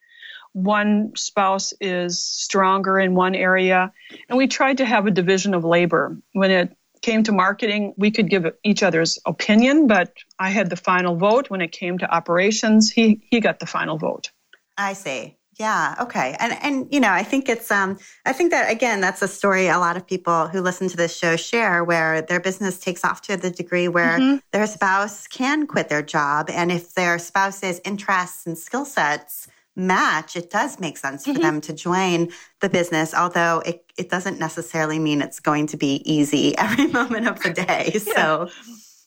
one 0.52 1.12
spouse 1.16 1.74
is 1.80 2.22
stronger 2.22 2.98
in 2.98 3.14
one 3.14 3.34
area. 3.34 3.92
And 4.28 4.38
we 4.38 4.46
tried 4.46 4.78
to 4.78 4.84
have 4.84 5.06
a 5.06 5.10
division 5.10 5.54
of 5.54 5.64
labor. 5.64 6.16
When 6.32 6.50
it 6.50 6.76
came 7.02 7.24
to 7.24 7.32
marketing, 7.32 7.94
we 7.98 8.10
could 8.10 8.30
give 8.30 8.46
each 8.62 8.82
other's 8.82 9.18
opinion, 9.26 9.88
but 9.88 10.12
I 10.38 10.50
had 10.50 10.70
the 10.70 10.76
final 10.76 11.16
vote. 11.16 11.50
When 11.50 11.60
it 11.60 11.72
came 11.72 11.98
to 11.98 12.10
operations, 12.10 12.90
he, 12.90 13.20
he 13.30 13.40
got 13.40 13.58
the 13.58 13.66
final 13.66 13.98
vote. 13.98 14.30
I 14.78 14.94
see. 14.94 15.36
Yeah. 15.58 15.94
Okay. 16.00 16.36
And 16.40 16.52
and 16.62 16.88
you 16.92 17.00
know, 17.00 17.10
I 17.10 17.22
think 17.22 17.48
it's 17.48 17.70
um 17.70 17.98
I 18.24 18.32
think 18.32 18.50
that 18.50 18.70
again, 18.70 19.00
that's 19.00 19.22
a 19.22 19.28
story 19.28 19.68
a 19.68 19.78
lot 19.78 19.96
of 19.96 20.06
people 20.06 20.48
who 20.48 20.60
listen 20.60 20.88
to 20.88 20.96
this 20.96 21.16
show 21.16 21.36
share 21.36 21.84
where 21.84 22.22
their 22.22 22.40
business 22.40 22.78
takes 22.78 23.04
off 23.04 23.22
to 23.22 23.36
the 23.36 23.50
degree 23.50 23.88
where 23.88 24.18
mm-hmm. 24.18 24.36
their 24.52 24.66
spouse 24.66 25.26
can 25.26 25.66
quit 25.66 25.88
their 25.88 26.02
job. 26.02 26.50
And 26.50 26.72
if 26.72 26.94
their 26.94 27.18
spouse's 27.18 27.80
interests 27.84 28.46
and 28.46 28.58
skill 28.58 28.84
sets 28.84 29.48
match, 29.76 30.36
it 30.36 30.50
does 30.50 30.78
make 30.78 30.96
sense 30.96 31.24
for 31.24 31.32
mm-hmm. 31.32 31.42
them 31.42 31.60
to 31.62 31.72
join 31.72 32.30
the 32.60 32.68
business, 32.68 33.14
although 33.14 33.60
it, 33.66 33.84
it 33.96 34.08
doesn't 34.08 34.38
necessarily 34.38 34.98
mean 34.98 35.20
it's 35.20 35.40
going 35.40 35.66
to 35.68 35.76
be 35.76 36.02
easy 36.10 36.56
every 36.58 36.86
moment 36.88 37.26
of 37.26 37.40
the 37.42 37.50
day. 37.50 37.90
yeah. 38.06 38.14
So 38.14 38.48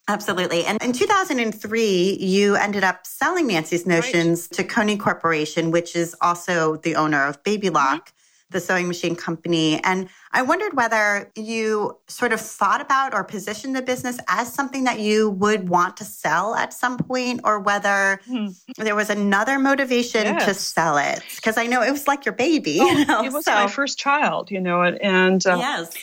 Absolutely. 0.08 0.64
And 0.64 0.82
in 0.82 0.94
2003, 0.94 2.18
you 2.20 2.56
ended 2.56 2.84
up 2.84 3.06
selling 3.06 3.48
Nancy's 3.48 3.86
Notions 3.86 4.48
right. 4.52 4.58
to 4.58 4.64
Tacony 4.64 4.98
Corporation, 4.98 5.70
which 5.70 5.96
is 5.96 6.16
also 6.22 6.78
the 6.78 6.96
owner 6.96 7.26
of 7.26 7.44
Baby 7.44 7.70
Lock, 7.70 8.08
mm-hmm. 8.08 8.48
the 8.52 8.62
sewing 8.62 8.88
machine 8.88 9.18
company. 9.18 9.84
And 9.84 10.08
I 10.32 10.44
wondered 10.44 10.78
whether 10.78 11.30
you 11.36 11.98
sort 12.08 12.32
of 12.32 12.40
thought 12.40 12.80
about 12.80 13.14
or 13.14 13.26
positioned 13.26 13.76
the 13.76 13.82
business 13.82 14.18
as 14.30 14.54
something 14.54 14.86
that 14.86 15.02
you 15.02 15.30
would 15.30 15.68
want 15.68 15.98
to 15.98 16.06
sell 16.06 16.56
at 16.56 16.72
some 16.72 16.98
point, 16.98 17.42
or 17.44 17.60
whether 17.60 18.22
mm-hmm. 18.30 18.82
there 18.82 18.96
was 18.96 19.10
another 19.10 19.60
motivation 19.60 20.24
yes. 20.24 20.46
to 20.46 20.54
sell 20.54 20.98
it. 20.98 21.22
Because 21.36 21.58
I 21.58 21.66
know 21.66 21.82
it 21.82 21.92
was 21.92 22.08
like 22.08 22.24
your 22.24 22.34
baby. 22.34 22.78
Oh, 22.80 22.90
you 22.90 23.06
know? 23.06 23.24
It 23.26 23.34
was 23.34 23.44
so. 23.44 23.52
my 23.52 23.68
first 23.68 24.00
child, 24.00 24.52
you 24.52 24.62
know, 24.62 24.84
and 24.84 25.46
uh, 25.46 25.58
yes 25.58 25.94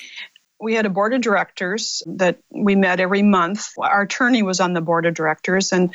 we 0.65 0.75
had 0.75 0.87
a 0.87 0.91
board 0.91 1.13
of 1.13 1.21
directors 1.21 2.03
that 2.07 2.39
we 2.51 2.75
met 2.75 2.99
every 2.99 3.23
month. 3.23 3.69
Our 3.79 4.03
attorney 4.03 4.43
was 4.43 4.61
on 4.61 4.73
the 4.73 4.81
board 4.81 5.05
of 5.05 5.13
directors, 5.13 5.73
and 5.73 5.95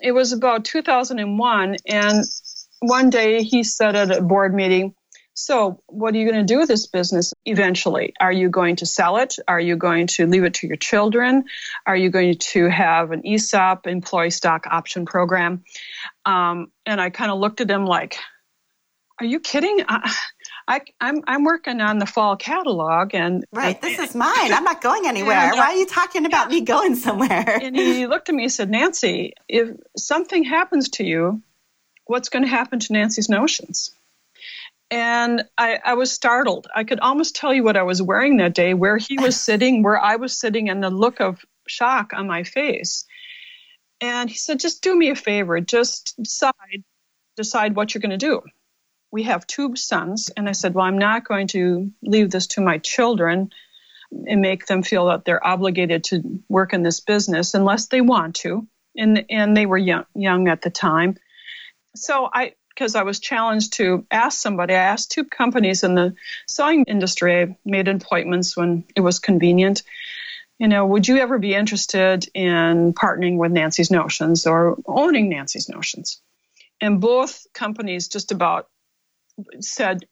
it 0.00 0.12
was 0.12 0.32
about 0.32 0.64
2001. 0.64 1.76
And 1.86 2.24
one 2.80 3.10
day 3.10 3.42
he 3.42 3.62
said 3.62 3.94
at 3.94 4.10
a 4.10 4.22
board 4.22 4.54
meeting, 4.54 4.94
So, 5.34 5.82
what 5.86 6.14
are 6.14 6.16
you 6.16 6.30
going 6.30 6.46
to 6.46 6.50
do 6.50 6.58
with 6.58 6.68
this 6.68 6.86
business 6.86 7.34
eventually? 7.44 8.14
Are 8.18 8.32
you 8.32 8.48
going 8.48 8.76
to 8.76 8.86
sell 8.86 9.18
it? 9.18 9.36
Are 9.46 9.60
you 9.60 9.76
going 9.76 10.06
to 10.08 10.26
leave 10.26 10.44
it 10.44 10.54
to 10.54 10.66
your 10.66 10.76
children? 10.76 11.44
Are 11.86 11.96
you 11.96 12.08
going 12.08 12.38
to 12.38 12.70
have 12.70 13.12
an 13.12 13.20
ESOP, 13.26 13.86
employee 13.86 14.30
stock 14.30 14.66
option 14.66 15.04
program? 15.04 15.62
Um, 16.24 16.72
and 16.86 17.02
I 17.02 17.10
kind 17.10 17.30
of 17.30 17.38
looked 17.38 17.60
at 17.60 17.70
him 17.70 17.84
like, 17.84 18.16
Are 19.20 19.26
you 19.26 19.40
kidding? 19.40 19.84
I, 19.86 20.10
I, 20.68 20.80
I'm 21.00 21.22
I'm 21.26 21.44
working 21.44 21.80
on 21.80 21.98
the 21.98 22.06
fall 22.06 22.36
catalog, 22.36 23.14
and 23.14 23.44
right, 23.52 23.80
this 23.80 23.98
is 24.00 24.14
mine. 24.16 24.52
I'm 24.52 24.64
not 24.64 24.80
going 24.80 25.06
anywhere. 25.06 25.36
And, 25.36 25.52
uh, 25.52 25.56
Why 25.56 25.66
are 25.66 25.76
you 25.76 25.86
talking 25.86 26.26
about 26.26 26.48
me 26.48 26.60
going 26.62 26.96
somewhere? 26.96 27.60
and 27.62 27.76
he 27.76 28.06
looked 28.06 28.28
at 28.28 28.34
me 28.34 28.44
and 28.44 28.52
said, 28.52 28.68
"Nancy, 28.70 29.34
if 29.48 29.68
something 29.96 30.42
happens 30.42 30.88
to 30.90 31.04
you, 31.04 31.40
what's 32.06 32.30
going 32.30 32.42
to 32.42 32.48
happen 32.48 32.80
to 32.80 32.92
Nancy's 32.92 33.28
notions?" 33.28 33.92
And 34.90 35.44
I, 35.56 35.78
I 35.84 35.94
was 35.94 36.12
startled. 36.12 36.66
I 36.74 36.84
could 36.84 37.00
almost 37.00 37.36
tell 37.36 37.52
you 37.52 37.62
what 37.64 37.76
I 37.76 37.82
was 37.82 38.00
wearing 38.02 38.36
that 38.38 38.54
day, 38.54 38.74
where 38.74 38.96
he 38.96 39.18
was 39.18 39.40
sitting, 39.40 39.84
where 39.84 39.98
I 39.98 40.16
was 40.16 40.36
sitting, 40.36 40.68
and 40.68 40.82
the 40.82 40.90
look 40.90 41.20
of 41.20 41.44
shock 41.68 42.12
on 42.12 42.26
my 42.26 42.42
face. 42.42 43.04
And 44.00 44.28
he 44.28 44.36
said, 44.36 44.58
"Just 44.58 44.82
do 44.82 44.96
me 44.96 45.10
a 45.10 45.14
favor. 45.14 45.60
Just 45.60 46.16
decide 46.20 46.82
decide 47.36 47.76
what 47.76 47.94
you're 47.94 48.02
going 48.02 48.10
to 48.10 48.16
do." 48.16 48.42
We 49.16 49.22
have 49.22 49.46
two 49.46 49.74
sons. 49.76 50.28
And 50.36 50.46
I 50.46 50.52
said, 50.52 50.74
Well, 50.74 50.84
I'm 50.84 50.98
not 50.98 51.24
going 51.26 51.46
to 51.48 51.90
leave 52.02 52.30
this 52.30 52.48
to 52.48 52.60
my 52.60 52.76
children 52.76 53.50
and 54.26 54.42
make 54.42 54.66
them 54.66 54.82
feel 54.82 55.06
that 55.06 55.24
they're 55.24 55.44
obligated 55.44 56.04
to 56.04 56.42
work 56.50 56.74
in 56.74 56.82
this 56.82 57.00
business 57.00 57.54
unless 57.54 57.86
they 57.86 58.02
want 58.02 58.36
to. 58.36 58.68
And, 58.94 59.24
and 59.30 59.56
they 59.56 59.64
were 59.64 59.78
young, 59.78 60.04
young 60.14 60.48
at 60.48 60.60
the 60.60 60.68
time. 60.68 61.16
So 61.94 62.28
I, 62.30 62.52
because 62.68 62.94
I 62.94 63.04
was 63.04 63.18
challenged 63.18 63.72
to 63.74 64.04
ask 64.10 64.38
somebody, 64.38 64.74
I 64.74 64.92
asked 64.92 65.12
two 65.12 65.24
companies 65.24 65.82
in 65.82 65.94
the 65.94 66.14
sewing 66.46 66.84
industry, 66.84 67.40
I 67.40 67.56
made 67.64 67.88
appointments 67.88 68.54
when 68.54 68.84
it 68.94 69.00
was 69.00 69.18
convenient. 69.18 69.82
You 70.58 70.68
know, 70.68 70.84
would 70.84 71.08
you 71.08 71.16
ever 71.16 71.38
be 71.38 71.54
interested 71.54 72.28
in 72.34 72.92
partnering 72.92 73.38
with 73.38 73.50
Nancy's 73.50 73.90
Notions 73.90 74.46
or 74.46 74.76
owning 74.84 75.30
Nancy's 75.30 75.70
Notions? 75.70 76.20
And 76.82 77.00
both 77.00 77.46
companies 77.54 78.08
just 78.08 78.30
about 78.30 78.68
said 79.60 80.06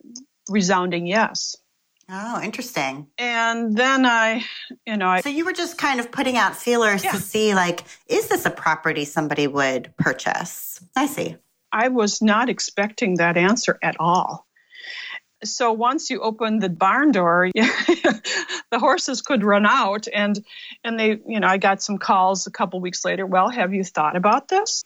resounding 0.49 1.07
yes. 1.07 1.57
Oh, 2.09 2.41
interesting. 2.43 3.07
And 3.17 3.75
then 3.75 4.05
I, 4.05 4.45
you 4.87 4.97
know, 4.97 5.09
I, 5.09 5.21
so 5.23 5.31
you 5.31 5.45
were 5.45 5.55
just 5.55 5.79
kind 5.79 6.01
of 6.01 6.13
putting 6.13 6.37
out 6.37 6.55
feelers 6.55 7.03
yeah. 7.03 7.13
to 7.13 7.17
see, 7.19 7.55
like, 7.55 7.85
is 8.07 8.29
this 8.29 8.45
a 8.45 8.51
property 8.51 9.07
somebody 9.07 9.47
would 9.47 9.95
purchase? 9.97 10.81
I 10.95 11.07
see. 11.07 11.37
I 11.73 11.89
was 11.89 12.21
not 12.21 12.51
expecting 12.51 13.17
that 13.17 13.37
answer 13.37 13.79
at 13.83 13.97
all. 13.99 14.47
So 15.43 15.73
once 15.73 16.11
you 16.11 16.21
open 16.21 16.59
the 16.59 16.69
barn 16.69 17.13
door, 17.13 17.51
the 17.55 18.79
horses 18.79 19.21
could 19.21 19.43
run 19.43 19.67
out, 19.67 20.07
and 20.13 20.43
and 20.83 20.99
they, 20.99 21.21
you 21.27 21.41
know, 21.41 21.47
I 21.47 21.59
got 21.59 21.83
some 21.83 21.99
calls 21.99 22.47
a 22.47 22.51
couple 22.51 22.81
weeks 22.81 23.05
later. 23.05 23.27
Well, 23.27 23.51
have 23.51 23.75
you 23.75 23.85
thought 23.85 24.17
about 24.17 24.49
this? 24.49 24.85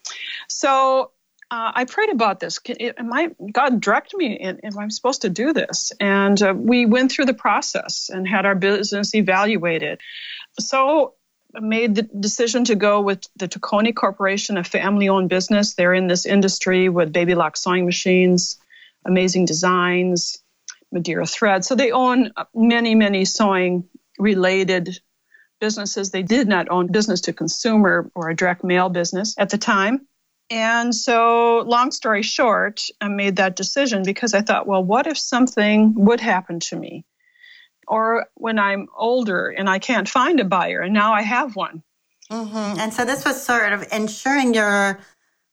So 0.49 1.13
uh, 1.51 1.73
I 1.75 1.85
prayed 1.85 2.11
about 2.11 2.41
this. 2.41 2.59
Can, 2.59 2.77
am 2.81 3.13
I 3.13 3.31
God 3.53 3.81
direct 3.81 4.15
me? 4.15 4.39
Am 4.39 4.79
I'm 4.79 4.91
supposed 4.91 5.23
to 5.23 5.31
do 5.31 5.53
this? 5.53 5.93
And 5.99 6.41
uh, 6.43 6.55
we 6.55 6.85
went 6.85 7.11
through 7.11 7.27
the 7.27 7.35
process 7.35 8.11
and 8.13 8.29
had 8.29 8.45
our 8.45 8.55
business 8.55 9.15
evaluated. 9.15 10.01
So 10.61 11.15
I 11.55 11.61
made 11.61 11.95
the 11.95 12.03
decision 12.03 12.65
to 12.65 12.75
go 12.75 13.01
with 13.01 13.27
the 13.37 13.49
Tacony 13.49 13.95
Corporation, 13.95 14.59
a 14.59 14.65
family-owned 14.65 15.31
business. 15.31 15.75
They're 15.75 15.95
in 15.95 16.07
this 16.07 16.27
industry 16.27 16.91
with 16.91 17.13
baby 17.13 17.35
lock 17.35 17.57
sewing 17.57 17.87
machines, 17.87 18.59
amazing 19.07 19.47
designs, 19.47 20.43
Madeira 20.93 21.27
thread. 21.27 21.65
So 21.65 21.75
they 21.75 21.93
own 21.93 22.33
many, 22.55 22.95
many 22.95 23.25
sewing-related 23.25 25.01
businesses. 25.61 26.11
They 26.11 26.23
did 26.23 26.49
not 26.49 26.69
own 26.71 26.89
business 26.89 27.23
to 27.23 27.33
consumer 27.33 28.11
or 28.15 28.29
a 28.29 28.37
direct 28.37 28.65
mail 28.65 28.89
business 28.89 29.35
at 29.39 29.51
the 29.51 29.59
time. 29.59 30.08
And 30.51 30.95
so, 30.95 31.59
long 31.67 31.91
story 31.91 32.23
short, 32.23 32.87
I 33.01 33.09
made 33.09 33.37
that 33.37 33.57
decision 33.57 34.03
because 34.03 34.33
I 34.33 34.41
thought, 34.41 34.67
well, 34.67 34.83
what 34.83 35.07
if 35.07 35.19
something 35.19 35.95
would 35.97 36.21
happen 36.21 36.61
to 36.61 36.77
me? 36.77 37.05
Or 37.87 38.27
when 38.35 38.59
I'm 38.59 38.89
older 38.97 39.49
and 39.49 39.69
I 39.69 39.79
can't 39.79 40.09
find 40.09 40.41
a 40.41 40.45
buyer 40.45 40.81
and 40.81 40.95
now 40.95 41.13
I 41.13 41.23
have 41.23 41.57
one. 41.57 41.83
Mm-hmm. 42.31 42.81
And 42.81 42.93
so, 42.95 43.05
this 43.05 43.25
was 43.25 43.43
sort 43.43 43.73
of 43.73 43.87
ensuring 43.93 44.55
your 44.55 44.99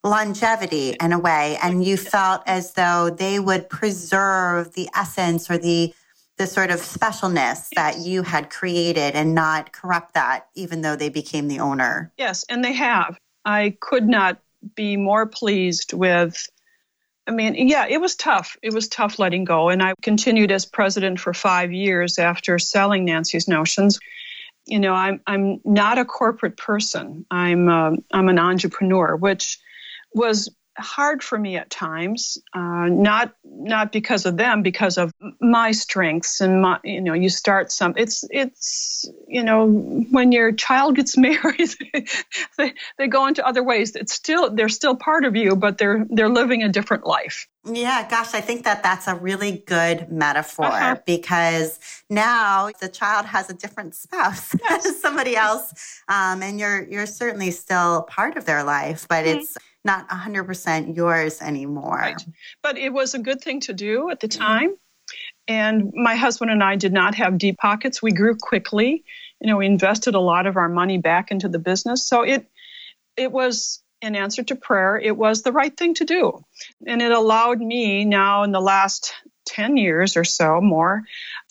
longevity 0.06 0.96
in 1.02 1.12
a 1.12 1.20
way. 1.20 1.58
And 1.62 1.84
you 1.84 1.98
felt 1.98 2.44
as 2.46 2.74
though 2.74 3.10
they 3.10 3.40
would 3.40 3.70
preserve 3.70 4.74
the 4.74 4.90
essence 4.96 5.50
or 5.50 5.58
the 5.58 5.94
the 6.38 6.48
sort 6.48 6.70
of 6.70 6.82
specialness 6.82 7.70
that 7.76 8.00
you 8.00 8.22
had 8.22 8.50
created 8.50 9.16
and 9.16 9.34
not 9.34 9.72
corrupt 9.72 10.14
that, 10.16 10.48
even 10.54 10.82
though 10.82 10.98
they 10.98 11.08
became 11.08 11.48
the 11.48 11.60
owner. 11.60 12.12
Yes, 12.18 12.44
and 12.50 12.64
they 12.64 12.74
have. 12.74 13.18
I 13.46 13.78
could 13.80 14.08
not 14.08 14.40
be 14.74 14.98
more 14.98 15.26
pleased 15.26 15.94
with 15.94 16.48
I 17.28 17.32
mean, 17.32 17.68
yeah, 17.68 17.88
it 17.90 18.00
was 18.00 18.16
tough. 18.16 18.56
It 18.62 18.72
was 18.72 18.88
tough 18.88 19.18
letting 19.18 19.46
go. 19.46 19.70
And 19.70 19.82
I 19.82 19.94
continued 20.04 20.52
as 20.52 20.66
president 20.66 21.20
for 21.20 21.34
five 21.34 21.74
years 21.74 22.20
after 22.20 22.60
selling 22.60 23.06
Nancy's 23.06 23.48
Notions. 23.48 24.00
You 24.68 24.80
know, 24.80 24.94
I'm 24.94 25.22
I'm 25.26 25.60
not 25.66 25.98
a 25.98 26.06
corporate 26.06 26.58
person. 26.58 27.26
I'm 27.32 27.68
uh, 27.68 27.92
I'm 28.12 28.30
an 28.30 28.40
entrepreneur, 28.40 29.16
which 29.16 29.60
was 30.14 30.56
hard 30.78 31.24
for 31.24 31.38
me 31.38 31.56
at 31.56 31.70
times 31.70 32.38
uh, 32.54 32.88
not 32.90 33.34
not 33.44 33.92
because 33.92 34.26
of 34.26 34.38
them 34.38 34.62
because 34.62 34.98
of 34.98 35.12
my 35.40 35.72
strengths 35.72 36.42
and 36.42 36.62
my 36.62 36.80
you 36.84 37.02
know 37.02 37.14
you 37.14 37.30
start 37.30 37.72
some 37.72 37.94
it's 37.98 38.26
it's 38.30 39.10
you 39.28 39.44
know 39.44 39.68
when 40.12 40.32
your 40.32 40.52
child 40.52 40.96
gets 40.96 41.18
married 41.28 41.70
they, 42.58 42.74
they 42.98 43.08
go 43.08 43.26
into 43.28 43.46
other 43.46 43.64
ways 43.64 43.96
it's 43.96 44.14
still 44.14 44.50
they're 44.50 44.70
still 44.70 44.96
part 44.96 45.26
of 45.26 45.36
you 45.36 45.56
but 45.56 45.78
they're 45.78 46.06
they're 46.10 46.30
living 46.30 46.64
a 46.64 46.70
different 46.70 47.06
life 47.06 47.48
yeah, 47.68 48.08
gosh, 48.08 48.36
I 48.36 48.42
think 48.42 48.64
that 48.66 48.84
that's 48.84 49.08
a 49.08 49.16
really 49.16 49.64
good 49.66 50.12
metaphor 50.12 50.66
uh-huh. 50.66 50.98
because 51.06 51.80
now 52.12 52.70
the 52.80 52.88
child 52.88 53.26
has 53.26 53.50
a 53.50 53.56
different 53.56 53.96
spouse 53.96 54.54
yes. 54.70 55.02
somebody 55.02 55.36
else, 55.36 55.74
um, 56.08 56.44
and 56.44 56.60
you're 56.60 56.84
you're 56.84 57.08
certainly 57.08 57.50
still 57.50 58.04
part 58.04 58.38
of 58.38 58.46
their 58.46 58.64
life, 58.64 59.08
but 59.10 59.26
mm-hmm. 59.26 59.40
it's 59.40 59.58
not 59.86 60.10
100% 60.10 60.96
yours 60.96 61.42
anymore. 61.42 61.98
Right. 61.98 62.26
But 62.62 62.78
it 62.78 62.92
was 62.92 63.14
a 63.14 63.20
good 63.20 63.42
thing 63.42 63.62
to 63.62 63.74
do 63.74 64.10
at 64.10 64.20
the 64.20 64.28
mm-hmm. 64.28 64.42
time. 64.42 64.70
Mm-hmm. 64.72 64.76
And 65.48 65.92
my 65.94 66.16
husband 66.16 66.50
and 66.52 66.64
I 66.64 66.76
did 66.76 66.92
not 66.92 67.16
have 67.16 67.38
deep 67.38 67.58
pockets. 67.58 68.02
We 68.02 68.12
grew 68.12 68.36
quickly. 68.36 69.04
You 69.40 69.48
know, 69.48 69.58
we 69.58 69.68
invested 69.68 70.16
a 70.16 70.20
lot 70.20 70.48
of 70.48 70.58
our 70.58 70.70
money 70.70 70.98
back 70.98 71.30
into 71.30 71.48
the 71.48 71.60
business. 71.60 72.08
So 72.08 72.24
it 72.24 72.50
it 73.16 73.32
was 73.32 73.84
in 74.02 74.16
answer 74.16 74.44
to 74.44 74.56
prayer, 74.56 74.98
it 74.98 75.16
was 75.16 75.42
the 75.42 75.52
right 75.52 75.76
thing 75.76 75.94
to 75.96 76.06
do. 76.06 76.44
And 76.86 77.02
it 77.02 77.12
allowed 77.12 77.60
me 77.60 78.06
now 78.06 78.44
in 78.44 78.52
the 78.52 78.62
last 78.62 79.14
10 79.48 79.78
years 79.78 80.18
or 80.18 80.24
so 80.24 80.62
more. 80.62 81.04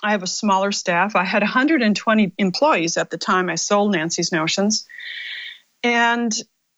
I 0.02 0.12
have 0.12 0.22
a 0.22 0.28
smaller 0.28 0.72
staff. 0.72 1.16
I 1.16 1.24
had 1.24 1.42
120 1.42 2.32
employees 2.38 2.96
at 2.96 3.10
the 3.10 3.18
time 3.18 3.48
I 3.48 3.54
sold 3.54 3.92
Nancy's 3.92 4.32
Notions. 4.32 4.86
And 5.82 6.32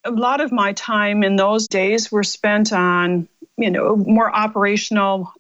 a 0.07 0.11
lot 0.11 0.41
of 0.41 0.53
my 0.53 0.73
time 0.73 1.23
in 1.23 1.37
those 1.37 1.69
days 1.69 2.11
were 2.11 2.23
spent 2.23 2.73
on, 2.73 3.29
you 3.57 3.71
know, 3.71 3.97
more 3.97 4.35
operational. 4.35 5.33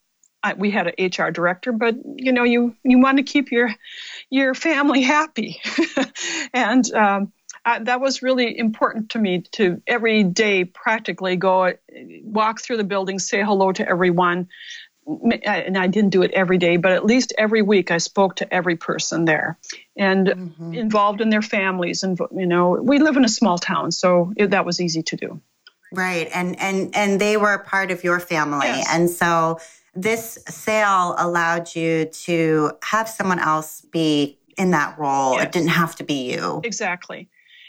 We 0.56 0.70
had 0.70 0.86
an 0.86 1.06
HR 1.06 1.30
director, 1.30 1.72
but 1.72 1.96
you 2.04 2.32
know, 2.32 2.44
you 2.44 2.76
you 2.84 3.00
want 3.00 3.18
to 3.18 3.24
keep 3.24 3.50
your 3.50 3.74
your 4.30 4.54
family 4.54 5.02
happy, 5.02 5.60
and 6.52 6.88
um, 6.92 7.32
that 7.64 8.00
was 8.00 8.22
really 8.22 8.56
important 8.56 9.10
to 9.10 9.18
me 9.18 9.42
to 9.52 9.82
every 9.88 10.22
day 10.22 10.64
practically 10.64 11.34
go 11.34 11.72
walk 12.22 12.60
through 12.60 12.76
the 12.76 12.84
building, 12.84 13.18
say 13.18 13.42
hello 13.42 13.72
to 13.72 13.88
everyone, 13.88 14.48
and 15.06 15.78
I 15.78 15.86
didn't 15.86 16.10
do 16.10 16.22
it 16.22 16.32
every 16.32 16.58
day, 16.58 16.76
but 16.76 16.92
at 16.92 17.04
least 17.04 17.32
every 17.38 17.62
week 17.62 17.90
I 17.90 17.98
spoke 17.98 18.36
to 18.36 18.52
every 18.52 18.76
person 18.76 19.24
there 19.24 19.58
and 19.96 20.26
mm-hmm. 20.26 20.74
involved 20.74 21.20
in 21.20 21.30
their 21.30 21.42
families. 21.42 22.02
And, 22.02 22.18
you 22.34 22.46
know, 22.46 22.70
we 22.70 22.98
live 22.98 23.16
in 23.16 23.24
a 23.24 23.28
small 23.28 23.58
town, 23.58 23.92
so 23.92 24.32
it, 24.36 24.50
that 24.50 24.66
was 24.66 24.80
easy 24.80 25.02
to 25.04 25.16
do. 25.16 25.40
Right. 25.92 26.28
And, 26.34 26.58
and, 26.60 26.94
and 26.96 27.20
they 27.20 27.36
were 27.36 27.58
part 27.58 27.92
of 27.92 28.02
your 28.02 28.18
family. 28.18 28.66
Yes. 28.66 28.86
And 28.90 29.08
so 29.08 29.60
this 29.94 30.38
sale 30.48 31.14
allowed 31.16 31.74
you 31.74 32.06
to 32.06 32.72
have 32.82 33.08
someone 33.08 33.38
else 33.38 33.82
be 33.92 34.38
in 34.58 34.72
that 34.72 34.98
role. 34.98 35.34
Yes. 35.34 35.44
It 35.44 35.52
didn't 35.52 35.68
have 35.68 35.94
to 35.96 36.04
be 36.04 36.32
you. 36.32 36.60
Exactly. 36.64 37.28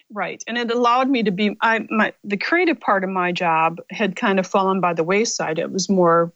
Right. 0.09 0.43
And 0.47 0.57
it 0.57 0.71
allowed 0.71 1.09
me 1.09 1.23
to 1.23 1.31
be 1.31 1.57
I 1.61 1.85
my 1.89 2.13
the 2.23 2.37
creative 2.37 2.79
part 2.79 3.03
of 3.03 3.09
my 3.09 3.33
job 3.33 3.79
had 3.91 4.15
kind 4.15 4.39
of 4.39 4.47
fallen 4.47 4.79
by 4.79 4.93
the 4.93 5.03
wayside. 5.03 5.59
It 5.59 5.69
was 5.69 5.89
more 5.89 6.31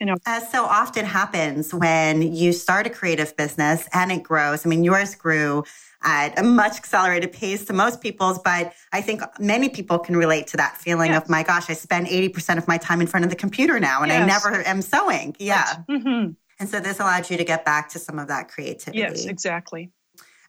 you 0.00 0.06
know 0.06 0.16
as 0.26 0.50
so 0.50 0.64
often 0.64 1.04
happens 1.04 1.72
when 1.72 2.22
you 2.22 2.52
start 2.52 2.86
a 2.86 2.90
creative 2.90 3.36
business 3.36 3.88
and 3.92 4.12
it 4.12 4.22
grows 4.22 4.66
i 4.66 4.68
mean 4.68 4.84
yours 4.84 5.14
grew 5.14 5.64
at 6.02 6.38
a 6.38 6.42
much 6.42 6.76
accelerated 6.76 7.32
pace 7.32 7.64
to 7.64 7.72
most 7.72 8.00
people's 8.00 8.38
but 8.40 8.72
i 8.92 9.00
think 9.00 9.22
many 9.38 9.68
people 9.68 9.98
can 9.98 10.16
relate 10.16 10.46
to 10.46 10.56
that 10.56 10.76
feeling 10.76 11.10
yes. 11.10 11.22
of 11.22 11.30
my 11.30 11.42
gosh 11.42 11.70
i 11.70 11.72
spend 11.72 12.06
80% 12.06 12.58
of 12.58 12.68
my 12.68 12.78
time 12.78 13.00
in 13.00 13.06
front 13.06 13.24
of 13.24 13.30
the 13.30 13.36
computer 13.36 13.80
now 13.80 14.02
and 14.02 14.10
yes. 14.10 14.22
i 14.22 14.26
never 14.26 14.66
am 14.66 14.82
sewing 14.82 15.34
yeah 15.38 15.64
right. 15.88 16.02
mm-hmm. 16.02 16.30
and 16.60 16.68
so 16.68 16.80
this 16.80 17.00
allowed 17.00 17.28
you 17.30 17.36
to 17.36 17.44
get 17.44 17.64
back 17.64 17.88
to 17.90 17.98
some 17.98 18.18
of 18.18 18.28
that 18.28 18.48
creativity 18.48 18.98
yes 18.98 19.24
exactly 19.24 19.90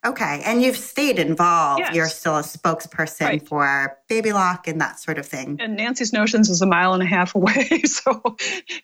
Okay. 0.07 0.41
And 0.45 0.61
you've 0.61 0.77
stayed 0.77 1.19
involved. 1.19 1.79
Yes. 1.81 1.95
You're 1.95 2.09
still 2.09 2.37
a 2.37 2.41
spokesperson 2.41 3.21
Right. 3.25 3.47
for 3.47 3.97
Baby 4.07 4.31
Lock 4.33 4.67
and 4.67 4.79
that 4.81 4.99
sort 4.99 5.17
of 5.17 5.25
thing. 5.25 5.57
and 5.59 5.75
Nancy's 5.75 6.13
Notions 6.13 6.49
is 6.49 6.61
a 6.61 6.65
mile 6.65 6.93
and 6.93 7.03
a 7.03 7.05
half 7.05 7.35
away. 7.39 7.81
So 7.83 8.35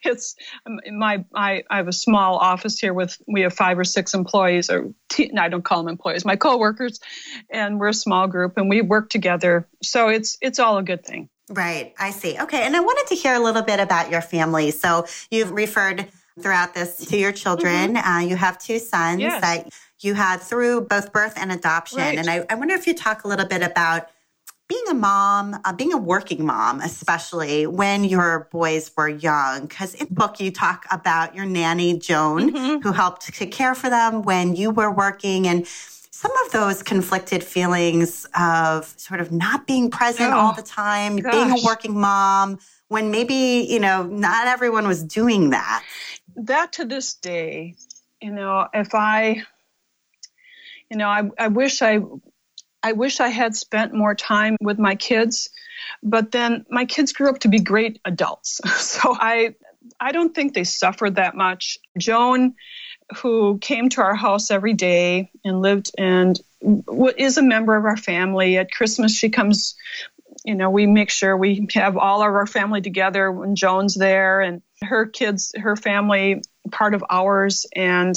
it's 0.04 0.36
um, 0.66 0.78
my 0.98 1.24
I, 1.34 1.62
I 1.70 1.76
have 1.78 1.88
a 1.88 1.92
small 1.92 2.36
office 2.36 2.78
here 2.78 2.92
with 2.94 3.16
we 3.26 3.40
have 3.42 3.54
five 3.54 3.78
or 3.78 3.84
six 3.84 4.14
employees 4.14 4.70
or 4.70 4.92
te- 5.08 5.30
no, 5.32 5.42
I 5.42 5.48
don't 5.48 5.64
call 5.64 5.78
them 5.78 5.88
employees, 5.88 6.24
my 6.24 6.36
coworkers, 6.36 7.00
and 7.50 7.80
we're 7.80 7.88
a 7.88 7.94
small 7.94 8.26
group 8.26 8.54
and 8.56 8.68
we 8.68 8.80
work 8.82 9.08
together. 9.10 9.66
So 9.82 10.08
it's 10.08 10.36
it's 10.40 10.58
all 10.58 10.78
a 10.78 10.82
good 10.82 11.04
thing. 11.04 11.28
Right. 11.50 11.92
I 11.98 12.10
see. 12.10 12.38
Okay. 12.40 12.62
And 12.64 12.74
I 12.76 12.80
wanted 12.80 13.06
to 13.08 13.14
hear 13.14 13.34
a 13.34 13.40
little 13.40 13.62
bit 13.62 13.78
about 13.80 14.10
your 14.10 14.22
family. 14.22 14.70
So 14.70 15.06
you've 15.30 15.50
referred 15.52 16.08
throughout 16.40 16.74
this 16.74 16.96
to 17.06 17.16
your 17.16 17.32
children. 17.32 17.96
Uh, 17.96 18.18
you 18.26 18.34
have 18.36 18.58
two 18.58 18.78
sons 18.78 19.20
Mm-hmm. 19.20 19.30
Yes. 19.30 19.40
that 19.40 19.68
you 20.04 20.14
had 20.14 20.38
through 20.40 20.82
both 20.82 21.12
birth 21.12 21.34
and 21.36 21.50
adoption. 21.52 21.98
Right. 21.98 22.18
And 22.18 22.28
I, 22.28 22.44
I 22.50 22.54
wonder 22.54 22.74
if 22.74 22.86
you 22.86 22.94
talk 22.94 23.24
a 23.24 23.28
little 23.28 23.46
bit 23.46 23.62
about 23.62 24.08
being 24.66 24.84
a 24.88 24.94
mom, 24.94 25.60
uh, 25.64 25.72
being 25.72 25.92
a 25.92 25.98
working 25.98 26.46
mom, 26.46 26.80
especially 26.80 27.66
when 27.66 28.02
your 28.04 28.48
boys 28.50 28.90
were 28.96 29.08
young. 29.08 29.66
Because 29.66 29.94
in 29.94 30.06
the 30.08 30.14
book, 30.14 30.40
you 30.40 30.50
talk 30.50 30.86
about 30.90 31.34
your 31.34 31.44
nanny, 31.44 31.98
Joan, 31.98 32.52
Mm-hmm. 32.52 32.80
who 32.82 32.92
helped 32.92 33.32
to 33.34 33.46
care 33.46 33.74
for 33.74 33.90
them 33.90 34.22
when 34.22 34.56
you 34.56 34.70
were 34.70 34.90
working. 34.90 35.46
And 35.46 35.66
some 36.10 36.32
of 36.46 36.52
those 36.52 36.82
conflicted 36.82 37.44
feelings 37.44 38.26
of 38.38 38.86
sort 38.96 39.20
of 39.20 39.30
not 39.32 39.66
being 39.66 39.90
present 39.90 40.32
Oh, 40.32 40.38
all 40.38 40.52
the 40.54 40.62
time, 40.62 41.16
being 41.16 41.50
a 41.50 41.62
working 41.62 41.98
mom, 42.00 42.58
when 42.88 43.10
maybe, 43.10 43.66
you 43.68 43.80
know, 43.80 44.04
not 44.04 44.46
everyone 44.46 44.86
was 44.88 45.02
doing 45.04 45.50
that. 45.50 45.84
that 46.36 46.72
to 46.74 46.84
this 46.86 47.14
day, 47.14 47.74
you 48.22 48.30
know, 48.30 48.66
if 48.72 48.94
I, 48.94 49.42
you 50.94 50.98
know, 50.98 51.08
I, 51.08 51.28
I 51.36 51.48
wish 51.48 51.82
I, 51.82 51.98
I 52.80 52.92
wish 52.92 53.18
I 53.18 53.26
had 53.26 53.56
spent 53.56 53.92
more 53.92 54.14
time 54.14 54.56
with 54.60 54.78
my 54.78 54.94
kids, 54.94 55.50
but 56.04 56.30
then 56.30 56.64
my 56.70 56.84
kids 56.84 57.12
grew 57.12 57.30
up 57.30 57.40
to 57.40 57.48
be 57.48 57.58
great 57.58 58.00
adults. 58.04 58.60
So 58.78 59.12
I, 59.12 59.56
I 59.98 60.12
don't 60.12 60.32
think 60.32 60.54
they 60.54 60.62
suffered 60.62 61.16
that 61.16 61.34
much. 61.34 61.78
Joan, 61.98 62.54
who 63.16 63.58
came 63.58 63.88
to 63.90 64.02
our 64.02 64.14
house 64.14 64.52
every 64.52 64.74
day 64.74 65.32
and 65.44 65.60
lived 65.60 65.90
and 65.98 66.40
is 67.18 67.38
a 67.38 67.42
member 67.42 67.74
of 67.74 67.84
our 67.86 67.96
family. 67.96 68.56
At 68.56 68.70
Christmas, 68.70 69.12
she 69.12 69.30
comes 69.30 69.74
you 70.44 70.54
know, 70.54 70.68
we 70.70 70.86
make 70.86 71.10
sure 71.10 71.36
we 71.36 71.66
have 71.72 71.96
all 71.96 72.20
of 72.20 72.34
our 72.34 72.46
family 72.46 72.82
together 72.82 73.32
when 73.32 73.56
Joan's 73.56 73.94
there 73.94 74.42
and 74.42 74.60
her 74.82 75.06
kids, 75.06 75.52
her 75.56 75.74
family, 75.74 76.42
part 76.70 76.94
of 76.94 77.02
ours. 77.08 77.66
And 77.74 78.14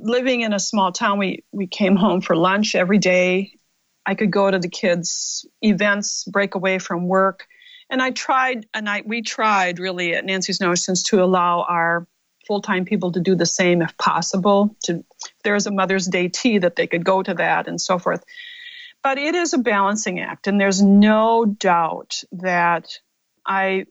living 0.00 0.42
in 0.42 0.52
a 0.52 0.60
small 0.60 0.92
town, 0.92 1.18
we, 1.18 1.44
we 1.52 1.66
came 1.66 1.96
home 1.96 2.20
for 2.20 2.36
lunch 2.36 2.74
every 2.74 2.98
day. 2.98 3.58
I 4.04 4.14
could 4.14 4.30
go 4.30 4.50
to 4.50 4.58
the 4.58 4.68
kids' 4.68 5.46
events, 5.62 6.24
break 6.24 6.54
away 6.54 6.78
from 6.78 7.08
work. 7.08 7.46
And 7.88 8.02
I 8.02 8.10
tried, 8.10 8.66
and 8.74 8.88
I 8.88 9.02
we 9.06 9.22
tried 9.22 9.78
really 9.78 10.14
at 10.14 10.24
Nancy's 10.24 10.60
Notions 10.60 11.04
to 11.04 11.22
allow 11.22 11.62
our 11.62 12.06
full-time 12.46 12.84
people 12.84 13.12
to 13.12 13.20
do 13.20 13.34
the 13.34 13.46
same 13.46 13.82
if 13.82 13.96
possible. 13.96 14.76
To 14.84 14.96
if 14.96 15.32
there's 15.44 15.66
a 15.66 15.72
Mother's 15.72 16.06
Day 16.06 16.28
tea 16.28 16.58
that 16.58 16.76
they 16.76 16.86
could 16.86 17.04
go 17.04 17.22
to 17.22 17.34
that 17.34 17.68
and 17.68 17.80
so 17.80 17.98
forth 17.98 18.24
but 19.06 19.18
it 19.18 19.36
is 19.36 19.52
a 19.52 19.58
balancing 19.58 20.18
act 20.18 20.48
and 20.48 20.60
there's 20.60 20.82
no 20.82 21.44
doubt 21.44 22.24
that 22.32 22.98
i 23.46 23.86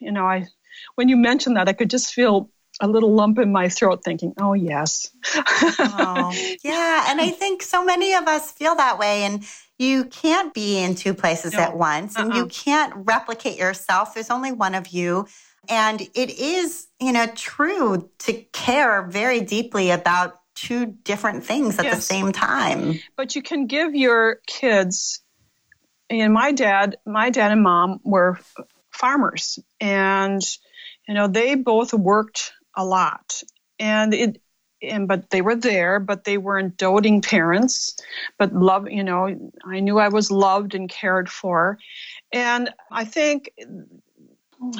you 0.00 0.12
know 0.12 0.24
i 0.24 0.46
when 0.94 1.08
you 1.08 1.16
mentioned 1.16 1.56
that 1.56 1.68
i 1.68 1.72
could 1.72 1.90
just 1.90 2.14
feel 2.14 2.48
a 2.80 2.88
little 2.88 3.12
lump 3.14 3.38
in 3.38 3.52
my 3.52 3.68
throat 3.68 4.02
thinking 4.04 4.32
oh 4.40 4.54
yes 4.54 5.10
Oh, 5.34 6.32
yeah. 6.64 7.06
And 7.10 7.20
I 7.20 7.30
think 7.30 7.62
so 7.62 7.84
many 7.84 8.14
of 8.14 8.26
us 8.26 8.50
feel 8.52 8.74
that 8.76 8.98
way. 8.98 9.22
And 9.24 9.44
you 9.78 10.04
can't 10.04 10.52
be 10.54 10.78
in 10.78 10.94
two 10.94 11.14
places 11.14 11.52
No. 11.52 11.60
at 11.60 11.76
once 11.76 12.16
and 12.16 12.34
you 12.34 12.42
Uh-uh. 12.42 12.48
can't 12.48 12.92
replicate 12.96 13.58
yourself. 13.58 14.14
There's 14.14 14.30
only 14.30 14.52
one 14.52 14.74
of 14.74 14.88
you. 14.88 15.26
And 15.68 16.00
it 16.00 16.30
is, 16.30 16.86
you 17.00 17.12
know, 17.12 17.26
true 17.34 18.10
to 18.20 18.32
care 18.52 19.02
very 19.02 19.40
deeply 19.40 19.90
about 19.90 20.34
two 20.54 20.86
different 20.86 21.44
things 21.44 21.78
at 21.78 21.84
the 21.94 22.00
same 22.00 22.32
time. 22.32 22.98
but 23.16 23.34
you 23.36 23.42
can 23.42 23.66
give 23.66 23.94
your 23.94 24.38
kids 24.46 25.20
and 26.10 26.32
my 26.34 26.52
dad 26.52 26.96
my 27.06 27.30
dad 27.30 27.52
and 27.52 27.62
mom 27.62 28.00
were 28.04 28.38
farmers 28.90 29.58
and 29.80 30.42
you 31.08 31.14
know 31.14 31.26
they 31.26 31.54
both 31.54 31.94
worked 31.94 32.52
a 32.76 32.84
lot. 32.84 33.42
And 33.78 34.14
it 34.14 34.38
and 34.82 35.06
but 35.06 35.30
they 35.30 35.40
were 35.42 35.54
there 35.54 36.00
but 36.00 36.24
they 36.24 36.38
weren't 36.38 36.76
doting 36.76 37.22
parents 37.22 37.96
but 38.36 38.52
love 38.52 38.88
you 38.90 39.04
know 39.04 39.28
i 39.64 39.78
knew 39.78 39.98
i 39.98 40.08
was 40.08 40.30
loved 40.30 40.74
and 40.74 40.88
cared 40.88 41.28
for. 41.30 41.78
And 42.32 42.70
i 42.90 43.04
think 43.04 43.52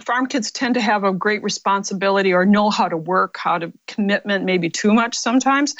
farm 0.05 0.27
kids 0.27 0.51
tend 0.51 0.75
to 0.75 0.81
have 0.81 1.05
a 1.05 1.13
great 1.13 1.43
responsibility 1.43 2.33
or 2.33 2.45
know 2.47 2.71
how 2.71 2.89
to 2.89 2.97
work 2.97 3.37
how 3.39 3.59
to 3.59 3.73
commitment 3.87 4.45
maybe 4.45 4.71
too 4.71 4.93
much 4.93 5.17
sometimes. 5.17 5.75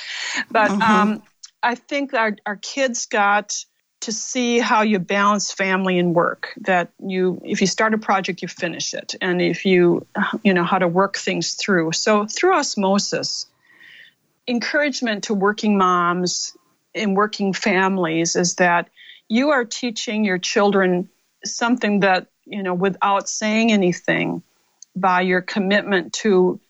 But 0.51 0.71
Mhm. 0.71 0.81
um, 0.81 1.23
i 1.63 1.75
think 1.75 2.15
our, 2.15 2.37
our 2.47 2.57
kids 2.57 3.07
got 3.07 3.65
to 4.03 4.13
see 4.13 4.59
how 4.59 4.83
you 4.83 4.99
balance 4.99 5.53
family 5.53 5.99
and 5.99 6.15
work 6.15 6.53
that 6.63 6.91
you 6.99 7.41
if 7.45 7.61
you 7.61 7.67
start 7.67 7.95
a 7.95 7.99
project 7.99 8.43
you 8.43 8.49
finish 8.49 8.95
it. 8.95 9.15
And 9.21 9.41
if 9.41 9.65
you 9.65 10.07
you 10.43 10.55
know 10.55 10.65
how 10.65 10.79
to 10.79 10.89
work 10.89 11.17
things 11.17 11.55
through. 11.55 11.93
So 11.93 12.27
through 12.27 12.55
osmosis 12.55 13.47
encouragement 14.49 15.25
to 15.25 15.35
working 15.35 15.79
moms 15.79 16.57
and 16.95 17.17
working 17.17 17.53
families 17.53 18.35
is 18.35 18.57
that 18.57 18.89
you 19.29 19.51
are 19.51 19.65
teaching 19.65 20.25
your 20.25 20.39
children 20.39 21.09
something 21.45 22.01
that 22.01 22.27
you 22.45 22.63
know 22.63 22.75
without 22.75 23.29
saying 23.29 23.73
anything 23.73 24.43
by 24.97 25.21
your 25.23 25.41
commitment 25.41 26.13
to 26.13 26.61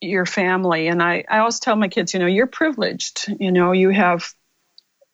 your 0.00 0.26
family. 0.26 0.88
And 0.88 1.02
I, 1.02 1.24
I 1.28 1.38
always 1.38 1.60
tell 1.60 1.76
my 1.76 1.88
kids 1.88 2.12
you 2.12 2.20
know 2.20 2.26
you're 2.26 2.46
privileged. 2.46 3.26
You 3.40 3.50
know 3.50 3.72
you 3.72 3.88
have 3.88 4.34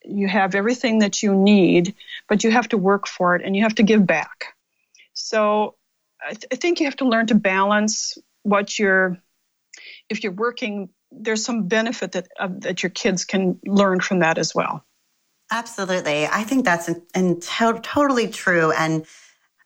you 0.03 0.27
have 0.27 0.55
everything 0.55 0.99
that 0.99 1.21
you 1.21 1.35
need 1.35 1.95
but 2.27 2.43
you 2.43 2.51
have 2.51 2.69
to 2.69 2.77
work 2.77 3.07
for 3.07 3.35
it 3.35 3.43
and 3.45 3.55
you 3.55 3.63
have 3.63 3.75
to 3.75 3.83
give 3.83 4.05
back. 4.05 4.55
So 5.13 5.75
i, 6.23 6.29
th- 6.29 6.47
I 6.51 6.55
think 6.55 6.79
you 6.79 6.85
have 6.85 6.97
to 6.97 7.07
learn 7.07 7.27
to 7.27 7.35
balance 7.35 8.17
what 8.43 8.77
you're 8.77 9.17
if 10.09 10.23
you're 10.23 10.33
working 10.33 10.89
there's 11.11 11.43
some 11.43 11.67
benefit 11.67 12.13
that 12.13 12.27
uh, 12.39 12.47
that 12.59 12.83
your 12.83 12.89
kids 12.89 13.25
can 13.25 13.59
learn 13.65 13.99
from 13.99 14.19
that 14.19 14.37
as 14.37 14.55
well. 14.55 14.85
Absolutely. 15.51 16.25
I 16.25 16.43
think 16.43 16.63
that's 16.63 16.87
in, 16.87 17.01
in 17.13 17.39
to- 17.41 17.79
totally 17.83 18.29
true. 18.29 18.71
And 18.71 19.05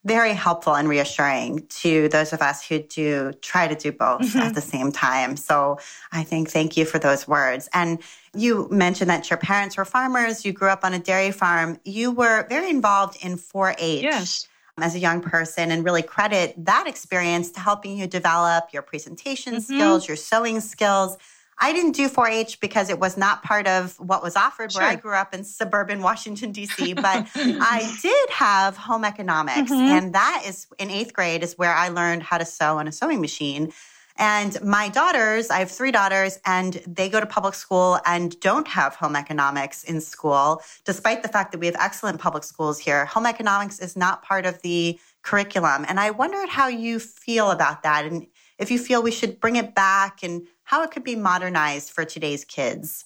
very 0.06 0.32
helpful 0.34 0.74
and 0.76 0.88
reassuring 0.88 1.66
to 1.82 2.08
those 2.08 2.32
of 2.32 2.40
us 2.40 2.64
who 2.66 2.78
do 2.78 3.32
try 3.42 3.66
to 3.66 3.74
do 3.74 3.90
both 3.90 4.22
Mhm. 4.22 4.40
at 4.40 4.54
the 4.54 4.60
same 4.60 4.92
time. 4.92 5.36
So 5.36 5.78
I 6.12 6.22
think 6.22 6.48
thank 6.50 6.76
you 6.76 6.84
for 6.86 6.98
those 6.98 7.26
words. 7.26 7.68
And 7.74 7.98
you 8.32 8.68
mentioned 8.70 9.10
that 9.10 9.28
your 9.28 9.36
parents 9.36 9.76
were 9.76 9.84
farmers, 9.84 10.44
you 10.44 10.52
grew 10.52 10.68
up 10.68 10.84
on 10.84 10.94
a 10.94 10.98
dairy 11.00 11.32
farm, 11.32 11.78
you 11.84 12.12
were 12.12 12.46
very 12.48 12.70
involved 12.70 13.18
in 13.24 13.36
4 13.36 13.74
H. 13.78 14.04
yes 14.04 14.48
As 14.78 14.94
a 14.94 14.98
young 14.98 15.22
person, 15.22 15.70
and 15.70 15.82
really 15.82 16.02
credit 16.02 16.52
that 16.66 16.86
experience 16.86 17.50
to 17.52 17.60
helping 17.60 17.96
you 17.96 18.06
develop 18.06 18.62
your 18.74 18.82
presentation 18.82 19.54
Mhm. 19.54 19.62
skills, 19.62 20.06
your 20.06 20.18
sewing 20.18 20.60
skills. 20.60 21.16
I 21.58 21.72
didn't 21.72 21.92
do 21.92 22.08
4 22.08 22.28
H 22.28 22.60
because 22.60 22.90
it 22.90 22.98
was 22.98 23.16
not 23.16 23.42
part 23.42 23.66
of 23.66 23.98
what 23.98 24.22
was 24.22 24.36
offered 24.36 24.72
where 24.74 24.84
I 24.86 24.96
grew 24.96 25.14
up 25.14 25.32
in 25.34 25.42
suburban 25.42 26.02
Washington, 26.02 26.52
D.C., 26.52 26.92
but 26.94 27.26
I 27.34 27.98
did 28.02 28.30
have 28.30 28.76
home 28.76 29.04
economics. 29.04 29.70
Mhm. 29.70 29.98
And 29.98 30.12
that 30.14 30.42
is 30.46 30.66
in 30.78 30.90
eighth 30.90 31.12
grade 31.14 31.42
is 31.42 31.56
where 31.56 31.72
I 31.72 31.88
learned 31.88 32.22
how 32.22 32.38
to 32.38 32.44
sew 32.44 32.78
on 32.78 32.86
a 32.88 32.92
sewing 32.92 33.20
machine. 33.20 33.72
And 34.18 34.62
my 34.62 34.88
daughters, 34.88 35.50
I 35.50 35.58
have 35.58 35.70
three 35.70 35.90
daughters, 35.92 36.38
and 36.46 36.74
they 36.86 37.08
go 37.10 37.20
to 37.20 37.26
public 37.26 37.54
school 37.54 38.00
and 38.06 38.38
don't 38.40 38.66
have 38.68 38.94
home 38.94 39.14
economics 39.14 39.84
in 39.84 40.00
school, 40.00 40.62
despite 40.84 41.22
the 41.22 41.28
fact 41.28 41.52
that 41.52 41.58
we 41.58 41.66
have 41.66 41.76
excellent 41.78 42.18
public 42.18 42.42
schools 42.44 42.78
here. 42.78 43.04
Home 43.06 43.26
economics 43.26 43.78
is 43.78 43.94
not 43.94 44.22
part 44.22 44.46
of 44.46 44.62
the 44.62 44.98
curriculum. 45.22 45.84
And 45.88 46.00
I 46.00 46.12
wondered 46.12 46.48
how 46.48 46.68
you 46.68 46.98
feel 46.98 47.50
about 47.50 47.82
that 47.82 48.06
and 48.06 48.26
if 48.58 48.70
you 48.70 48.78
feel 48.78 49.02
we 49.02 49.10
should 49.12 49.40
bring 49.40 49.56
it 49.56 49.74
back 49.74 50.22
and 50.22 50.46
how 50.64 50.82
it 50.82 50.90
could 50.90 51.04
be 51.04 51.16
modernized 51.16 51.90
for 51.90 52.04
today's 52.04 52.44
kids. 52.44 53.04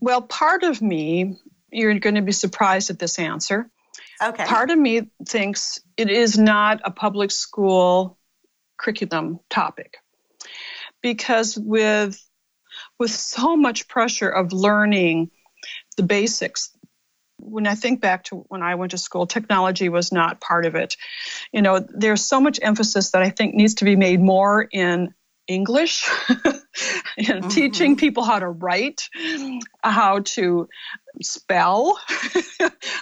well 0.00 0.22
part 0.22 0.62
of 0.62 0.80
me 0.82 1.36
you're 1.70 1.98
going 1.98 2.14
to 2.14 2.22
be 2.22 2.32
surprised 2.32 2.90
at 2.90 2.98
this 2.98 3.18
answer 3.18 3.70
Okay. 4.22 4.44
part 4.44 4.70
of 4.70 4.78
me 4.78 5.10
thinks 5.26 5.80
it 5.96 6.08
is 6.08 6.38
not 6.38 6.80
a 6.84 6.90
public 6.90 7.30
school 7.30 8.16
curriculum 8.76 9.40
topic 9.50 9.98
because 11.02 11.56
with 11.58 12.20
with 12.98 13.10
so 13.10 13.56
much 13.56 13.88
pressure 13.88 14.28
of 14.28 14.52
learning 14.52 15.30
the 15.96 16.02
basics 16.02 16.70
when 17.44 17.66
i 17.66 17.74
think 17.74 18.00
back 18.00 18.24
to 18.24 18.36
when 18.48 18.62
i 18.62 18.74
went 18.74 18.90
to 18.90 18.98
school 18.98 19.26
technology 19.26 19.88
was 19.88 20.12
not 20.12 20.40
part 20.40 20.66
of 20.66 20.74
it 20.74 20.96
you 21.52 21.62
know 21.62 21.84
there's 21.88 22.24
so 22.24 22.40
much 22.40 22.58
emphasis 22.62 23.10
that 23.10 23.22
i 23.22 23.30
think 23.30 23.54
needs 23.54 23.74
to 23.74 23.84
be 23.84 23.96
made 23.96 24.20
more 24.20 24.66
in 24.72 25.14
English, 25.46 26.04
mm-hmm. 26.28 27.48
teaching 27.48 27.96
people 27.96 28.24
how 28.24 28.38
to 28.38 28.48
write, 28.48 29.08
how 29.82 30.20
to 30.20 30.68
spell. 31.20 31.98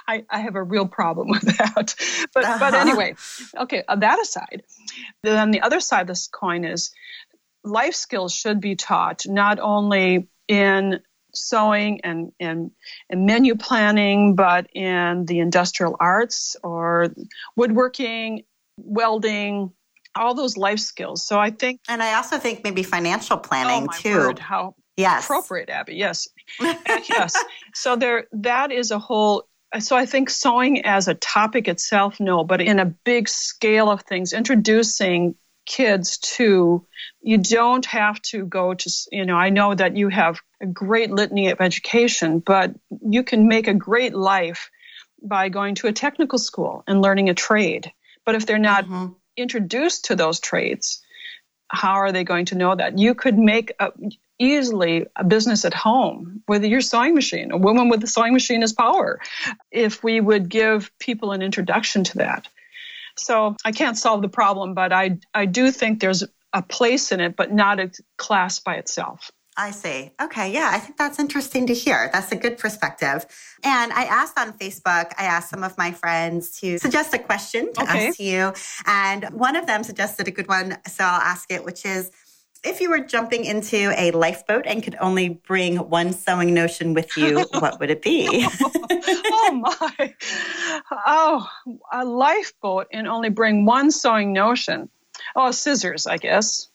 I, 0.08 0.24
I, 0.28 0.40
have 0.40 0.56
a 0.56 0.62
real 0.62 0.88
problem 0.88 1.28
with 1.28 1.42
that. 1.42 1.94
But 2.34 2.44
uh-huh. 2.44 2.58
but 2.58 2.74
anyway, 2.74 3.14
okay. 3.56 3.84
Uh, 3.86 3.96
that 3.96 4.20
aside, 4.20 4.64
then 5.22 5.52
the 5.52 5.60
other 5.60 5.78
side 5.78 6.02
of 6.02 6.06
this 6.08 6.26
coin 6.26 6.64
is 6.64 6.90
life 7.64 7.94
skills 7.94 8.34
should 8.34 8.60
be 8.60 8.74
taught 8.74 9.22
not 9.26 9.60
only 9.60 10.28
in 10.48 11.00
sewing 11.34 12.00
and, 12.02 12.32
and, 12.38 12.70
and 13.10 13.26
menu 13.26 13.54
planning, 13.54 14.34
but 14.34 14.66
in 14.74 15.24
the 15.26 15.38
industrial 15.38 15.96
arts 16.00 16.56
or 16.62 17.08
woodworking, 17.56 18.42
welding, 18.78 19.72
all 20.14 20.34
those 20.34 20.56
life 20.56 20.78
skills. 20.78 21.26
So 21.26 21.38
I 21.38 21.50
think, 21.50 21.80
and 21.88 22.02
I 22.02 22.14
also 22.14 22.38
think 22.38 22.64
maybe 22.64 22.82
financial 22.82 23.38
planning 23.38 23.88
oh 23.90 23.98
too. 23.98 24.16
Word, 24.16 24.38
how 24.38 24.74
yes. 24.96 25.24
appropriate, 25.24 25.70
Abby. 25.70 25.94
Yes, 25.94 26.28
yes. 26.60 27.34
So 27.74 27.96
there, 27.96 28.26
that 28.32 28.72
is 28.72 28.90
a 28.90 28.98
whole. 28.98 29.48
So 29.78 29.96
I 29.96 30.04
think 30.04 30.28
sewing 30.28 30.84
as 30.84 31.08
a 31.08 31.14
topic 31.14 31.66
itself, 31.66 32.20
no, 32.20 32.44
but 32.44 32.60
in 32.60 32.78
a 32.78 32.84
big 32.84 33.26
scale 33.26 33.90
of 33.90 34.02
things, 34.02 34.34
introducing 34.34 35.34
kids 35.64 36.18
too. 36.18 36.86
you 37.20 37.38
don't 37.38 37.86
have 37.86 38.20
to 38.22 38.44
go 38.44 38.74
to 38.74 38.90
you 39.12 39.24
know 39.24 39.36
i 39.36 39.48
know 39.48 39.74
that 39.74 39.96
you 39.96 40.08
have 40.08 40.40
a 40.60 40.66
great 40.66 41.10
litany 41.10 41.50
of 41.50 41.60
education 41.60 42.40
but 42.40 42.74
you 43.08 43.22
can 43.22 43.46
make 43.48 43.68
a 43.68 43.74
great 43.74 44.14
life 44.14 44.70
by 45.22 45.48
going 45.48 45.74
to 45.76 45.86
a 45.86 45.92
technical 45.92 46.38
school 46.38 46.82
and 46.86 47.00
learning 47.00 47.28
a 47.28 47.34
trade 47.34 47.92
but 48.24 48.34
if 48.34 48.44
they're 48.44 48.58
not 48.58 48.84
mm-hmm. 48.84 49.12
introduced 49.36 50.06
to 50.06 50.16
those 50.16 50.40
trades 50.40 51.02
how 51.68 51.94
are 51.94 52.12
they 52.12 52.24
going 52.24 52.46
to 52.46 52.56
know 52.56 52.74
that 52.74 52.98
you 52.98 53.14
could 53.14 53.38
make 53.38 53.72
a, 53.78 53.92
easily 54.38 55.06
a 55.16 55.24
business 55.24 55.64
at 55.64 55.72
home 55.72 56.42
with 56.48 56.64
your 56.64 56.80
sewing 56.80 57.14
machine 57.14 57.52
a 57.52 57.56
woman 57.56 57.88
with 57.88 58.02
a 58.02 58.08
sewing 58.08 58.32
machine 58.32 58.62
is 58.64 58.72
power 58.72 59.20
if 59.70 60.02
we 60.02 60.20
would 60.20 60.48
give 60.48 60.90
people 60.98 61.30
an 61.30 61.40
introduction 61.40 62.02
to 62.02 62.18
that 62.18 62.48
so 63.16 63.56
I 63.64 63.72
can't 63.72 63.96
solve 63.96 64.22
the 64.22 64.28
problem, 64.28 64.74
but 64.74 64.92
I, 64.92 65.18
I 65.34 65.46
do 65.46 65.70
think 65.70 66.00
there's 66.00 66.24
a 66.52 66.62
place 66.62 67.12
in 67.12 67.20
it, 67.20 67.36
but 67.36 67.52
not 67.52 67.80
a 67.80 67.90
class 68.18 68.58
by 68.58 68.74
itself. 68.74 69.30
I 69.56 69.70
see. 69.70 70.12
Okay. 70.20 70.50
Yeah. 70.50 70.70
I 70.72 70.78
think 70.78 70.96
that's 70.96 71.18
interesting 71.18 71.66
to 71.66 71.74
hear. 71.74 72.08
That's 72.10 72.32
a 72.32 72.36
good 72.36 72.56
perspective. 72.56 73.26
And 73.62 73.92
I 73.92 74.04
asked 74.04 74.38
on 74.38 74.54
Facebook, 74.54 75.12
I 75.18 75.24
asked 75.24 75.50
some 75.50 75.62
of 75.62 75.76
my 75.76 75.92
friends 75.92 76.58
to 76.60 76.78
suggest 76.78 77.12
a 77.12 77.18
question 77.18 77.70
to 77.74 77.82
okay. 77.82 78.08
ask 78.08 78.18
you. 78.18 78.54
And 78.86 79.24
one 79.26 79.56
of 79.56 79.66
them 79.66 79.84
suggested 79.84 80.26
a 80.26 80.30
good 80.30 80.48
one. 80.48 80.78
So 80.88 81.04
I'll 81.04 81.20
ask 81.20 81.50
it, 81.52 81.66
which 81.66 81.84
is 81.84 82.10
if 82.64 82.80
you 82.80 82.90
were 82.90 83.00
jumping 83.00 83.44
into 83.44 83.92
a 83.96 84.12
lifeboat 84.12 84.64
and 84.66 84.82
could 84.82 84.96
only 85.00 85.28
bring 85.30 85.76
one 85.76 86.12
sewing 86.12 86.54
notion 86.54 86.94
with 86.94 87.16
you, 87.16 87.40
what 87.58 87.80
would 87.80 87.90
it 87.90 88.02
be? 88.02 88.28
oh 88.60 89.78
my. 89.88 90.14
Oh, 91.06 91.48
a 91.92 92.04
lifeboat 92.04 92.88
and 92.92 93.08
only 93.08 93.30
bring 93.30 93.64
one 93.64 93.90
sewing 93.90 94.32
notion. 94.32 94.88
Oh, 95.34 95.50
scissors, 95.50 96.06
I 96.06 96.18
guess. 96.18 96.68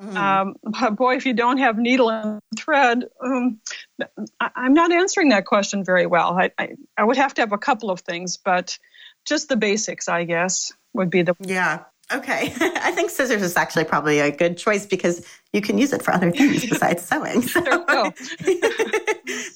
Mm. 0.00 0.16
Um, 0.16 0.94
boy, 0.94 1.16
if 1.16 1.26
you 1.26 1.34
don't 1.34 1.58
have 1.58 1.76
needle 1.76 2.10
and 2.10 2.40
thread, 2.56 3.04
um, 3.22 3.60
I, 4.38 4.50
am 4.56 4.72
not 4.72 4.92
answering 4.92 5.30
that 5.30 5.44
question 5.44 5.84
very 5.84 6.06
well. 6.06 6.38
I, 6.38 6.52
I, 6.56 6.76
I 6.96 7.04
would 7.04 7.16
have 7.16 7.34
to 7.34 7.42
have 7.42 7.52
a 7.52 7.58
couple 7.58 7.90
of 7.90 8.00
things, 8.00 8.36
but 8.36 8.78
just 9.26 9.48
the 9.48 9.56
basics, 9.56 10.08
I 10.08 10.24
guess, 10.24 10.72
would 10.92 11.10
be 11.10 11.22
the. 11.22 11.34
Yeah. 11.40 11.84
Okay. 12.12 12.52
I 12.60 12.92
think 12.92 13.10
scissors 13.10 13.42
is 13.42 13.56
actually 13.56 13.84
probably 13.84 14.20
a 14.20 14.30
good 14.30 14.56
choice 14.56 14.86
because 14.86 15.26
you 15.52 15.60
can 15.60 15.78
use 15.78 15.92
it 15.92 16.02
for 16.02 16.12
other 16.12 16.30
things 16.30 16.66
besides 16.70 17.04
sewing. 17.04 17.42
So 17.42 17.60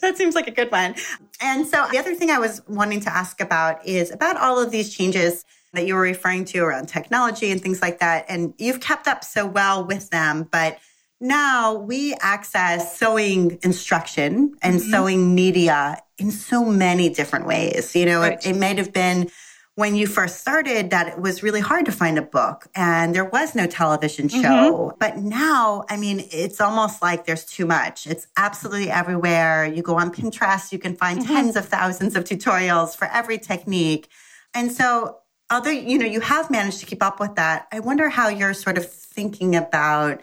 that 0.01 0.15
seems 0.17 0.35
like 0.35 0.49
a 0.49 0.53
good 0.53 0.71
one. 0.71 0.95
And 1.41 1.67
so 1.67 1.87
the 1.91 1.99
other 1.99 2.15
thing 2.15 2.31
I 2.31 2.39
was 2.39 2.63
wanting 2.69 3.01
to 3.01 3.15
ask 3.15 3.41
about 3.41 3.87
is 3.87 4.11
about 4.11 4.37
all 4.37 4.61
of 4.61 4.71
these 4.71 4.95
changes 4.95 5.45
that 5.73 5.87
you 5.87 5.95
were 5.95 6.03
referring 6.03 6.45
to 6.45 6.61
around 6.61 6.89
technology 6.89 7.51
and 7.51 7.61
things 7.61 7.81
like 7.81 8.01
that. 8.01 8.27
And 8.29 8.53
you've 8.59 8.81
kept 8.81 9.09
up 9.09 9.25
so 9.25 9.47
well 9.47 9.87
with 9.87 10.11
them, 10.11 10.47
but 10.51 10.79
now 11.23 11.75
we 11.75 12.15
access 12.21 12.99
sewing 12.99 13.59
instruction 13.63 14.57
and 14.61 14.81
mm-hmm. 14.81 14.91
sewing 14.91 15.35
media 15.35 15.97
in 16.19 16.31
so 16.31 16.65
many 16.65 17.09
different 17.09 17.47
ways. 17.47 17.95
You 17.95 18.05
know, 18.05 18.21
right. 18.21 18.45
it, 18.45 18.51
it 18.51 18.57
might 18.59 18.77
have 18.77 18.93
been 18.93 19.31
when 19.75 19.95
you 19.95 20.07
first 20.07 20.41
started 20.41 20.91
that 20.91 21.09
it 21.09 21.19
was 21.19 21.43
really 21.43 21.61
hard 21.61 21.87
to 21.87 21.93
find 21.93 22.19
a 22.19 22.23
book 22.23 22.67
and 22.75 23.15
there 23.15 23.25
was 23.25 23.55
no 23.55 23.67
television 23.67 24.29
show. 24.29 24.39
Mm-hmm. 24.39 24.97
But 24.99 25.17
now, 25.17 25.85
I 25.89 25.97
mean, 25.97 26.27
it's 26.31 26.61
almost 26.61 27.01
like 27.01 27.25
there's 27.25 27.47
too 27.47 27.65
much. 27.65 28.07
It's 28.07 28.27
absolutely 28.37 28.91
everywhere. 28.91 29.65
You 29.65 29.83
go 29.83 29.97
on 29.97 30.13
Pinterest, 30.13 30.73
you 30.73 30.79
can 30.79 30.95
find 30.95 31.21
mm-hmm. 31.21 31.35
tens 31.35 31.57
of 31.57 31.67
thousands 31.67 32.17
of 32.17 32.25
tutorials 32.25 32.95
for 32.95 33.07
every 33.07 33.39
technique. 33.39 34.09
And 34.53 34.71
so, 34.71 35.19
although, 35.51 35.71
you 35.71 35.97
know, 35.99 36.07
you 36.07 36.21
have 36.21 36.51
managed 36.51 36.81
to 36.81 36.87
keep 36.87 37.03
up 37.03 37.19
with 37.19 37.37
that, 37.37 37.67
I 37.73 37.81
wonder 37.81 38.11
how 38.11 38.29
you're 38.29 38.55
sort 38.55 38.77
of 38.77 38.91
thinking 38.91 39.57
about 39.57 40.21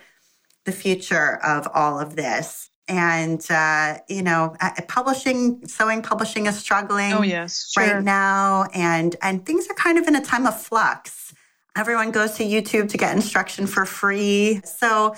the 0.65 0.71
future 0.71 1.39
of 1.43 1.67
all 1.73 1.99
of 1.99 2.15
this 2.15 2.68
and 2.89 3.45
uh, 3.51 3.99
you 4.09 4.23
know 4.23 4.55
publishing 4.87 5.65
sewing 5.67 6.01
publishing 6.01 6.47
is 6.47 6.57
struggling 6.57 7.13
oh 7.13 7.21
yes 7.21 7.71
sure. 7.71 7.83
right 7.83 8.03
now 8.03 8.65
and 8.73 9.15
and 9.21 9.45
things 9.45 9.67
are 9.69 9.75
kind 9.75 9.97
of 9.97 10.07
in 10.07 10.15
a 10.15 10.21
time 10.21 10.45
of 10.45 10.59
flux. 10.59 11.33
Everyone 11.77 12.11
goes 12.11 12.33
to 12.33 12.43
youtube 12.43 12.89
to 12.89 12.97
get 12.97 13.15
instruction 13.15 13.67
for 13.67 13.85
free. 13.85 14.61
So 14.65 15.15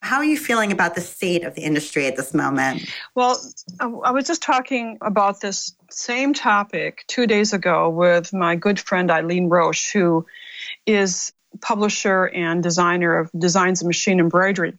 how 0.00 0.18
are 0.18 0.24
you 0.24 0.36
feeling 0.38 0.70
about 0.70 0.94
the 0.94 1.00
state 1.00 1.42
of 1.42 1.54
the 1.54 1.62
industry 1.62 2.06
at 2.06 2.16
this 2.16 2.34
moment? 2.34 2.88
Well 3.14 3.40
i 3.80 4.10
was 4.10 4.26
just 4.26 4.42
talking 4.42 4.98
about 5.00 5.40
this 5.40 5.74
same 5.90 6.34
topic 6.34 7.04
two 7.08 7.26
days 7.26 7.52
ago 7.52 7.88
with 7.88 8.32
my 8.32 8.56
good 8.56 8.78
friend 8.78 9.10
eileen 9.10 9.48
roche 9.48 9.92
who 9.92 10.26
is 10.84 11.32
publisher 11.60 12.26
and 12.26 12.62
designer 12.62 13.18
of 13.18 13.30
designs 13.36 13.80
of 13.80 13.86
machine 13.86 14.20
embroidery 14.20 14.78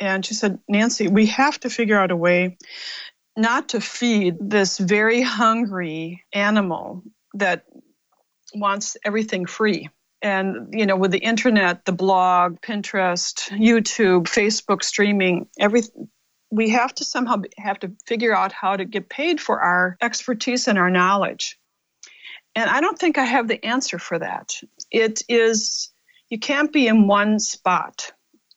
and 0.00 0.24
she 0.24 0.34
said, 0.34 0.58
Nancy, 0.66 1.08
we 1.08 1.26
have 1.26 1.60
to 1.60 1.70
figure 1.70 1.98
out 1.98 2.10
a 2.10 2.16
way 2.16 2.56
not 3.36 3.68
to 3.70 3.80
feed 3.80 4.36
this 4.40 4.78
very 4.78 5.20
hungry 5.20 6.24
animal 6.32 7.04
that 7.34 7.64
wants 8.54 8.96
everything 9.04 9.46
free. 9.46 9.88
And, 10.22 10.68
you 10.72 10.86
know, 10.86 10.96
with 10.96 11.12
the 11.12 11.18
internet, 11.18 11.84
the 11.84 11.92
blog, 11.92 12.60
Pinterest, 12.60 13.48
YouTube, 13.50 14.24
Facebook 14.24 14.82
streaming, 14.82 15.46
everything, 15.58 16.08
we 16.50 16.70
have 16.70 16.94
to 16.96 17.04
somehow 17.04 17.42
have 17.56 17.78
to 17.80 17.92
figure 18.06 18.34
out 18.34 18.52
how 18.52 18.76
to 18.76 18.84
get 18.84 19.08
paid 19.08 19.40
for 19.40 19.60
our 19.60 19.96
expertise 20.02 20.66
and 20.66 20.78
our 20.78 20.90
knowledge. 20.90 21.58
And 22.54 22.68
I 22.68 22.80
don't 22.80 22.98
think 22.98 23.16
I 23.16 23.24
have 23.24 23.48
the 23.48 23.64
answer 23.64 23.98
for 23.98 24.18
that. 24.18 24.54
It 24.90 25.22
is, 25.28 25.92
you 26.28 26.38
can't 26.38 26.72
be 26.72 26.88
in 26.88 27.06
one 27.06 27.38
spot 27.38 28.12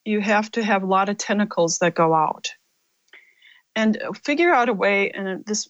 you 0.06 0.20
have 0.20 0.52
to 0.52 0.64
have 0.64 0.84
a 0.84 0.88
lot 0.88 1.10
of 1.10 1.18
tentacles 1.18 1.80
that 1.80 1.96
go 1.96 2.14
out. 2.14 2.52
And 3.76 3.98
figure 4.24 4.54
out 4.54 4.70
a 4.70 4.74
way 4.74 5.12
and 5.12 5.46
this 5.46 5.70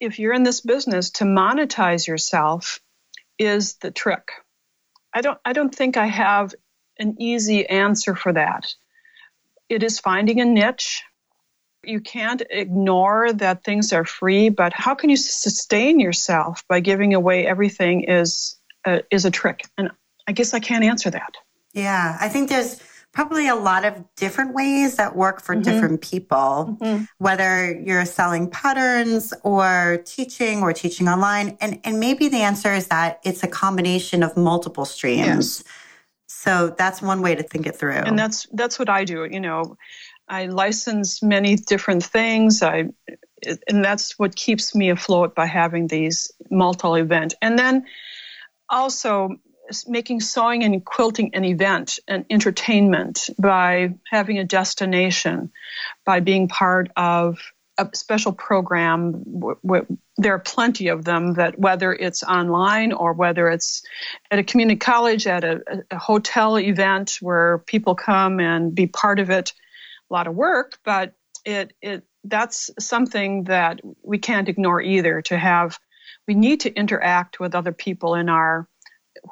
if 0.00 0.18
you're 0.18 0.32
in 0.32 0.42
this 0.42 0.60
business 0.60 1.10
to 1.10 1.24
monetize 1.24 2.06
yourself 2.06 2.80
is 3.38 3.74
the 3.74 3.90
trick. 3.90 4.32
I 5.14 5.20
don't 5.22 5.38
i 5.44 5.52
don't 5.52 5.74
think 5.74 5.96
i 5.96 6.06
have 6.06 6.54
an 6.98 7.16
easy 7.18 7.66
answer 7.66 8.14
for 8.14 8.32
that. 8.32 8.74
It 9.68 9.82
is 9.82 10.00
finding 10.00 10.40
a 10.40 10.44
niche. 10.44 11.02
You 11.82 12.00
can't 12.00 12.42
ignore 12.50 13.32
that 13.32 13.64
things 13.64 13.92
are 13.94 14.04
free 14.04 14.50
but 14.50 14.74
how 14.74 14.94
can 14.94 15.08
you 15.08 15.16
sustain 15.16 15.98
yourself 15.98 16.64
by 16.68 16.80
giving 16.80 17.14
away 17.14 17.46
everything 17.46 18.04
is 18.04 18.56
a, 18.84 19.02
is 19.10 19.24
a 19.24 19.30
trick? 19.30 19.64
And 19.78 19.92
i 20.26 20.32
guess 20.32 20.52
i 20.52 20.60
can't 20.60 20.84
answer 20.84 21.10
that. 21.10 21.36
Yeah 21.72 22.18
i 22.20 22.28
think 22.28 22.50
there's 22.50 22.82
probably 23.12 23.48
a 23.48 23.54
lot 23.54 23.84
of 23.84 24.04
different 24.14 24.54
ways 24.54 24.96
that 24.96 25.16
work 25.16 25.40
for 25.40 25.54
mm-hmm. 25.54 25.62
different 25.62 26.00
people, 26.00 26.76
mm-hmm. 26.80 27.04
whether 27.18 27.72
you're 27.72 28.04
selling 28.04 28.48
patterns 28.48 29.34
or 29.42 30.02
teaching 30.04 30.62
or 30.62 30.72
teaching 30.72 31.08
online. 31.08 31.56
And, 31.60 31.80
and 31.84 31.98
maybe 31.98 32.28
the 32.28 32.38
answer 32.38 32.72
is 32.72 32.86
that 32.88 33.20
it's 33.24 33.42
a 33.42 33.48
combination 33.48 34.22
of 34.22 34.36
multiple 34.36 34.84
streams. 34.84 35.64
Yes. 35.64 35.64
So 36.26 36.74
that's 36.78 37.02
one 37.02 37.20
way 37.20 37.34
to 37.34 37.42
think 37.42 37.66
it 37.66 37.76
through. 37.76 37.92
And 37.92 38.18
that's 38.18 38.46
that's 38.52 38.78
what 38.78 38.88
I 38.88 39.04
do. 39.04 39.26
You 39.30 39.40
know, 39.40 39.76
I 40.28 40.46
license 40.46 41.22
many 41.22 41.56
different 41.56 42.04
things. 42.04 42.62
I 42.62 42.84
and 43.68 43.84
that's 43.84 44.18
what 44.18 44.36
keeps 44.36 44.74
me 44.74 44.90
afloat 44.90 45.34
by 45.34 45.46
having 45.46 45.88
these 45.88 46.30
multi 46.50 47.00
event. 47.00 47.34
And 47.42 47.58
then 47.58 47.84
also 48.68 49.36
making 49.86 50.20
sewing 50.20 50.64
and 50.64 50.84
quilting 50.84 51.34
an 51.34 51.44
event, 51.44 51.98
an 52.08 52.26
entertainment 52.30 53.30
by 53.38 53.94
having 54.10 54.38
a 54.38 54.44
destination, 54.44 55.52
by 56.04 56.20
being 56.20 56.48
part 56.48 56.90
of 56.96 57.38
a 57.78 57.88
special 57.94 58.32
program. 58.32 59.24
There 60.16 60.34
are 60.34 60.38
plenty 60.38 60.88
of 60.88 61.04
them 61.04 61.34
that 61.34 61.58
whether 61.58 61.92
it's 61.92 62.22
online 62.22 62.92
or 62.92 63.12
whether 63.14 63.48
it's 63.48 63.82
at 64.30 64.38
a 64.38 64.44
community 64.44 64.78
college, 64.78 65.26
at 65.26 65.44
a, 65.44 65.60
a 65.90 65.98
hotel 65.98 66.58
event 66.58 67.18
where 67.20 67.58
people 67.66 67.94
come 67.94 68.38
and 68.38 68.74
be 68.74 68.86
part 68.86 69.18
of 69.18 69.30
it. 69.30 69.52
A 70.10 70.12
lot 70.12 70.26
of 70.26 70.34
work, 70.34 70.78
but 70.84 71.14
it 71.44 71.72
it 71.80 72.02
that's 72.24 72.70
something 72.78 73.44
that 73.44 73.80
we 74.02 74.18
can't 74.18 74.48
ignore 74.48 74.82
either. 74.82 75.22
To 75.22 75.38
have, 75.38 75.78
we 76.26 76.34
need 76.34 76.60
to 76.60 76.74
interact 76.74 77.38
with 77.40 77.54
other 77.54 77.72
people 77.72 78.14
in 78.16 78.28
our 78.28 78.68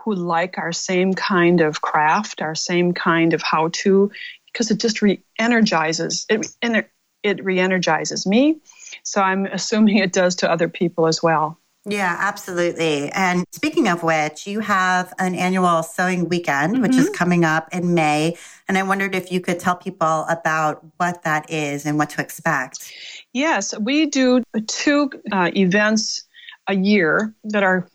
who 0.00 0.14
like 0.14 0.58
our 0.58 0.72
same 0.72 1.14
kind 1.14 1.60
of 1.60 1.80
craft, 1.80 2.42
our 2.42 2.54
same 2.54 2.92
kind 2.92 3.34
of 3.34 3.42
how 3.42 3.68
to, 3.72 4.10
because 4.52 4.70
it 4.70 4.78
just 4.78 5.02
re-energizes 5.02 6.26
it. 6.28 6.90
It 7.24 7.44
re-energizes 7.44 8.26
me, 8.26 8.60
so 9.02 9.20
I'm 9.20 9.46
assuming 9.46 9.96
it 9.96 10.12
does 10.12 10.36
to 10.36 10.50
other 10.50 10.68
people 10.68 11.08
as 11.08 11.20
well. 11.20 11.58
Yeah, 11.84 12.16
absolutely. 12.16 13.10
And 13.10 13.44
speaking 13.50 13.88
of 13.88 14.04
which, 14.04 14.46
you 14.46 14.60
have 14.60 15.12
an 15.18 15.34
annual 15.34 15.82
sewing 15.82 16.28
weekend, 16.28 16.74
mm-hmm. 16.74 16.82
which 16.82 16.94
is 16.94 17.06
mm-hmm. 17.06 17.14
coming 17.14 17.44
up 17.44 17.68
in 17.72 17.94
May. 17.94 18.36
And 18.68 18.78
I 18.78 18.84
wondered 18.84 19.16
if 19.16 19.32
you 19.32 19.40
could 19.40 19.58
tell 19.58 19.74
people 19.74 20.26
about 20.28 20.84
what 20.98 21.22
that 21.24 21.50
is 21.50 21.86
and 21.86 21.98
what 21.98 22.10
to 22.10 22.20
expect. 22.20 22.92
Yes, 23.32 23.76
we 23.78 24.06
do 24.06 24.44
two 24.68 25.10
uh, 25.32 25.50
events 25.56 26.24
a 26.68 26.76
year 26.76 27.34
that 27.44 27.64
are 27.64 27.88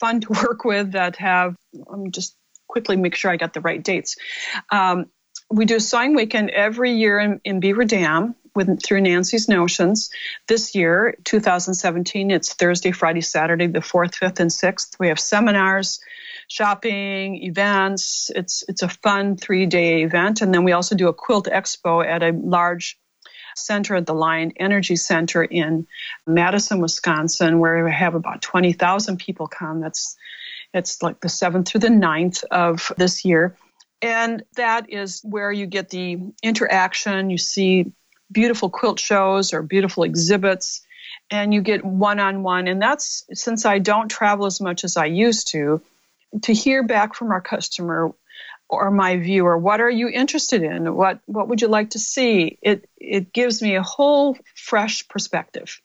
fun 0.00 0.20
to 0.22 0.28
work 0.44 0.64
with 0.64 0.92
that 0.92 1.16
have, 1.16 1.56
let 1.72 1.98
me 1.98 2.10
just 2.10 2.36
quickly 2.68 2.96
make 2.96 3.14
sure 3.14 3.30
I 3.30 3.36
got 3.36 3.54
the 3.54 3.60
right 3.60 3.82
dates. 3.82 4.16
Um, 4.70 5.06
we 5.50 5.64
do 5.64 5.76
a 5.76 5.80
sewing 5.80 6.14
weekend 6.14 6.50
every 6.50 6.92
year 6.92 7.18
in, 7.18 7.40
in 7.44 7.60
Beaver 7.60 7.84
Dam 7.84 8.34
with 8.54 8.82
through 8.82 9.00
Nancy's 9.00 9.48
Notions. 9.48 10.10
This 10.46 10.74
year, 10.74 11.16
2017, 11.24 12.30
it's 12.30 12.54
Thursday, 12.54 12.90
Friday, 12.90 13.20
Saturday, 13.20 13.66
the 13.66 13.78
4th, 13.78 14.14
5th, 14.14 14.40
and 14.40 14.50
6th. 14.50 14.98
We 14.98 15.08
have 15.08 15.20
seminars, 15.20 16.00
shopping, 16.48 17.42
events. 17.44 18.30
It's 18.34 18.64
it's 18.68 18.82
a 18.82 18.88
fun 18.88 19.36
three-day 19.36 20.02
event, 20.02 20.42
and 20.42 20.52
then 20.52 20.64
we 20.64 20.72
also 20.72 20.94
do 20.94 21.08
a 21.08 21.14
quilt 21.14 21.46
expo 21.46 22.04
at 22.04 22.22
a 22.22 22.32
large 22.32 22.98
center 23.58 23.96
at 23.96 24.06
the 24.06 24.14
Alliant 24.14 24.52
Energy 24.56 24.96
Center 24.96 25.42
in 25.42 25.86
Madison, 26.26 26.80
Wisconsin, 26.80 27.58
where 27.58 27.84
we 27.84 27.92
have 27.92 28.14
about 28.14 28.42
20,000 28.42 29.18
people 29.18 29.46
come. 29.46 29.80
That's 29.80 30.16
it's 30.74 31.02
like 31.02 31.20
the 31.20 31.28
7th 31.28 31.66
through 31.66 31.80
the 31.80 31.88
9th 31.88 32.44
of 32.50 32.92
this 32.96 33.24
year. 33.24 33.56
And 34.02 34.44
that 34.56 34.90
is 34.90 35.20
where 35.24 35.50
you 35.50 35.66
get 35.66 35.90
the 35.90 36.18
interaction. 36.42 37.30
You 37.30 37.38
see 37.38 37.92
beautiful 38.30 38.70
quilt 38.70 39.00
shows 39.00 39.52
or 39.52 39.62
beautiful 39.62 40.04
exhibits, 40.04 40.82
and 41.30 41.52
you 41.52 41.62
get 41.62 41.84
one 41.84 42.20
on 42.20 42.42
one. 42.42 42.68
And 42.68 42.80
that's 42.80 43.24
since 43.32 43.64
I 43.66 43.78
don't 43.78 44.08
travel 44.08 44.46
as 44.46 44.60
much 44.60 44.84
as 44.84 44.96
I 44.96 45.06
used 45.06 45.48
to, 45.52 45.80
to 46.42 46.52
hear 46.52 46.82
back 46.82 47.14
from 47.14 47.30
our 47.30 47.40
customer 47.40 48.12
or 48.68 48.90
my 48.90 49.16
viewer 49.16 49.56
what 49.56 49.80
are 49.80 49.90
you 49.90 50.08
interested 50.08 50.62
in? 50.62 50.94
What 50.94 51.20
what 51.26 51.48
would 51.48 51.60
you 51.60 51.68
like 51.68 51.90
to 51.90 51.98
see? 51.98 52.58
It 52.62 52.88
it 52.96 53.32
gives 53.32 53.62
me 53.62 53.76
a 53.76 53.82
whole 53.82 54.36
fresh 54.54 55.06
perspective. 55.08 55.80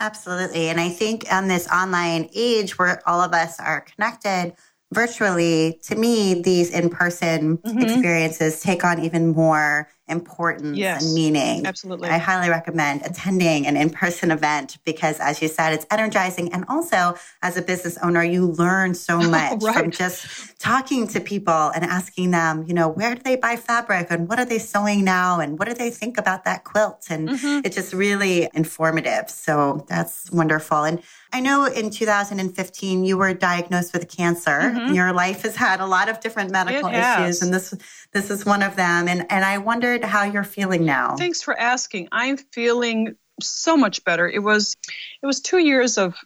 Absolutely. 0.00 0.68
And 0.68 0.80
i 0.80 0.88
think 0.88 1.26
on 1.30 1.48
this 1.48 1.68
online 1.68 2.28
age 2.34 2.78
where 2.78 3.02
all 3.06 3.20
of 3.20 3.32
us 3.32 3.60
are 3.60 3.82
connected 3.82 4.54
virtually 4.92 5.78
to 5.84 5.94
me 5.94 6.42
these 6.42 6.70
in-person 6.70 7.58
mm-hmm. 7.58 7.78
experiences 7.78 8.60
take 8.60 8.84
on 8.84 9.04
even 9.04 9.28
more 9.28 9.88
importance 10.10 10.76
yes, 10.76 11.04
and 11.04 11.14
meaning. 11.14 11.66
Absolutely. 11.66 12.08
I 12.08 12.18
highly 12.18 12.50
recommend 12.50 13.02
attending 13.04 13.66
an 13.66 13.76
in 13.76 13.90
person 13.90 14.30
event 14.30 14.78
because, 14.84 15.18
as 15.20 15.40
you 15.40 15.48
said, 15.48 15.72
it's 15.72 15.86
energizing. 15.90 16.52
And 16.52 16.64
also, 16.68 17.14
as 17.42 17.56
a 17.56 17.62
business 17.62 17.96
owner, 18.02 18.22
you 18.22 18.46
learn 18.46 18.94
so 18.94 19.18
much 19.30 19.62
right. 19.62 19.74
from 19.74 19.90
just 19.90 20.58
talking 20.58 21.06
to 21.08 21.20
people 21.20 21.70
and 21.74 21.84
asking 21.84 22.32
them, 22.32 22.64
you 22.66 22.74
know, 22.74 22.88
where 22.88 23.14
do 23.14 23.22
they 23.22 23.36
buy 23.36 23.56
fabric 23.56 24.08
and 24.10 24.28
what 24.28 24.38
are 24.38 24.44
they 24.44 24.58
sewing 24.58 25.04
now 25.04 25.40
and 25.40 25.58
what 25.58 25.68
do 25.68 25.74
they 25.74 25.90
think 25.90 26.18
about 26.18 26.44
that 26.44 26.64
quilt? 26.64 27.06
And 27.10 27.28
mm-hmm. 27.28 27.60
it's 27.64 27.76
just 27.76 27.92
really 27.92 28.48
informative. 28.54 29.30
So 29.30 29.86
that's 29.88 30.30
wonderful. 30.30 30.84
And 30.84 31.02
I 31.32 31.40
know 31.40 31.64
in 31.66 31.90
2015 31.90 33.04
you 33.04 33.16
were 33.16 33.34
diagnosed 33.34 33.92
with 33.92 34.08
cancer. 34.14 34.50
Mm-hmm. 34.50 34.94
Your 34.94 35.12
life 35.12 35.42
has 35.42 35.56
had 35.56 35.80
a 35.80 35.86
lot 35.86 36.08
of 36.08 36.20
different 36.20 36.50
medical 36.50 36.90
issues, 36.90 37.42
and 37.42 37.52
this 37.52 37.74
this 38.12 38.30
is 38.30 38.44
one 38.44 38.62
of 38.62 38.76
them. 38.76 39.08
And 39.08 39.26
and 39.30 39.44
I 39.44 39.58
wondered 39.58 40.04
how 40.04 40.24
you're 40.24 40.44
feeling 40.44 40.84
now. 40.84 41.16
Thanks 41.16 41.42
for 41.42 41.58
asking. 41.58 42.08
I'm 42.12 42.36
feeling 42.36 43.16
so 43.40 43.76
much 43.76 44.04
better. 44.04 44.28
It 44.28 44.42
was 44.42 44.76
it 45.22 45.26
was 45.26 45.40
two 45.40 45.58
years 45.58 45.98
of 45.98 46.16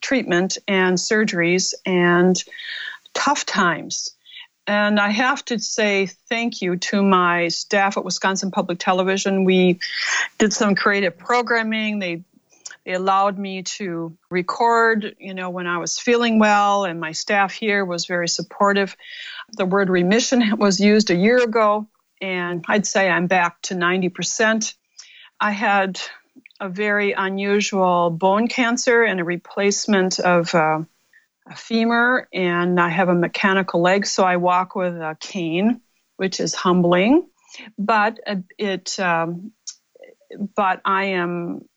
treatment 0.00 0.58
and 0.68 0.96
surgeries 0.96 1.74
and 1.84 2.42
tough 3.14 3.44
times. 3.44 4.14
And 4.66 5.00
I 5.00 5.08
have 5.08 5.44
to 5.46 5.58
say 5.58 6.06
thank 6.06 6.62
you 6.62 6.76
to 6.76 7.02
my 7.02 7.48
staff 7.48 7.96
at 7.96 8.04
Wisconsin 8.04 8.52
Public 8.52 8.78
Television. 8.78 9.44
We 9.44 9.80
did 10.38 10.52
some 10.52 10.76
creative 10.76 11.18
programming. 11.18 11.98
They 11.98 12.22
they 12.90 12.96
allowed 12.96 13.38
me 13.38 13.62
to 13.62 14.18
record, 14.30 15.14
you 15.20 15.32
know, 15.32 15.50
when 15.50 15.68
I 15.68 15.78
was 15.78 15.96
feeling 15.96 16.40
well, 16.40 16.84
and 16.84 16.98
my 16.98 17.12
staff 17.12 17.52
here 17.52 17.84
was 17.84 18.06
very 18.06 18.26
supportive. 18.26 18.96
The 19.52 19.64
word 19.64 19.88
remission 19.88 20.42
was 20.58 20.80
used 20.80 21.10
a 21.10 21.14
year 21.14 21.40
ago, 21.40 21.86
and 22.20 22.64
I'd 22.66 22.86
say 22.86 23.08
I'm 23.08 23.28
back 23.28 23.62
to 23.62 23.76
90%. 23.76 24.74
I 25.38 25.52
had 25.52 26.00
a 26.58 26.68
very 26.68 27.12
unusual 27.12 28.10
bone 28.10 28.48
cancer 28.48 29.04
and 29.04 29.20
a 29.20 29.24
replacement 29.24 30.18
of 30.18 30.52
uh, 30.52 30.80
a 31.48 31.54
femur, 31.54 32.26
and 32.32 32.80
I 32.80 32.88
have 32.88 33.08
a 33.08 33.14
mechanical 33.14 33.82
leg, 33.82 34.04
so 34.04 34.24
I 34.24 34.36
walk 34.36 34.74
with 34.74 34.94
a 34.94 35.16
cane, 35.20 35.80
which 36.16 36.40
is 36.40 36.56
humbling. 36.56 37.28
But 37.78 38.18
it, 38.58 38.98
um, 38.98 39.52
but 40.56 40.80
I 40.84 41.04
am 41.04 41.68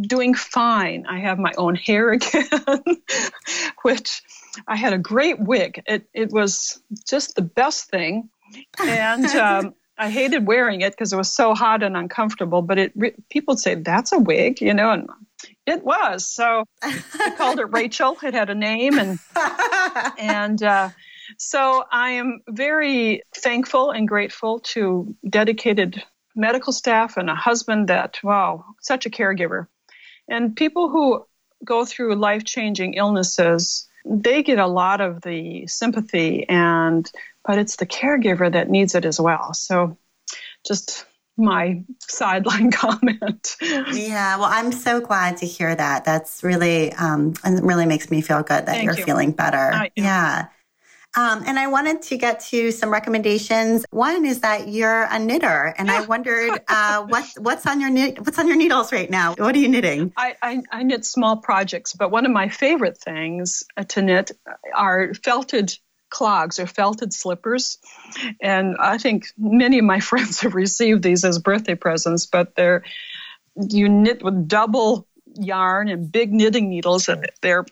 doing 0.00 0.34
fine. 0.34 1.06
I 1.08 1.20
have 1.20 1.38
my 1.38 1.52
own 1.56 1.74
hair 1.74 2.10
again, 2.12 2.50
which 3.82 4.22
I 4.66 4.76
had 4.76 4.92
a 4.92 4.98
great 4.98 5.40
wig. 5.40 5.82
It 5.86 6.06
it 6.12 6.30
was 6.30 6.80
just 7.08 7.36
the 7.36 7.42
best 7.42 7.90
thing, 7.90 8.28
and 8.78 9.26
um, 9.36 9.74
I 9.98 10.10
hated 10.10 10.46
wearing 10.46 10.80
it 10.80 10.92
because 10.92 11.12
it 11.12 11.16
was 11.16 11.32
so 11.32 11.54
hot 11.54 11.82
and 11.82 11.96
uncomfortable. 11.96 12.62
But 12.62 12.78
it 12.78 13.28
people 13.28 13.52
would 13.52 13.60
say 13.60 13.76
that's 13.76 14.12
a 14.12 14.18
wig, 14.18 14.60
you 14.60 14.74
know, 14.74 14.90
and 14.90 15.08
it 15.66 15.84
was. 15.84 16.26
So 16.26 16.64
I 16.82 17.34
called 17.36 17.58
it 17.58 17.64
Rachel. 17.70 18.16
It 18.22 18.34
had 18.34 18.50
a 18.50 18.54
name, 18.54 18.98
and 18.98 19.18
and. 20.18 20.62
Uh, 20.62 20.90
so 21.38 21.84
I 21.90 22.10
am 22.10 22.40
very 22.48 23.22
thankful 23.36 23.92
and 23.92 24.08
grateful 24.08 24.58
to 24.74 25.14
dedicated 25.28 26.02
medical 26.40 26.72
staff 26.72 27.16
and 27.16 27.28
a 27.28 27.34
husband 27.34 27.88
that, 27.88 28.18
wow, 28.24 28.64
such 28.80 29.06
a 29.06 29.10
caregiver. 29.10 29.66
And 30.28 30.56
people 30.56 30.88
who 30.88 31.26
go 31.64 31.84
through 31.84 32.16
life 32.16 32.44
changing 32.44 32.94
illnesses, 32.94 33.86
they 34.04 34.42
get 34.42 34.58
a 34.58 34.66
lot 34.66 35.00
of 35.00 35.20
the 35.20 35.66
sympathy 35.66 36.48
and 36.48 37.10
but 37.44 37.58
it's 37.58 37.76
the 37.76 37.86
caregiver 37.86 38.52
that 38.52 38.68
needs 38.68 38.94
it 38.94 39.04
as 39.04 39.18
well. 39.18 39.54
So 39.54 39.96
just 40.66 41.06
my 41.36 41.82
sideline 42.00 42.70
comment. 42.72 43.56
yeah, 43.60 44.36
well, 44.36 44.48
I'm 44.50 44.72
so 44.72 45.00
glad 45.00 45.38
to 45.38 45.46
hear 45.46 45.74
that. 45.74 46.04
That's 46.04 46.42
really, 46.44 46.92
um, 46.92 47.34
and 47.42 47.58
it 47.58 47.64
really 47.64 47.86
makes 47.86 48.10
me 48.10 48.20
feel 48.20 48.42
good 48.42 48.66
that 48.66 48.66
Thank 48.66 48.84
you're 48.84 48.98
you. 48.98 49.04
feeling 49.04 49.32
better. 49.32 49.88
yeah. 49.96 50.48
Um, 51.16 51.42
and 51.46 51.58
I 51.58 51.66
wanted 51.66 52.02
to 52.02 52.16
get 52.16 52.40
to 52.50 52.70
some 52.70 52.90
recommendations. 52.90 53.84
One 53.90 54.24
is 54.24 54.40
that 54.40 54.68
you're 54.68 55.02
a 55.10 55.18
knitter, 55.18 55.74
and 55.76 55.90
I 55.90 56.02
wondered 56.02 56.60
uh, 56.68 57.04
what 57.04 57.24
what's 57.38 57.66
on 57.66 57.80
your 57.80 57.90
knit, 57.90 58.20
what's 58.20 58.38
on 58.38 58.46
your 58.46 58.56
needles 58.56 58.92
right 58.92 59.10
now. 59.10 59.34
What 59.34 59.54
are 59.54 59.58
you 59.58 59.68
knitting? 59.68 60.12
I, 60.16 60.36
I, 60.40 60.62
I 60.70 60.82
knit 60.84 61.04
small 61.04 61.38
projects, 61.38 61.94
but 61.94 62.10
one 62.10 62.26
of 62.26 62.32
my 62.32 62.48
favorite 62.48 62.98
things 62.98 63.64
to 63.88 64.02
knit 64.02 64.30
are 64.74 65.12
felted 65.14 65.76
clogs 66.10 66.58
or 66.58 66.66
felted 66.66 67.12
slippers. 67.12 67.78
And 68.40 68.76
I 68.78 68.98
think 68.98 69.26
many 69.38 69.78
of 69.78 69.84
my 69.84 70.00
friends 70.10 70.40
have 70.40 70.54
received 70.54 71.02
these 71.02 71.24
as 71.24 71.38
birthday 71.38 71.74
presents, 71.74 72.26
but 72.26 72.54
they're 72.54 72.84
you 73.68 73.88
knit 73.88 74.22
with 74.22 74.46
double 74.46 75.06
yarn 75.36 75.88
and 75.88 76.10
big 76.10 76.32
knitting 76.32 76.68
needles 76.68 77.08
and 77.08 77.28
they're 77.42 77.64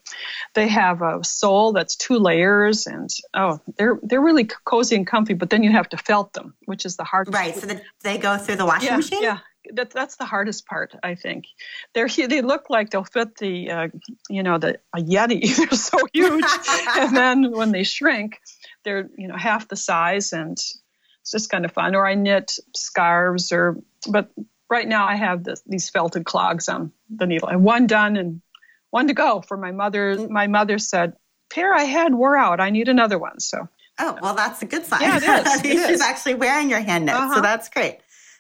they 0.55 0.69
have 0.69 1.03
a 1.03 1.23
sole 1.25 1.73
that's 1.73 1.97
two 1.97 2.19
layers 2.19 2.87
and 2.87 3.11
oh 3.35 3.61
they're 3.77 3.99
they're 4.03 4.21
really 4.21 4.45
cozy 4.45 4.97
and 4.97 5.07
comfy 5.07 5.35
but 5.35 5.51
then 5.51 5.63
you 5.63 5.71
have 5.71 5.89
to 5.89 5.97
felt 5.97 6.33
them 6.33 6.55
which 6.67 6.85
is 6.85 6.97
the 6.97 7.05
hard 7.05 7.33
right 7.33 7.57
so 7.57 7.67
that 7.67 7.83
they 8.03 8.19
go 8.19 8.37
through 8.37 8.57
the 8.57 8.67
washing 8.67 8.89
yeah, 8.89 8.97
machine? 8.97 9.23
yeah. 9.23 9.39
That, 9.75 9.91
that's 9.91 10.17
the 10.17 10.25
hardest 10.25 10.65
part 10.67 10.95
i 11.03 11.15
think. 11.15 11.45
They're 11.93 12.09
they 12.09 12.41
look 12.41 12.71
like 12.71 12.89
they'll 12.89 13.05
fit 13.05 13.37
the 13.37 13.71
uh, 13.71 13.89
you 14.31 14.43
know 14.43 14.57
the 14.57 14.79
a 14.95 14.99
yeti. 14.99 15.55
They're 15.57 15.79
so 15.79 15.99
huge. 16.15 16.45
And 16.97 17.15
then 17.15 17.53
when 17.53 17.71
they 17.73 17.83
shrink 17.83 18.41
they're 18.85 19.11
you 19.19 19.29
know 19.29 19.37
half 19.37 19.69
the 19.69 19.77
size 19.77 20.33
and 20.33 20.53
it's 20.53 21.33
just 21.33 21.51
kind 21.51 21.67
of 21.67 21.73
fun. 21.73 21.95
Or 21.95 22.07
i 22.07 22.15
knit 22.15 22.53
scarves 22.75 23.53
or 23.53 23.77
but 24.09 24.31
right 24.71 24.87
now 24.87 25.07
I 25.07 25.16
have 25.16 25.45
this, 25.45 25.62
these 25.66 25.91
felted 25.91 26.25
clogs 26.25 26.69
on 26.69 26.93
the 27.09 27.27
needle. 27.27 27.49
I 27.49 27.53
have 27.53 27.61
one 27.61 27.87
done 27.87 28.16
and 28.16 28.43
one 28.91 29.09
to 29.09 29.14
go 29.14 29.43
for 29.43 29.57
my 29.57 29.73
mother. 29.73 30.29
My 30.29 30.47
mother 30.47 30.79
said, 30.79 31.14
pair 31.51 31.75
I 31.75 31.85
had 31.85 32.14
wore 32.14 32.37
out. 32.37 32.61
I 32.61 32.71
need 32.71 32.89
another 32.89 33.19
one. 33.19 33.41
So. 33.41 33.69
Oh, 33.99 34.19
well, 34.23 34.35
that's 34.35 34.62
a 34.62 34.66
good 34.66 34.85
sign. 34.87 35.03
Yeah, 35.03 35.19
it 35.19 35.64
is. 35.64 35.87
She's 35.89 36.01
actually 36.01 36.35
wearing 36.35 36.71
your 36.71 36.81
hand 36.81 37.07
knit. 37.07 37.14
Uh-huh. 37.14 37.37
So 37.37 37.41
that's 37.41 37.69
great. 37.69 37.99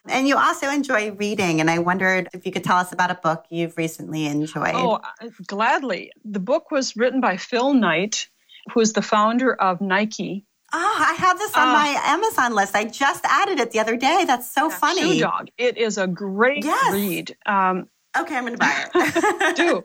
And 0.08 0.28
you 0.28 0.36
also 0.38 0.70
enjoy 0.70 1.12
reading. 1.12 1.60
And 1.60 1.70
I 1.70 1.80
wondered 1.80 2.28
if 2.32 2.46
you 2.46 2.52
could 2.52 2.64
tell 2.64 2.76
us 2.76 2.92
about 2.92 3.10
a 3.10 3.16
book 3.16 3.44
you've 3.50 3.76
recently 3.76 4.26
enjoyed. 4.26 4.74
Oh, 4.74 5.00
gladly. 5.46 6.12
The 6.24 6.40
book 6.40 6.70
was 6.70 6.96
written 6.96 7.20
by 7.20 7.36
Phil 7.36 7.74
Knight, 7.74 8.28
who 8.72 8.80
is 8.80 8.92
the 8.92 9.02
founder 9.02 9.52
of 9.52 9.80
Nike. 9.80 10.46
Oh, 10.72 11.04
I 11.08 11.14
have 11.14 11.38
this 11.38 11.54
on 11.54 11.68
uh, 11.68 11.72
my 11.72 12.00
Amazon 12.04 12.54
list. 12.54 12.74
I 12.74 12.84
just 12.84 13.24
added 13.24 13.58
it 13.58 13.70
the 13.70 13.80
other 13.80 13.96
day. 13.96 14.24
That's 14.26 14.50
so 14.50 14.68
yeah, 14.68 14.76
funny. 14.76 15.14
Shoe 15.14 15.20
Dog. 15.20 15.48
It 15.56 15.78
is 15.78 15.96
a 15.96 16.06
great 16.06 16.64
yes. 16.64 16.92
read. 16.92 17.36
Um, 17.46 17.88
okay, 18.18 18.36
I'm 18.36 18.44
going 18.44 18.52
to 18.52 18.58
buy 18.58 18.86
it. 18.94 19.56
do. 19.56 19.84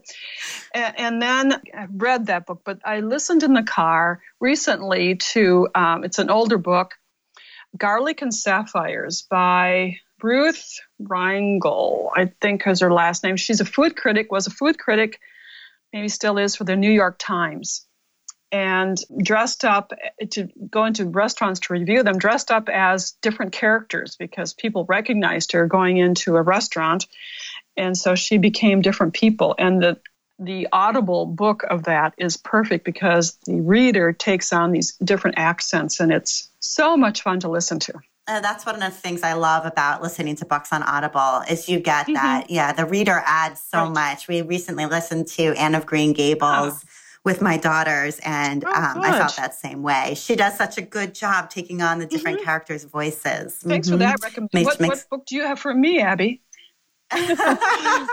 And, 0.74 1.00
and, 1.00 1.22
then 1.22 1.62
I 1.74 1.88
read 1.90 2.26
that 2.26 2.46
book, 2.46 2.64
but 2.66 2.80
I 2.84 3.00
listened 3.00 3.44
in 3.44 3.54
the 3.54 3.64
car 3.64 4.22
recently 4.42 5.16
to, 5.16 5.70
um, 5.74 6.04
it's 6.04 6.20
an 6.20 6.30
older 6.30 6.58
book, 6.58 6.96
Garlic 7.78 8.22
and 8.22 8.34
Sapphires 8.34 9.22
by 9.22 10.00
Ruth 10.22 10.80
Reichl, 11.02 12.10
I 12.16 12.32
think 12.42 12.68
is 12.68 12.82
her 12.82 12.92
last 12.92 13.24
name. 13.24 13.38
She's 13.38 13.62
a 13.62 13.66
food 13.66 13.96
critic, 13.96 14.32
was 14.32 14.48
a 14.48 14.52
food 14.52 14.78
critic, 14.78 15.20
maybe 15.94 16.10
still 16.10 16.38
is 16.38 16.56
for 16.56 16.66
the 16.66 16.76
New 16.76 16.92
York 16.92 17.16
Times. 17.20 17.86
And 18.54 19.00
dressed 19.22 19.66
up 19.66 19.94
to 20.32 20.48
go 20.70 20.86
into 20.86 21.06
restaurants 21.06 21.62
to 21.62 21.74
review 21.74 22.04
them, 22.04 22.20
dressed 22.20 22.52
up 22.52 22.70
as 22.70 23.14
different 23.24 23.52
characters 23.52 24.16
because 24.16 24.54
people 24.54 24.86
recognized 24.86 25.54
her 25.54 25.66
going 25.66 25.98
into 25.98 26.36
a 26.36 26.42
restaurant. 26.42 27.08
And 27.76 27.98
so 27.98 28.14
she 28.14 28.38
became 28.38 28.82
different 28.82 29.16
people. 29.16 29.56
And 29.58 29.82
the 29.82 30.00
the 30.40 30.68
audible 30.72 31.26
book 31.26 31.64
of 31.64 31.84
that 31.84 32.14
is 32.18 32.38
perfect 32.38 32.86
because 32.86 33.38
the 33.46 33.62
reader 33.62 34.14
takes 34.14 34.52
on 34.52 34.72
these 34.72 34.96
different 34.98 35.38
accents 35.38 36.00
and 36.00 36.12
it's 36.12 36.50
so 36.60 36.98
much 36.98 37.22
fun 37.22 37.40
to 37.40 37.50
listen 37.50 37.80
to. 37.80 37.94
Uh, 38.26 38.40
that's 38.40 38.66
one 38.66 38.76
of 38.76 38.82
the 38.82 38.90
things 38.90 39.22
I 39.22 39.34
love 39.34 39.66
about 39.66 40.02
listening 40.02 40.38
to 40.38 40.46
books 40.46 40.72
on 40.72 40.82
Audible 40.82 41.42
is 41.50 41.68
you 41.68 41.80
get 41.80 42.06
mm-hmm. 42.06 42.14
that. 42.14 42.50
Yeah, 42.50 42.72
the 42.72 42.86
reader 42.86 43.22
adds 43.26 43.62
so 43.62 43.80
right. 43.80 43.94
much. 43.94 44.28
We 44.30 44.42
recently 44.42 44.86
listened 44.86 45.28
to 45.30 45.54
Anne 45.58 45.76
of 45.76 45.86
Green 45.86 46.14
Gables. 46.14 46.84
Oh. 46.84 46.90
With 47.26 47.42
my 47.42 47.56
daughters, 47.56 48.20
and 48.26 48.66
oh, 48.66 48.70
um, 48.70 49.02
I 49.02 49.18
felt 49.18 49.38
that 49.38 49.56
same 49.56 49.82
way. 49.82 50.14
She 50.16 50.36
does 50.36 50.58
such 50.58 50.78
a 50.78 50.82
good 50.82 51.16
job 51.16 51.50
taking 51.50 51.82
on 51.82 52.00
the 52.00 52.06
different 52.06 52.40
mm-hmm. 52.40 52.46
characters' 52.46 52.84
voices. 52.84 53.56
Thanks 53.56 53.88
mm-hmm. 53.88 53.94
for 53.94 53.98
that 54.00 54.18
recommendation. 54.22 54.66
What, 54.66 54.82
makes... 54.82 55.06
what 55.10 55.20
book 55.20 55.26
do 55.26 55.36
you 55.38 55.44
have 55.44 55.58
for 55.58 55.74
me, 55.74 56.02
Abby? 56.02 56.42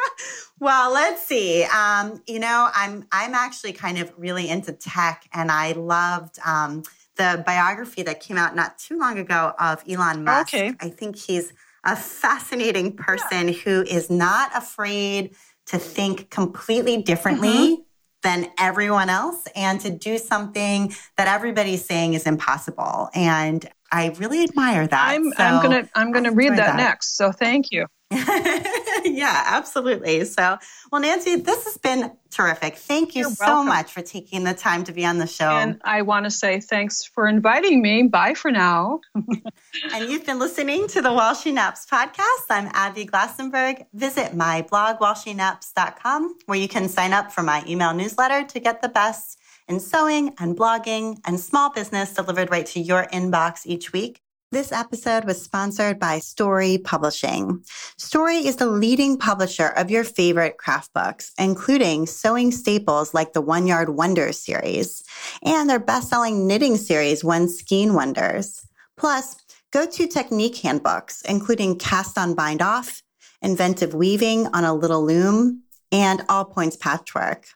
well, 0.61 0.93
let's 0.93 1.27
see. 1.27 1.65
Um, 1.65 2.23
you 2.27 2.39
know, 2.39 2.69
I'm 2.73 3.07
I'm 3.11 3.35
actually 3.35 3.73
kind 3.73 3.99
of 3.99 4.13
really 4.17 4.49
into 4.49 4.73
tech, 4.73 5.29
and 5.33 5.51
I 5.51 5.73
loved 5.73 6.39
um, 6.45 6.85
the 7.17 7.43
biography 7.47 8.03
that 8.03 8.21
came 8.21 8.37
out 8.37 8.55
not 8.55 8.79
too 8.79 8.99
long 8.99 9.19
ago 9.19 9.53
of 9.59 9.83
Elon 9.89 10.25
Musk. 10.25 10.55
Okay. 10.55 10.75
I 10.81 10.89
think 10.89 11.17
he's 11.17 11.53
a 11.85 11.97
fascinating 11.97 12.97
person 12.97 13.49
yeah. 13.49 13.55
who 13.55 13.83
is 13.83 14.11
not 14.11 14.51
afraid 14.55 15.35
to 15.67 15.79
think 15.79 16.31
completely 16.31 17.03
differently 17.03 17.49
mm-hmm. 17.49 17.83
Than 18.23 18.51
everyone 18.59 19.09
else 19.09 19.47
and 19.57 19.81
to 19.81 19.91
do 19.91 20.19
something 20.19 20.95
that 21.17 21.29
everybody's 21.29 21.85
saying 21.85 22.15
is 22.15 22.27
impossible. 22.27 23.09
And 23.15 23.69
I 23.93 24.15
really 24.19 24.43
admire 24.45 24.87
that. 24.87 25.09
I'm, 25.11 25.33
so 25.33 25.43
I'm 25.43 25.63
gonna 25.63 25.89
I'm 25.95 26.13
gonna 26.13 26.33
read 26.33 26.51
that, 26.53 26.57
that 26.57 26.77
next. 26.77 27.17
So 27.17 27.33
thank 27.33 27.73
you. 27.73 27.87
yeah, 29.05 29.45
absolutely. 29.47 30.25
So, 30.25 30.59
well, 30.91 31.01
Nancy, 31.01 31.37
this 31.37 31.65
has 31.65 31.77
been 31.79 32.11
terrific. 32.31 32.77
Thank 32.77 33.15
you 33.15 33.23
You're 33.23 33.31
so 33.31 33.47
welcome. 33.47 33.69
much 33.69 33.93
for 33.93 34.03
taking 34.03 34.43
the 34.43 34.53
time 34.53 34.83
to 34.85 34.93
be 34.93 35.05
on 35.05 35.19
the 35.19 35.29
show. 35.29 35.51
And 35.51 35.81
I 35.85 36.03
want 36.03 36.25
to 36.25 36.31
say 36.31 36.59
thanks 36.59 37.05
for 37.05 37.29
inviting 37.29 37.81
me. 37.83 38.03
Bye 38.05 38.35
for 38.35 38.51
now. 38.51 39.01
and 39.15 40.11
you've 40.11 40.27
been 40.27 40.41
listening 40.41 40.89
to 40.89 41.03
the 41.03 41.13
While 41.13 41.35
She 41.35 41.53
Naps 41.53 41.87
podcast. 41.87 42.47
I'm 42.51 42.69
Abby 42.73 43.07
Glassenberg. 43.07 43.87
Visit 43.95 44.35
my 44.35 44.63
blog, 44.63 44.99
whileshenaps.com, 44.99 46.35
where 46.47 46.59
you 46.59 46.69
can 46.69 46.89
sign 46.89 47.13
up 47.13 47.31
for 47.31 47.45
my 47.45 47.63
email 47.69 47.95
newsletter 47.95 48.45
to 48.45 48.59
get 48.59 48.83
the 48.83 48.89
best 48.89 49.39
in 49.69 49.79
sewing 49.79 50.35
and 50.41 50.59
blogging 50.59 51.21
and 51.25 51.39
small 51.39 51.71
business 51.71 52.13
delivered 52.13 52.51
right 52.51 52.67
to 52.67 52.81
your 52.81 53.05
inbox 53.13 53.61
each 53.67 53.93
week. 53.93 54.21
This 54.53 54.73
episode 54.73 55.27
was 55.27 55.41
sponsored 55.41 56.01
by 56.01 56.19
Storey 56.19 56.77
Publishing. 56.77 57.63
Storey 57.97 58.39
is 58.39 58.57
the 58.57 58.67
leading 58.67 59.17
publisher 59.17 59.69
of 59.69 59.93
your 59.93 60.03
favorite 60.03 60.59
craft 60.59 60.93
books, 60.93 61.31
including 61.39 62.07
sewing 62.07 62.51
staples 62.51 63.15
like 63.15 63.33
the 63.33 63.41
One 63.41 63.69
Yard 63.69 63.91
Wonders 63.91 64.45
series 64.45 65.05
and 65.45 65.71
their 65.71 65.79
best-selling 65.79 66.49
knitting 66.49 66.77
series, 66.77 67.23
One 67.23 67.49
Skein 67.49 67.95
Wonders. 67.95 68.67
Plus, 68.97 69.37
go-to 69.71 70.09
technique 70.09 70.57
handbooks, 70.57 71.23
including 71.29 71.79
cast 71.79 72.19
on 72.19 72.35
bind 72.35 72.61
off, 72.61 73.03
inventive 73.41 73.95
weaving 73.95 74.49
on 74.49 74.65
a 74.65 74.75
little 74.75 75.07
loom, 75.07 75.63
and 75.93 76.25
all 76.29 76.45
points 76.45 76.75
patchwork. 76.75 77.47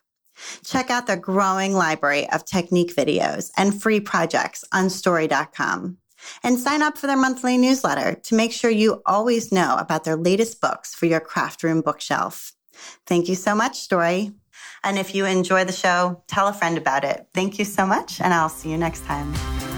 Check 0.65 0.91
out 0.91 1.09
the 1.09 1.17
growing 1.17 1.73
library 1.73 2.31
of 2.31 2.45
technique 2.45 2.95
videos 2.95 3.51
and 3.57 3.83
free 3.83 3.99
projects 3.99 4.63
on 4.73 4.91
storey.com 4.91 5.99
and 6.43 6.59
sign 6.59 6.83
up 6.83 6.99
for 6.99 7.07
their 7.07 7.17
monthly 7.17 7.57
newsletter 7.59 8.15
to 8.15 8.35
make 8.35 8.53
sure 8.53 8.71
you 8.71 9.03
always 9.07 9.53
know 9.53 9.77
about 9.79 10.05
their 10.05 10.17
latest 10.17 10.61
books 10.61 10.95
for 10.95 11.07
your 11.07 11.21
craft 11.21 11.63
room 11.63 11.81
bookshelf. 11.81 12.53
Thank 13.07 13.29
you 13.29 13.35
so 13.35 13.55
much, 13.55 13.79
Storey. 13.79 14.33
And 14.83 14.99
if 14.99 15.15
you 15.15 15.27
enjoy 15.27 15.65
the 15.65 15.73
show, 15.73 16.23
tell 16.27 16.47
a 16.49 16.53
friend 16.53 16.77
about 16.77 17.05
it. 17.05 17.27
Thank 17.35 17.59
you 17.59 17.65
so 17.65 17.87
much, 17.87 18.21
and 18.21 18.35
I'll 18.35 18.49
see 18.49 18.71
you 18.71 18.79
next 18.79 19.05
time. 19.05 19.74